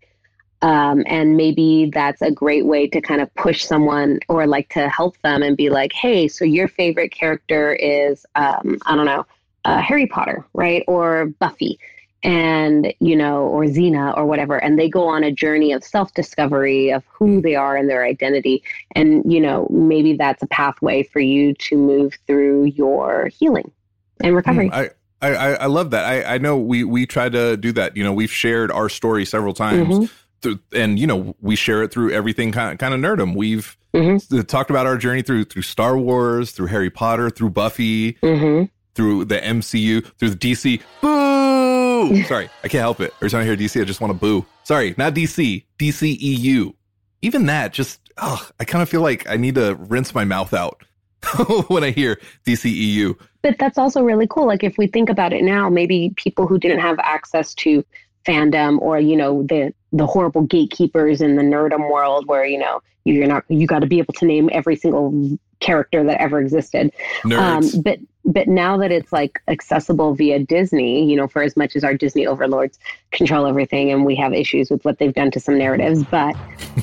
um, 0.61 1.03
and 1.05 1.37
maybe 1.37 1.91
that's 1.93 2.21
a 2.21 2.31
great 2.31 2.65
way 2.65 2.87
to 2.87 2.99
kind 3.01 3.21
of 3.21 3.33
push 3.35 3.63
someone 3.63 4.19
or 4.27 4.47
like 4.47 4.69
to 4.69 4.89
help 4.89 5.19
them 5.21 5.43
and 5.43 5.55
be 5.55 5.69
like 5.69 5.93
hey 5.93 6.27
so 6.27 6.45
your 6.45 6.67
favorite 6.67 7.09
character 7.11 7.73
is 7.73 8.25
um, 8.35 8.77
i 8.85 8.95
don't 8.95 9.05
know 9.05 9.25
uh, 9.65 9.79
harry 9.79 10.07
potter 10.07 10.45
right 10.53 10.83
or 10.87 11.27
buffy 11.39 11.79
and 12.23 12.93
you 12.99 13.15
know 13.15 13.43
or 13.43 13.63
xena 13.65 14.15
or 14.17 14.25
whatever 14.25 14.57
and 14.57 14.79
they 14.79 14.89
go 14.89 15.07
on 15.07 15.23
a 15.23 15.31
journey 15.31 15.71
of 15.71 15.83
self-discovery 15.83 16.91
of 16.91 17.03
who 17.11 17.41
they 17.41 17.55
are 17.55 17.77
and 17.77 17.89
their 17.89 18.03
identity 18.03 18.63
and 18.93 19.31
you 19.31 19.39
know 19.39 19.67
maybe 19.69 20.13
that's 20.13 20.41
a 20.41 20.47
pathway 20.47 21.03
for 21.03 21.19
you 21.19 21.53
to 21.53 21.77
move 21.77 22.17
through 22.25 22.63
your 22.65 23.27
healing 23.27 23.71
and 24.21 24.35
recovery 24.35 24.71
I, 24.71 24.89
I 25.21 25.35
I 25.35 25.53
I 25.53 25.65
love 25.65 25.91
that. 25.91 26.05
I 26.05 26.35
I 26.35 26.37
know 26.37 26.57
we 26.57 26.83
we 26.83 27.07
try 27.07 27.27
to 27.27 27.57
do 27.57 27.71
that. 27.71 27.97
You 27.97 28.03
know, 28.03 28.13
we've 28.13 28.31
shared 28.31 28.71
our 28.71 28.87
story 28.87 29.25
several 29.25 29.53
times. 29.53 29.97
Mhm. 29.97 30.11
Through, 30.47 30.59
and 30.79 30.97
you 30.99 31.07
know 31.07 31.35
we 31.41 31.55
share 31.55 31.83
it 31.83 31.91
through 31.91 32.11
everything 32.11 32.51
kind 32.51 32.71
of, 32.71 32.77
kind 32.77 32.93
of 32.93 32.99
nerdum. 32.99 33.35
We've 33.35 33.75
Mhm. 33.93 34.47
talked 34.47 34.69
about 34.69 34.85
our 34.85 34.97
journey 34.97 35.21
through 35.21 35.45
through 35.45 35.63
Star 35.63 35.97
Wars, 35.97 36.51
through 36.51 36.67
Harry 36.67 36.89
Potter, 36.89 37.29
through 37.29 37.49
Buffy, 37.51 38.17
hmm 38.21 38.63
through 38.95 39.25
the 39.25 39.37
MCU, 39.39 40.01
through 40.17 40.31
the 40.31 40.35
DC. 40.35 40.81
Boo! 41.01 42.23
Sorry, 42.27 42.49
I 42.63 42.67
can't 42.67 42.81
help 42.81 42.99
it. 42.99 43.13
Every 43.17 43.29
time 43.29 43.41
I 43.41 43.43
hear 43.45 43.55
DC, 43.55 43.79
I 43.79 43.83
just 43.85 44.01
want 44.01 44.11
to 44.11 44.17
boo. 44.17 44.43
Sorry, 44.63 44.95
not 44.97 45.13
DC, 45.13 45.65
DCEU. 45.77 46.73
Even 47.21 47.45
that, 47.47 47.73
just 47.73 47.99
ugh, 48.17 48.51
I 48.59 48.63
kind 48.65 48.81
of 48.81 48.89
feel 48.89 49.01
like 49.01 49.27
I 49.29 49.37
need 49.37 49.55
to 49.55 49.75
rinse 49.75 50.15
my 50.15 50.23
mouth 50.25 50.51
out 50.53 50.81
when 51.67 51.83
I 51.83 51.91
hear 51.91 52.19
DCEU. 52.45 53.15
but 53.43 53.57
that's 53.59 53.77
also 53.77 54.03
really 54.03 54.27
cool 54.27 54.45
like 54.47 54.63
if 54.63 54.77
we 54.77 54.87
think 54.87 55.09
about 55.09 55.31
it 55.33 55.43
now 55.43 55.69
maybe 55.69 56.11
people 56.15 56.47
who 56.47 56.57
didn't 56.59 56.79
have 56.79 56.97
access 56.99 57.53
to 57.55 57.83
fandom 58.27 58.79
or 58.81 58.99
you 58.99 59.15
know 59.15 59.43
the 59.43 59.73
the 59.93 60.05
horrible 60.05 60.41
gatekeepers 60.41 61.21
in 61.21 61.35
the 61.35 61.41
nerdum 61.41 61.89
world 61.89 62.27
where 62.27 62.45
you 62.45 62.57
know 62.57 62.81
you're 63.05 63.27
not 63.27 63.43
you 63.47 63.65
got 63.65 63.79
to 63.79 63.87
be 63.87 63.99
able 63.99 64.13
to 64.13 64.25
name 64.25 64.49
every 64.51 64.75
single 64.75 65.37
character 65.59 66.03
that 66.03 66.19
ever 66.21 66.39
existed 66.39 66.91
Nerds. 67.23 67.75
um, 67.75 67.81
but 67.81 67.99
but 68.25 68.47
now 68.47 68.77
that 68.77 68.91
it's 68.91 69.11
like 69.13 69.41
accessible 69.47 70.13
via 70.13 70.39
disney 70.39 71.09
you 71.09 71.15
know 71.15 71.27
for 71.27 71.41
as 71.41 71.55
much 71.55 71.75
as 71.75 71.83
our 71.83 71.93
disney 71.95 72.27
overlords 72.27 72.77
control 73.11 73.47
everything 73.47 73.91
and 73.91 74.05
we 74.05 74.15
have 74.15 74.33
issues 74.33 74.69
with 74.69 74.83
what 74.83 74.99
they've 74.99 75.13
done 75.13 75.31
to 75.31 75.39
some 75.39 75.57
narratives 75.57 76.03
but 76.11 76.35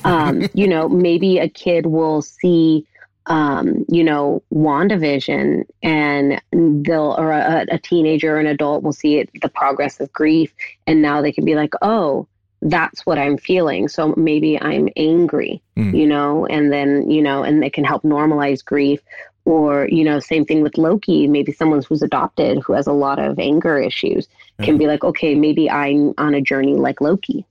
um, 0.05 0.49
you 0.55 0.67
know 0.67 0.89
maybe 0.89 1.39
a 1.39 1.49
kid 1.49 1.87
will 1.87 2.23
see 2.23 2.87
um, 3.27 3.85
you 3.89 4.05
know, 4.05 4.43
WandaVision, 4.53 5.65
and 5.83 6.41
they'll, 6.85 7.15
or 7.19 7.33
a, 7.33 7.67
a 7.71 7.79
teenager 7.79 8.37
or 8.37 8.41
an 8.41 8.47
adult 8.47 8.83
will 8.83 8.93
see 8.93 9.19
it, 9.19 9.31
the 9.41 9.49
progress 9.49 10.01
of 10.01 10.13
grief, 10.13 10.53
and 10.87 11.03
now 11.03 11.23
they 11.23 11.33
can 11.33 11.45
be 11.45 11.55
like, 11.55 11.73
oh, 11.83 12.27
that's 12.63 13.05
what 13.05 13.19
I'm 13.19 13.37
feeling. 13.37 13.89
So 13.89 14.15
maybe 14.17 14.61
I'm 14.61 14.89
angry, 14.97 15.61
Mm. 15.77 15.99
you 15.99 16.07
know, 16.07 16.47
and 16.47 16.73
then, 16.73 17.11
you 17.11 17.21
know, 17.21 17.43
and 17.43 17.63
they 17.63 17.69
can 17.71 17.85
help 17.85 18.03
normalize 18.05 18.65
grief. 18.65 19.01
Or, 19.47 19.87
you 19.91 20.05
know, 20.05 20.21
same 20.21 20.47
thing 20.47 20.63
with 20.63 20.79
Loki. 20.79 21.27
Maybe 21.27 21.53
someone 21.53 21.83
who's 21.87 22.01
adopted 22.01 22.63
who 22.63 22.73
has 22.73 22.87
a 22.87 22.93
lot 22.93 23.19
of 23.19 23.39
anger 23.39 23.79
issues 23.79 24.27
can 24.63 24.79
be 24.79 24.87
like, 24.87 25.05
okay, 25.05 25.35
maybe 25.35 25.71
I'm 25.71 26.15
on 26.17 26.35
a 26.35 26.41
journey 26.41 26.77
like 26.77 27.03
Loki. 27.03 27.45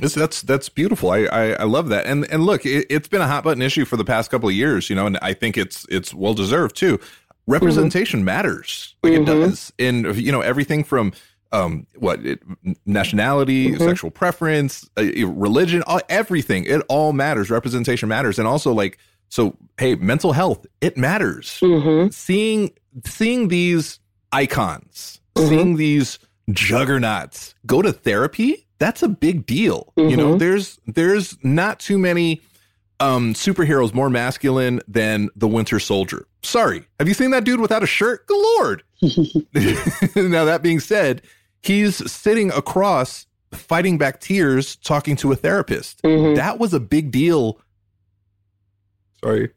That's 0.00 0.14
that's 0.14 0.42
that's 0.42 0.68
beautiful. 0.68 1.10
I, 1.10 1.24
I 1.26 1.52
I 1.52 1.62
love 1.64 1.88
that. 1.90 2.06
And 2.06 2.24
and 2.30 2.44
look, 2.44 2.66
it, 2.66 2.86
it's 2.90 3.06
been 3.08 3.20
a 3.20 3.28
hot 3.28 3.44
button 3.44 3.62
issue 3.62 3.84
for 3.84 3.96
the 3.96 4.04
past 4.04 4.30
couple 4.30 4.48
of 4.48 4.54
years, 4.54 4.90
you 4.90 4.96
know, 4.96 5.06
and 5.06 5.18
I 5.22 5.32
think 5.34 5.56
it's 5.56 5.86
it's 5.88 6.12
well 6.12 6.34
deserved 6.34 6.74
too. 6.76 6.98
Representation 7.46 8.24
matters, 8.24 8.96
like 9.02 9.12
it 9.12 9.20
Mhm. 9.22 9.26
does, 9.26 9.72
in 9.78 10.12
you 10.16 10.32
know 10.32 10.40
everything 10.40 10.82
from 10.82 11.12
um 11.52 11.86
what 11.96 12.24
it, 12.26 12.42
nationality, 12.86 13.68
Mhm. 13.72 13.78
sexual 13.84 14.10
preference, 14.10 14.88
uh, 14.98 15.04
religion, 15.26 15.82
all, 15.86 16.00
everything. 16.08 16.64
It 16.64 16.82
all 16.88 17.12
matters. 17.12 17.50
Representation 17.50 18.08
matters, 18.08 18.38
and 18.38 18.48
also 18.48 18.72
like 18.72 18.98
so. 19.28 19.56
Hey, 19.78 19.94
mental 19.94 20.32
health, 20.32 20.66
it 20.80 20.96
matters 20.96 21.58
hmm 21.60 22.08
seeing 22.10 22.70
seeing 23.06 23.48
these 23.48 24.00
icons, 24.32 25.20
Mhm. 25.36 25.48
seeing 25.48 25.76
these 25.76 26.18
juggernauts 26.50 27.54
go 27.66 27.82
to 27.82 27.92
therapy, 27.92 28.66
that's 28.78 29.02
a 29.02 29.08
big 29.08 29.46
deal. 29.46 29.92
You 29.96 30.16
know, 30.16 30.34
Mhm. 30.34 30.38
there's 30.38 30.78
there's 30.86 31.36
not 31.44 31.78
too 31.80 31.98
many 31.98 32.40
um 33.00 33.34
superheroes 33.34 33.92
more 33.94 34.08
masculine 34.10 34.80
than 34.88 35.28
the 35.36 35.48
Winter 35.48 35.78
Soldier. 35.80 36.26
Sorry. 36.42 36.84
Have 36.98 37.08
you 37.08 37.14
seen 37.14 37.30
that 37.32 37.44
dude 37.44 37.60
without 37.60 37.82
a 37.82 37.86
shirt? 37.86 38.26
Good 38.26 38.42
lord. 38.58 38.82
now 40.16 40.44
that 40.44 40.60
being 40.62 40.80
said, 40.80 41.22
he's 41.62 42.10
sitting 42.10 42.50
across 42.52 43.26
fighting 43.52 43.98
back 43.98 44.20
tears 44.20 44.76
talking 44.76 45.16
to 45.16 45.32
a 45.32 45.36
therapist. 45.36 46.02
Mhm. 46.02 46.36
That 46.36 46.58
was 46.58 46.74
a 46.74 46.80
big 46.80 47.10
deal. 47.10 47.60
Sorry. 49.22 49.50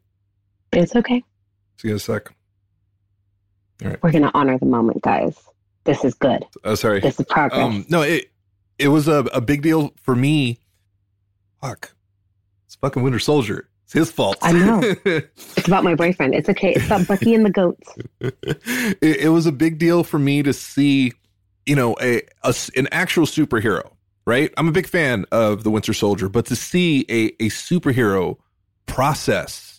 It's 0.72 0.96
okay. 0.96 1.24
See 1.78 1.88
you 1.90 1.94
in 1.94 1.98
a 1.98 2.00
sec. 2.00 2.34
All 3.84 3.90
right. 3.90 4.04
We're 4.04 4.12
gonna 4.12 4.32
honor 4.34 4.58
the 4.58 4.66
moment, 4.66 5.02
guys. 5.02 5.36
This 5.84 6.04
is 6.04 6.14
good. 6.16 6.44
Oh, 6.64 6.76
sorry. 6.76 7.00
This 7.00 7.20
is 7.20 7.26
progress. 7.28 7.62
Um, 7.62 7.86
no, 7.90 8.02
it 8.02 8.32
it 8.80 8.90
was 8.90 9.08
a, 9.08 9.20
a 9.34 9.42
big 9.42 9.62
deal 9.62 9.94
for 10.02 10.16
me. 10.16 10.60
Fuck. 11.62 11.94
It's 12.66 12.76
fucking 12.76 13.04
Winter 13.04 13.20
Soldier. 13.20 13.70
It's 13.86 13.94
his 13.94 14.12
fault. 14.12 14.38
I 14.42 14.52
know. 14.52 14.82
it's 15.06 15.68
about 15.68 15.84
my 15.84 15.96
boyfriend. 15.96 16.36
It's 16.36 16.50
okay. 16.50 16.74
It's 16.74 16.86
about 16.86 17.08
Bucky 17.08 17.34
and 17.34 17.46
the 17.46 17.50
goats. 17.50 17.96
it, 18.20 19.00
it 19.02 19.32
was 19.32 19.46
a 19.46 19.52
big 19.52 19.80
deal 19.80 20.04
for 20.04 20.20
me 20.20 20.44
to 20.44 20.52
see, 20.52 21.14
you 21.66 21.76
know, 21.76 21.96
a, 22.02 22.22
a 22.44 22.54
an 22.76 22.90
actual 22.92 23.26
superhero. 23.26 23.92
Right, 24.26 24.54
I'm 24.58 24.68
a 24.68 24.74
big 24.74 24.88
fan 24.88 25.26
of 25.32 25.64
the 25.64 25.72
Winter 25.72 25.94
Soldier, 25.94 26.28
but 26.28 26.48
to 26.48 26.56
see 26.58 27.06
a 27.08 27.28
a 27.42 27.48
superhero 27.48 28.36
process 28.86 29.77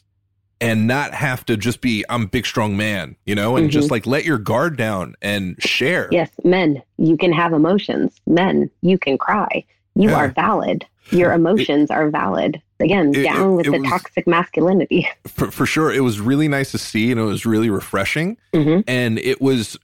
and 0.60 0.86
not 0.86 1.14
have 1.14 1.44
to 1.46 1.56
just 1.56 1.80
be 1.80 2.04
I'm 2.08 2.22
a 2.22 2.26
big 2.26 2.44
strong 2.46 2.76
man, 2.76 3.16
you 3.26 3.34
know, 3.34 3.56
and 3.56 3.70
just 3.70 3.90
like 3.90 4.06
let 4.06 4.24
your 4.24 4.38
guard 4.38 4.76
down 4.76 5.14
and 5.22 5.60
share. 5.62 6.08
Yes, 6.10 6.30
men, 6.44 6.82
you 6.96 7.16
can 7.16 7.32
have 7.32 7.52
emotions. 7.52 8.20
Men, 8.26 8.70
you 8.82 8.98
can 8.98 9.18
cry. 9.18 9.64
You 9.94 10.10
Yeah. 10.10 10.16
are 10.16 10.28
valid. 10.28 10.84
Your 11.10 11.32
emotions 11.32 11.90
are 11.90 12.10
valid. 12.10 12.60
Again, 12.80 13.12
It- 13.14 13.22
down 13.22 13.52
it- 13.52 13.54
with 13.56 13.66
it 13.66 13.72
the 13.72 13.78
was- 13.80 13.88
toxic 13.88 14.26
masculinity. 14.26 15.08
for, 15.26 15.50
for 15.50 15.64
sure 15.66 15.92
it 15.92 16.00
was 16.00 16.20
really 16.20 16.48
nice 16.48 16.70
to 16.72 16.78
see 16.78 17.10
and 17.10 17.18
it 17.20 17.24
was 17.24 17.46
really 17.46 17.70
refreshing 17.70 18.36
Mhm. 18.52 18.84
and 18.86 19.18
it 19.20 19.40
was 19.40 19.76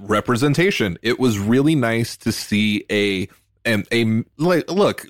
representation 0.00 0.98
it 1.02 1.18
was 1.20 1.38
really 1.38 1.74
nice 1.74 2.16
to 2.16 2.32
see 2.32 2.84
a 2.90 3.28
and 3.64 3.86
a 3.92 4.24
like 4.38 4.70
look 4.70 5.06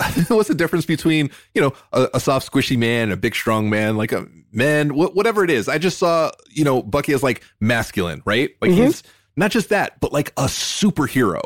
what's 0.28 0.48
the 0.48 0.54
difference 0.54 0.86
between 0.86 1.30
you 1.54 1.60
know 1.60 1.72
a, 1.92 2.08
a 2.14 2.20
soft 2.20 2.50
squishy 2.50 2.76
man 2.78 3.04
and 3.04 3.12
a 3.12 3.16
big 3.16 3.34
strong 3.34 3.68
man 3.70 3.96
like 3.96 4.12
a 4.12 4.26
man 4.52 4.90
wh- 4.90 5.14
whatever 5.14 5.44
it 5.44 5.50
is. 5.50 5.68
I 5.68 5.78
just 5.78 5.98
saw 5.98 6.30
you 6.50 6.64
know 6.64 6.82
bucky 6.82 7.12
as 7.12 7.22
like 7.22 7.42
masculine 7.60 8.22
right? 8.24 8.50
Like 8.60 8.70
Mhm. 8.72 8.84
he's 8.86 9.02
not 9.36 9.50
just 9.50 9.68
that 9.70 10.00
but 10.00 10.12
like 10.12 10.30
a 10.36 10.44
superhero. 10.46 11.42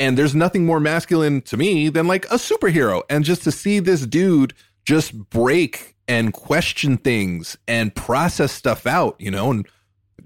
And 0.00 0.16
there's 0.16 0.34
nothing 0.34 0.64
more 0.64 0.78
masculine 0.78 1.40
to 1.42 1.56
me 1.56 1.88
than 1.88 2.06
like 2.06 2.24
a 2.26 2.34
superhero. 2.36 3.02
And 3.10 3.24
just 3.24 3.42
to 3.42 3.50
see 3.52 3.80
this 3.80 4.06
dude 4.06 4.54
just 4.84 5.12
break 5.30 5.96
and 6.06 6.32
question 6.32 6.96
things 6.98 7.58
and 7.66 7.94
process 7.94 8.52
stuff 8.52 8.86
out 8.86 9.16
you 9.18 9.30
know 9.30 9.50
and 9.50 9.66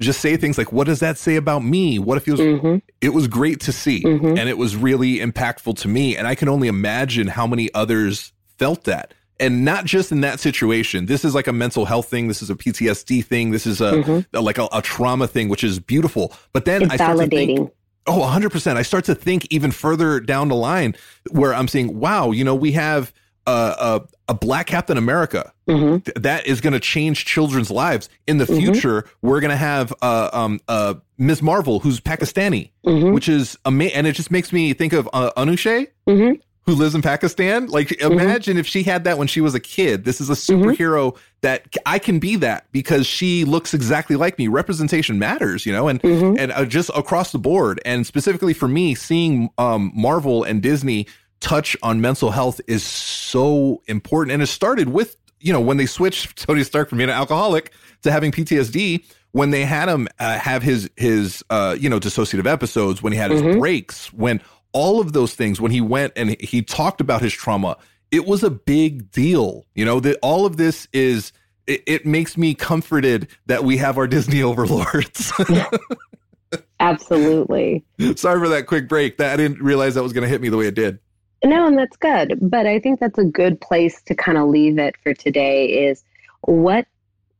just 0.03 0.21
say 0.21 0.37
things 0.37 0.59
like 0.59 0.73
what 0.73 0.87
does 0.87 1.01
that 1.01 1.17
say 1.19 1.37
about 1.37 1.65
me 1.65 1.99
what 1.99 2.17
if 2.19 2.25
he 2.25 2.31
was 2.33 2.41
hmm 2.41 2.77
it 3.01 3.11
was 3.15 3.27
great 3.29 3.61
to 3.61 3.73
see 3.73 4.03
Mhm. 4.03 4.39
and 4.39 4.49
it 4.49 4.59
was 4.59 4.77
really 4.77 5.19
impactful 5.19 5.77
to 5.79 5.89
me 5.89 6.17
and 6.17 6.27
i 6.27 6.35
can 6.35 6.49
only 6.49 6.69
imagine 6.69 7.29
how 7.29 7.47
many 7.47 7.73
others 7.75 8.33
felt 8.59 8.85
that 8.85 9.15
and 9.41 9.65
not 9.65 9.85
just 9.87 10.13
in 10.13 10.21
that 10.21 10.39
situation 10.41 11.07
this 11.07 11.25
is 11.25 11.35
like 11.35 11.47
a 11.47 11.53
mental 11.53 11.85
health 11.87 12.09
thing 12.09 12.29
this 12.29 12.43
is 12.43 12.51
a 12.51 12.55
ptsd 12.55 13.25
thing 13.25 13.51
this 13.51 13.67
is 13.67 13.81
a, 13.81 13.93
Mhm. 13.93 14.27
a- 14.35 14.41
like 14.41 14.59
a, 14.59 14.69
a 14.73 14.83
trauma 14.83 15.27
thing 15.27 15.49
which 15.49 15.65
is 15.65 15.79
beautiful 15.79 16.33
but 16.53 16.65
then 16.65 16.83
It's 16.83 16.93
i 16.93 16.97
start 16.97 17.19
to 17.19 17.27
think 17.27 17.59
validating. 17.59 17.71
Oh, 18.05 18.19
100%. 18.19 18.77
I 18.77 18.83
start 18.83 19.05
to 19.05 19.15
think 19.15 19.47
even 19.51 19.71
further 19.71 20.19
down 20.19 20.49
the 20.49 20.57
line 20.57 20.97
where 21.31 21.55
I'm 21.55 21.69
saying, 21.69 22.01
wow, 22.01 22.33
you 22.33 22.43
know, 22.43 22.53
we 22.57 22.73
have 22.73 23.13
a, 23.47 23.51
a, 23.51 24.01
a 24.29 24.35
black 24.35 24.67
Captain 24.67 24.97
America 24.97 25.53
hmm 25.67 25.99
Th- 25.99 26.15
that 26.17 26.47
is 26.47 26.61
going 26.61 26.73
to 26.73 26.81
change 26.81 27.25
children's 27.25 27.71
lives. 27.71 28.09
In 28.27 28.39
the 28.39 28.45
Mhm. 28.47 28.57
future, 28.59 29.05
we're 29.23 29.41
going 29.41 29.51
to 29.51 29.57
have 29.57 29.93
uh, 30.03 30.31
um, 30.33 30.61
uh, 30.69 30.95
Ms. 31.19 31.41
Marvel, 31.43 31.81
who's 31.81 32.01
Pakistani, 32.01 32.71
hmm 32.85 33.13
which 33.13 33.29
is 33.29 33.57
amazing. 33.65 33.97
And 33.97 34.07
it 34.07 34.13
just 34.13 34.31
makes 34.31 34.53
me 34.53 34.73
think 34.75 34.93
of 34.93 35.09
uh, 35.13 35.31
Anushe, 35.37 35.87
hmm 36.07 36.33
who 36.65 36.77
lives 36.77 36.95
in 36.95 37.03
Pakistan. 37.03 37.67
Like, 37.67 37.89
Mm-hmm. 37.89 38.13
imagine 38.21 38.57
if 38.57 38.69
she 38.69 38.85
had 38.85 39.03
that 39.03 39.19
when 39.19 39.27
she 39.27 39.41
was 39.41 39.53
a 39.53 39.59
kid. 39.59 40.05
This 40.05 40.21
is 40.21 40.31
a 40.31 40.35
superhero 40.35 41.17
that 41.41 41.67
I 41.87 41.99
can 41.99 42.21
be 42.21 42.37
that 42.37 42.67
because 42.71 43.05
she 43.05 43.45
looks 43.45 43.75
exactly 43.75 44.15
like 44.15 44.39
me. 44.39 44.47
Representation 44.47 45.19
matters, 45.19 45.67
you 45.67 45.73
know, 45.73 45.89
and 45.89 46.01
and 46.05 46.53
uh, 46.53 46.65
just 46.65 46.89
across 46.95 47.33
the 47.33 47.41
board, 47.41 47.81
and 47.85 48.07
specifically 48.07 48.55
for 48.55 48.69
me, 48.69 48.95
seeing 48.95 49.51
um, 49.59 49.91
Marvel 49.93 50.45
and 50.45 50.63
Disney 50.63 51.09
touch 51.43 51.77
on 51.83 52.01
mental 52.01 52.31
health 52.31 52.61
is 52.67 52.83
so 52.83 53.83
important. 53.87 54.33
And 54.33 54.43
it 54.43 54.47
started 54.47 54.89
with 54.89 55.17
you 55.41 55.53
know 55.53 55.61
when 55.61 55.77
they 55.77 55.87
switched 55.87 56.39
Tony 56.47 56.65
Stark 56.65 56.89
from 56.89 56.99
being 56.99 57.11
an 57.11 57.17
alcoholic 57.17 57.73
to 58.03 58.11
having 58.11 58.33
PTSD. 58.33 59.05
When 59.33 59.51
they 59.51 59.65
had 59.65 59.89
him 59.89 60.09
uh, 60.19 60.39
have 60.39 60.63
his 60.63 60.91
his 60.97 61.43
uh, 61.51 61.77
you 61.79 61.89
know 61.91 61.99
dissociative 61.99 62.47
episodes, 62.47 63.03
when 63.03 63.13
he 63.13 63.19
had 63.19 63.31
his 63.31 63.43
Mhm. 63.43 63.59
breaks, 63.59 64.13
when 64.13 64.41
all 64.73 65.01
of 65.01 65.13
those 65.15 65.35
things, 65.35 65.61
when 65.61 65.71
he 65.71 65.81
went 65.81 66.13
and 66.17 66.39
he 66.41 66.63
talked 66.63 67.01
about 67.01 67.23
his 67.23 67.33
trauma, 67.33 67.77
it 68.11 68.27
was 68.27 68.43
a 68.43 68.51
big 68.51 69.11
deal. 69.11 69.65
You 69.75 69.85
know 69.87 70.01
that 70.01 70.19
all 70.23 70.47
of 70.47 70.57
this 70.57 70.87
is. 70.93 71.33
It, 71.69 71.81
it 71.87 72.05
makes 72.05 72.37
me 72.37 72.55
comforted 72.55 73.29
that 73.47 73.63
we 73.63 73.77
have 73.77 73.97
our 73.97 74.07
Disney 74.17 74.43
overlords. 74.43 75.33
Absolutely. 76.81 77.85
Sorry 78.17 78.41
for 78.41 78.49
that 78.49 78.67
quick 78.67 78.89
break. 78.89 79.17
That 79.19 79.33
I 79.33 79.37
didn't 79.37 79.63
realize 79.63 79.95
that 79.95 80.03
was 80.03 80.13
going 80.13 80.23
to 80.23 80.29
hit 80.29 80.41
me 80.41 80.49
the 80.49 80.57
way 80.57 80.67
it 80.67 80.75
did. 80.75 80.99
No, 81.45 81.67
and 81.67 81.77
that's 81.79 81.97
good. 81.97 82.39
But 82.41 82.67
I 82.67 82.79
think 82.79 83.01
that's 83.01 83.19
a 83.19 83.25
good 83.25 83.61
place 83.61 84.01
to 84.03 84.15
kind 84.15 84.39
of 84.39 84.49
leave 84.49 84.79
it 84.79 84.97
for 85.03 85.13
today 85.15 85.67
is 85.89 86.05
what 86.43 86.87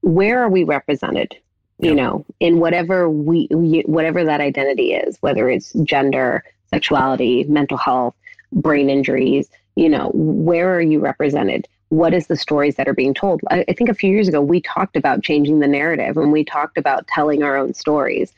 where 0.01 0.43
are 0.43 0.49
we 0.49 0.65
represented? 0.65 1.37
You 1.79 1.91
Yep. 1.91 1.97
know, 1.97 2.25
in 2.41 2.59
whatever 2.59 3.09
we 3.09 3.49
we- 3.51 3.85
whatever 3.87 4.25
that 4.25 4.41
identity 4.41 4.93
is, 4.95 5.19
whether 5.21 5.49
it's 5.49 5.73
gender, 5.85 6.45
sexuality, 6.67 7.45
mental 7.45 7.77
health, 7.77 8.15
brain 8.53 8.91
injuries, 8.91 9.49
you 9.77 9.89
know, 9.89 10.11
where 10.15 10.75
are 10.75 10.81
you 10.83 10.99
represented? 11.01 11.69
What 11.91 12.15
is 12.15 12.27
the 12.27 12.37
stories 12.37 12.77
that 12.77 12.89
are 12.89 12.95
being 12.95 13.15
told? 13.15 13.41
I, 13.51 13.65
I 13.69 13.73
think 13.73 13.91
a 13.91 13.95
few 13.95 14.11
years 14.11 14.29
ago 14.29 14.41
we 14.41 14.61
talked 14.61 14.97
about 14.97 15.23
changing 15.23 15.61
the 15.61 15.69
narrative 15.69 16.17
and 16.17 16.33
we 16.33 16.45
talked 16.45 16.79
about 16.79 17.07
telling 17.07 17.43
our 17.43 17.57
own 17.57 17.75
stories. 17.75 18.33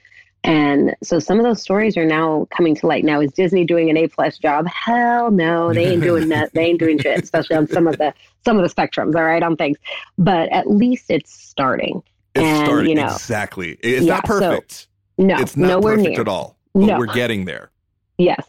And 0.44 0.94
so 1.02 1.18
some 1.18 1.38
of 1.38 1.44
those 1.44 1.62
stories 1.62 1.96
are 1.96 2.04
now 2.04 2.46
coming 2.54 2.74
to 2.76 2.86
light. 2.86 3.02
Now, 3.02 3.20
is 3.20 3.32
Disney 3.32 3.64
doing 3.64 3.88
an 3.88 3.96
A 3.96 4.08
plus 4.08 4.36
job? 4.36 4.66
Hell 4.66 5.30
no, 5.30 5.72
they 5.72 5.86
ain't 5.86 6.02
doing 6.02 6.28
that. 6.34 6.52
They 6.52 6.66
ain't 6.66 6.78
doing 6.78 6.98
shit, 6.98 7.22
especially 7.22 7.56
on 7.56 7.66
some 7.66 7.86
of 7.86 7.96
the 7.96 8.12
some 8.44 8.58
of 8.58 8.62
the 8.68 8.72
spectrums. 8.74 9.14
All 9.16 9.24
right, 9.24 9.42
on 9.42 9.56
things, 9.56 9.78
but 10.18 10.50
at 10.52 10.70
least 10.70 11.06
it's 11.08 11.32
starting. 11.32 12.02
It's 12.34 12.44
And, 12.44 12.66
started 12.66 12.88
you 12.90 12.94
know, 12.94 13.04
exactly. 13.06 13.78
It's 13.82 14.04
yeah, 14.04 14.14
not 14.16 14.26
so 14.26 14.38
perfect. 14.38 14.88
No, 15.16 15.36
it's 15.38 15.56
not 15.56 15.68
nowhere 15.68 15.96
perfect 15.96 16.10
near. 16.10 16.20
at 16.20 16.28
all. 16.28 16.58
But 16.74 16.80
No. 16.86 16.98
we're 16.98 17.06
getting 17.06 17.44
there. 17.46 17.70
Yes. 18.18 18.44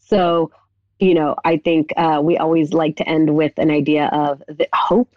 So, 0.00 0.50
you 0.98 1.14
know, 1.14 1.36
I 1.44 1.56
think 1.58 1.92
uh, 1.96 2.20
we 2.22 2.36
always 2.36 2.72
like 2.72 2.96
to 2.96 3.08
end 3.08 3.34
with 3.36 3.52
an 3.56 3.70
idea 3.70 4.06
of 4.12 4.42
the 4.48 4.68
hope 4.74 5.14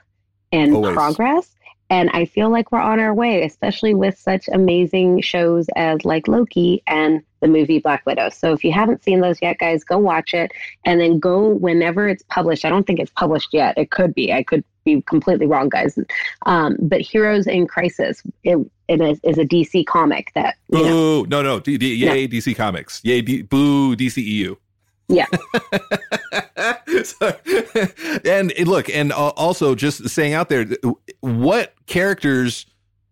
and 0.51 0.75
Always. 0.75 0.93
progress. 0.93 1.55
And 1.91 2.09
I 2.13 2.23
feel 2.23 2.49
like 2.49 2.71
we're 2.71 2.79
on 2.79 3.01
our 3.01 3.13
way, 3.13 3.43
especially 3.43 3.93
with 3.93 4.17
such 4.17 4.47
amazing 4.47 5.19
shows 5.19 5.67
as 5.75 6.05
like 6.05 6.25
Loki 6.25 6.81
and 6.87 7.21
the 7.41 7.49
movie 7.49 7.79
Black 7.79 8.05
Widow. 8.05 8.29
So 8.29 8.53
if 8.53 8.63
you 8.63 8.71
haven't 8.71 9.03
seen 9.03 9.19
those 9.19 9.41
yet, 9.41 9.57
guys, 9.59 9.83
go 9.83 9.97
watch 9.97 10.33
it 10.33 10.53
and 10.85 11.01
then 11.01 11.19
go 11.19 11.49
whenever 11.49 12.07
it's 12.07 12.23
published. 12.29 12.63
I 12.63 12.69
don't 12.69 12.87
think 12.87 12.99
it's 12.99 13.11
published 13.11 13.49
yet. 13.51 13.77
It 13.77 13.91
could 13.91 14.15
be. 14.15 14.31
I 14.31 14.41
could 14.41 14.63
be 14.85 15.01
completely 15.01 15.47
wrong, 15.47 15.67
guys. 15.67 15.99
Um, 16.45 16.77
but 16.79 17.01
Heroes 17.01 17.45
in 17.45 17.67
Crisis 17.67 18.23
it, 18.45 18.57
it 18.87 19.01
is, 19.01 19.19
is 19.25 19.37
a 19.37 19.45
DC 19.45 19.85
comic 19.85 20.31
that 20.33 20.55
you 20.71 20.83
know. 20.83 21.23
Boo! 21.23 21.25
No, 21.27 21.41
no. 21.41 21.59
D- 21.59 21.77
D- 21.77 21.95
yay, 21.95 22.25
DC 22.25 22.55
Comics. 22.55 23.01
Yay, 23.03 23.21
D- 23.21 23.41
boo, 23.41 23.97
DCEU. 23.97 24.55
Yeah. 25.11 25.25
So- 27.03 27.35
and 28.25 28.53
look, 28.67 28.89
and 28.89 29.11
also 29.11 29.75
just 29.75 30.09
saying 30.09 30.33
out 30.33 30.49
there, 30.49 30.67
what 31.21 31.73
characters 31.87 32.65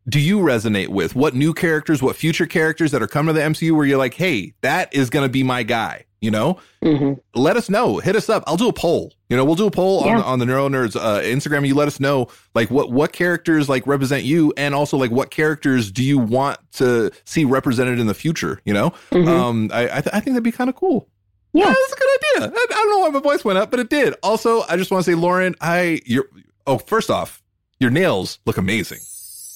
do 0.07 0.19
you 0.19 0.39
resonate 0.39 0.89
with? 0.89 1.15
What 1.15 1.33
new 1.33 1.53
characters? 1.53 2.01
What 2.01 2.15
future 2.15 2.45
characters 2.45 2.91
that 2.91 3.01
are 3.01 3.07
coming 3.07 3.33
to 3.33 3.39
the 3.39 3.45
MCU 3.45 3.75
where 3.75 3.85
you're 3.85 3.97
like, 3.97 4.13
hey, 4.13 4.53
that 4.61 4.93
is 4.93 5.09
going 5.09 5.25
to 5.25 5.29
be 5.31 5.43
my 5.43 5.63
guy? 5.63 6.05
You 6.21 6.31
know, 6.31 6.59
Mhm. 6.83 7.17
let 7.33 7.55
us 7.55 7.69
know. 7.69 7.99
Hit 7.99 8.15
us 8.17 8.27
up. 8.29 8.43
I'll 8.45 8.57
do 8.57 8.67
a 8.67 8.73
poll. 8.73 9.13
You 9.29 9.37
know, 9.37 9.45
we'll 9.45 9.55
do 9.55 9.67
a 9.67 9.71
poll 9.71 10.01
on 10.01 10.17
Yeah. 10.17 10.21
on 10.23 10.39
the 10.39 10.45
Neuro 10.45 10.67
Nerds 10.67 10.97
uh, 10.97 11.21
Instagram. 11.21 11.65
You 11.65 11.75
let 11.75 11.87
us 11.87 11.99
know 12.01 12.27
like 12.53 12.69
what 12.69 12.91
what 12.91 13.13
characters 13.13 13.69
like 13.69 13.87
represent 13.87 14.25
you, 14.25 14.51
and 14.57 14.75
also 14.75 14.97
like 14.97 15.11
what 15.11 15.31
characters 15.31 15.91
do 15.93 16.03
you 16.03 16.17
want 16.19 16.57
to 16.73 17.11
see 17.23 17.45
represented 17.45 17.99
in 17.99 18.07
the 18.07 18.13
future. 18.13 18.59
You 18.65 18.73
know, 18.73 18.91
Mhm. 19.13 19.27
um, 19.29 19.69
I 19.73 19.83
I, 19.83 20.01
th- 20.01 20.07
I 20.13 20.19
think 20.19 20.33
that'd 20.33 20.43
be 20.43 20.51
kind 20.51 20.69
of 20.69 20.75
cool. 20.75 21.07
Yeah. 21.53 21.65
that's 21.65 21.93
a 21.93 21.95
good 21.95 22.09
idea. 22.47 22.51
I, 22.55 22.65
I 22.69 22.73
don't 22.73 22.89
know 22.91 22.99
why 22.99 23.09
my 23.09 23.19
voice 23.19 23.43
went 23.43 23.57
up, 23.57 23.71
but 23.71 23.79
it 23.79 23.89
did. 23.89 24.13
Also, 24.23 24.61
I 24.69 24.77
just 24.77 24.91
want 24.91 25.03
to 25.05 25.11
say, 25.11 25.15
Lauren, 25.15 25.55
I 25.61 26.01
you're 26.05 26.25
oh, 26.67 26.77
first 26.77 27.09
off, 27.09 27.41
your 27.79 27.89
nails 27.91 28.39
look 28.45 28.57
amazing. 28.57 28.99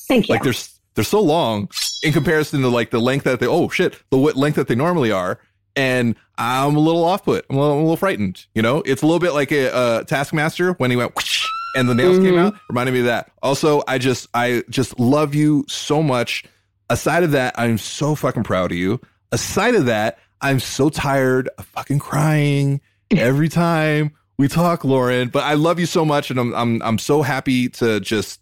Thank 0.08 0.28
you. 0.28 0.34
Like 0.34 0.44
they're 0.44 0.54
they're 0.96 1.04
so 1.04 1.22
long 1.22 1.70
in 2.04 2.14
comparison 2.14 2.62
to 2.62 2.68
like 2.70 2.90
the 2.92 3.00
length 3.00 3.24
that 3.24 3.40
they 3.40 3.48
oh 3.48 3.70
shit 3.70 3.96
the 4.10 4.18
length 4.18 4.56
that 4.56 4.68
they 4.68 4.76
normally 4.76 5.12
are, 5.12 5.40
and 5.76 6.16
I'm 6.38 6.76
a 6.76 6.80
little 6.80 7.04
off 7.04 7.24
put. 7.26 7.46
I'm 7.50 7.58
a 7.58 7.60
little, 7.60 7.74
I'm 7.76 7.80
a 7.80 7.84
little 7.84 7.98
frightened. 7.98 8.46
You 8.56 8.62
know, 8.62 8.82
it's 8.86 9.02
a 9.02 9.06
little 9.06 9.20
bit 9.20 9.34
like 9.34 9.52
a 9.52 9.74
uh, 9.74 10.04
Taskmaster 10.04 10.74
when 10.74 10.90
he 10.92 10.98
went 10.98 11.16
whoosh, 11.16 11.46
and 11.76 11.88
the 11.88 11.94
nails 11.96 12.18
came 12.20 12.34
Mhm. 12.34 12.48
out. 12.48 12.56
Reminded 12.70 12.92
me 12.94 13.00
of 13.00 13.06
that. 13.06 13.32
Also, 13.44 13.84
I 13.88 13.98
just 14.00 14.28
I 14.34 14.64
just 14.70 15.00
love 15.00 15.36
you 15.36 15.66
so 15.68 16.02
much. 16.04 16.44
Aside 16.90 17.24
of 17.24 17.32
that, 17.32 17.54
I'm 17.58 17.78
so 17.78 18.14
fucking 18.16 18.44
proud 18.44 18.72
of 18.72 18.78
you. 18.78 19.00
Aside 19.32 19.76
of 19.76 19.86
that. 19.86 20.18
I'm 20.44 20.60
so 20.60 20.90
tired 20.90 21.50
of 21.58 21.66
fucking 21.68 22.00
crying 22.00 22.82
every 23.10 23.48
time 23.48 24.12
we 24.38 24.50
talk, 24.50 24.84
Lauren. 24.84 25.30
But 25.30 25.44
I 25.44 25.54
love 25.54 25.80
you 25.80 25.86
so 25.86 26.04
much, 26.04 26.30
and 26.30 26.38
I'm 26.38 26.54
I'm 26.54 26.82
I'm 26.84 26.98
so 26.98 27.22
happy 27.22 27.70
to 27.70 28.02
just 28.02 28.42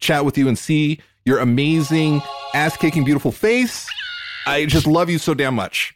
chat 0.00 0.24
with 0.24 0.38
you 0.38 0.48
and 0.48 0.58
see 0.58 1.00
your 1.26 1.40
amazing 1.40 2.22
ass 2.54 2.78
kicking 2.78 3.04
beautiful 3.04 3.30
face. 3.30 3.86
I 4.46 4.64
just 4.64 4.86
love 4.86 5.10
you 5.10 5.18
so 5.18 5.34
damn 5.34 5.54
much. 5.54 5.94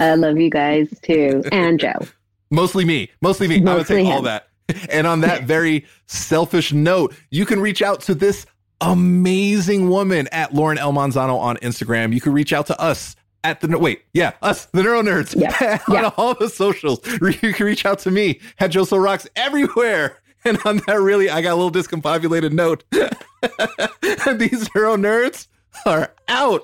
I 0.00 0.14
love 0.16 0.38
you 0.38 0.50
guys 0.50 0.88
too, 1.02 1.42
and 1.50 1.80
Joe. 1.80 1.98
Mostly 2.50 2.84
me. 2.84 3.10
Mostly 3.22 3.48
me. 3.48 3.64
I 3.66 3.74
would 3.74 3.86
say 3.86 4.02
Mostly 4.02 4.12
all 4.12 4.22
that. 4.22 4.48
And 4.90 5.06
on 5.06 5.22
that 5.22 5.44
very 5.44 5.86
selfish 6.06 6.74
note, 6.74 7.14
you 7.30 7.46
can 7.46 7.58
reach 7.58 7.80
out 7.80 8.00
to 8.02 8.14
this 8.14 8.44
amazing 8.82 9.88
woman 9.88 10.28
at 10.30 10.54
Lauren 10.54 10.76
L. 10.76 10.92
Manzano 10.92 11.38
on 11.38 11.56
Instagram. 11.58 12.12
You 12.12 12.20
can 12.20 12.32
reach 12.32 12.52
out 12.52 12.66
to 12.66 12.78
us 12.80 13.16
at 13.44 13.60
the 13.60 13.78
wait, 13.78 14.02
yeah, 14.14 14.32
us, 14.42 14.64
the 14.66 14.82
Neuro 14.82 15.02
Nerds, 15.02 15.38
Yeah, 15.38 15.78
on 15.88 15.94
yeah. 15.94 16.10
all 16.16 16.34
the 16.34 16.48
socials. 16.48 17.00
You 17.20 17.52
can 17.52 17.66
reach 17.66 17.84
out 17.86 18.00
to 18.00 18.10
me 18.10 18.40
at 18.58 18.72
Joso 18.72 19.00
Rocks 19.02 19.28
everywhere. 19.36 20.18
And 20.46 20.58
on 20.66 20.82
that, 20.86 21.00
really, 21.00 21.30
I 21.30 21.40
got 21.40 21.52
a 21.52 21.54
little 21.54 21.72
discombobulated 21.72 22.52
note. 22.52 22.84
These 22.92 24.68
Neuro 24.74 24.94
Nerds 24.98 25.46
are 25.86 26.12
out. 26.28 26.62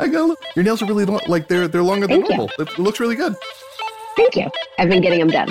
I 0.00 0.08
got 0.08 0.38
your 0.56 0.64
nails 0.64 0.80
are 0.80 0.86
really 0.86 1.04
long, 1.04 1.20
like 1.28 1.48
they're 1.48 1.68
they're 1.68 1.82
longer 1.82 2.06
than 2.06 2.20
Thank 2.22 2.30
normal. 2.30 2.50
It, 2.58 2.66
it 2.70 2.78
looks 2.78 2.98
really 2.98 3.14
good. 3.14 3.34
Thank 4.16 4.36
you. 4.36 4.50
I've 4.78 4.88
been 4.88 5.02
getting 5.02 5.18
them 5.18 5.28
done. 5.28 5.50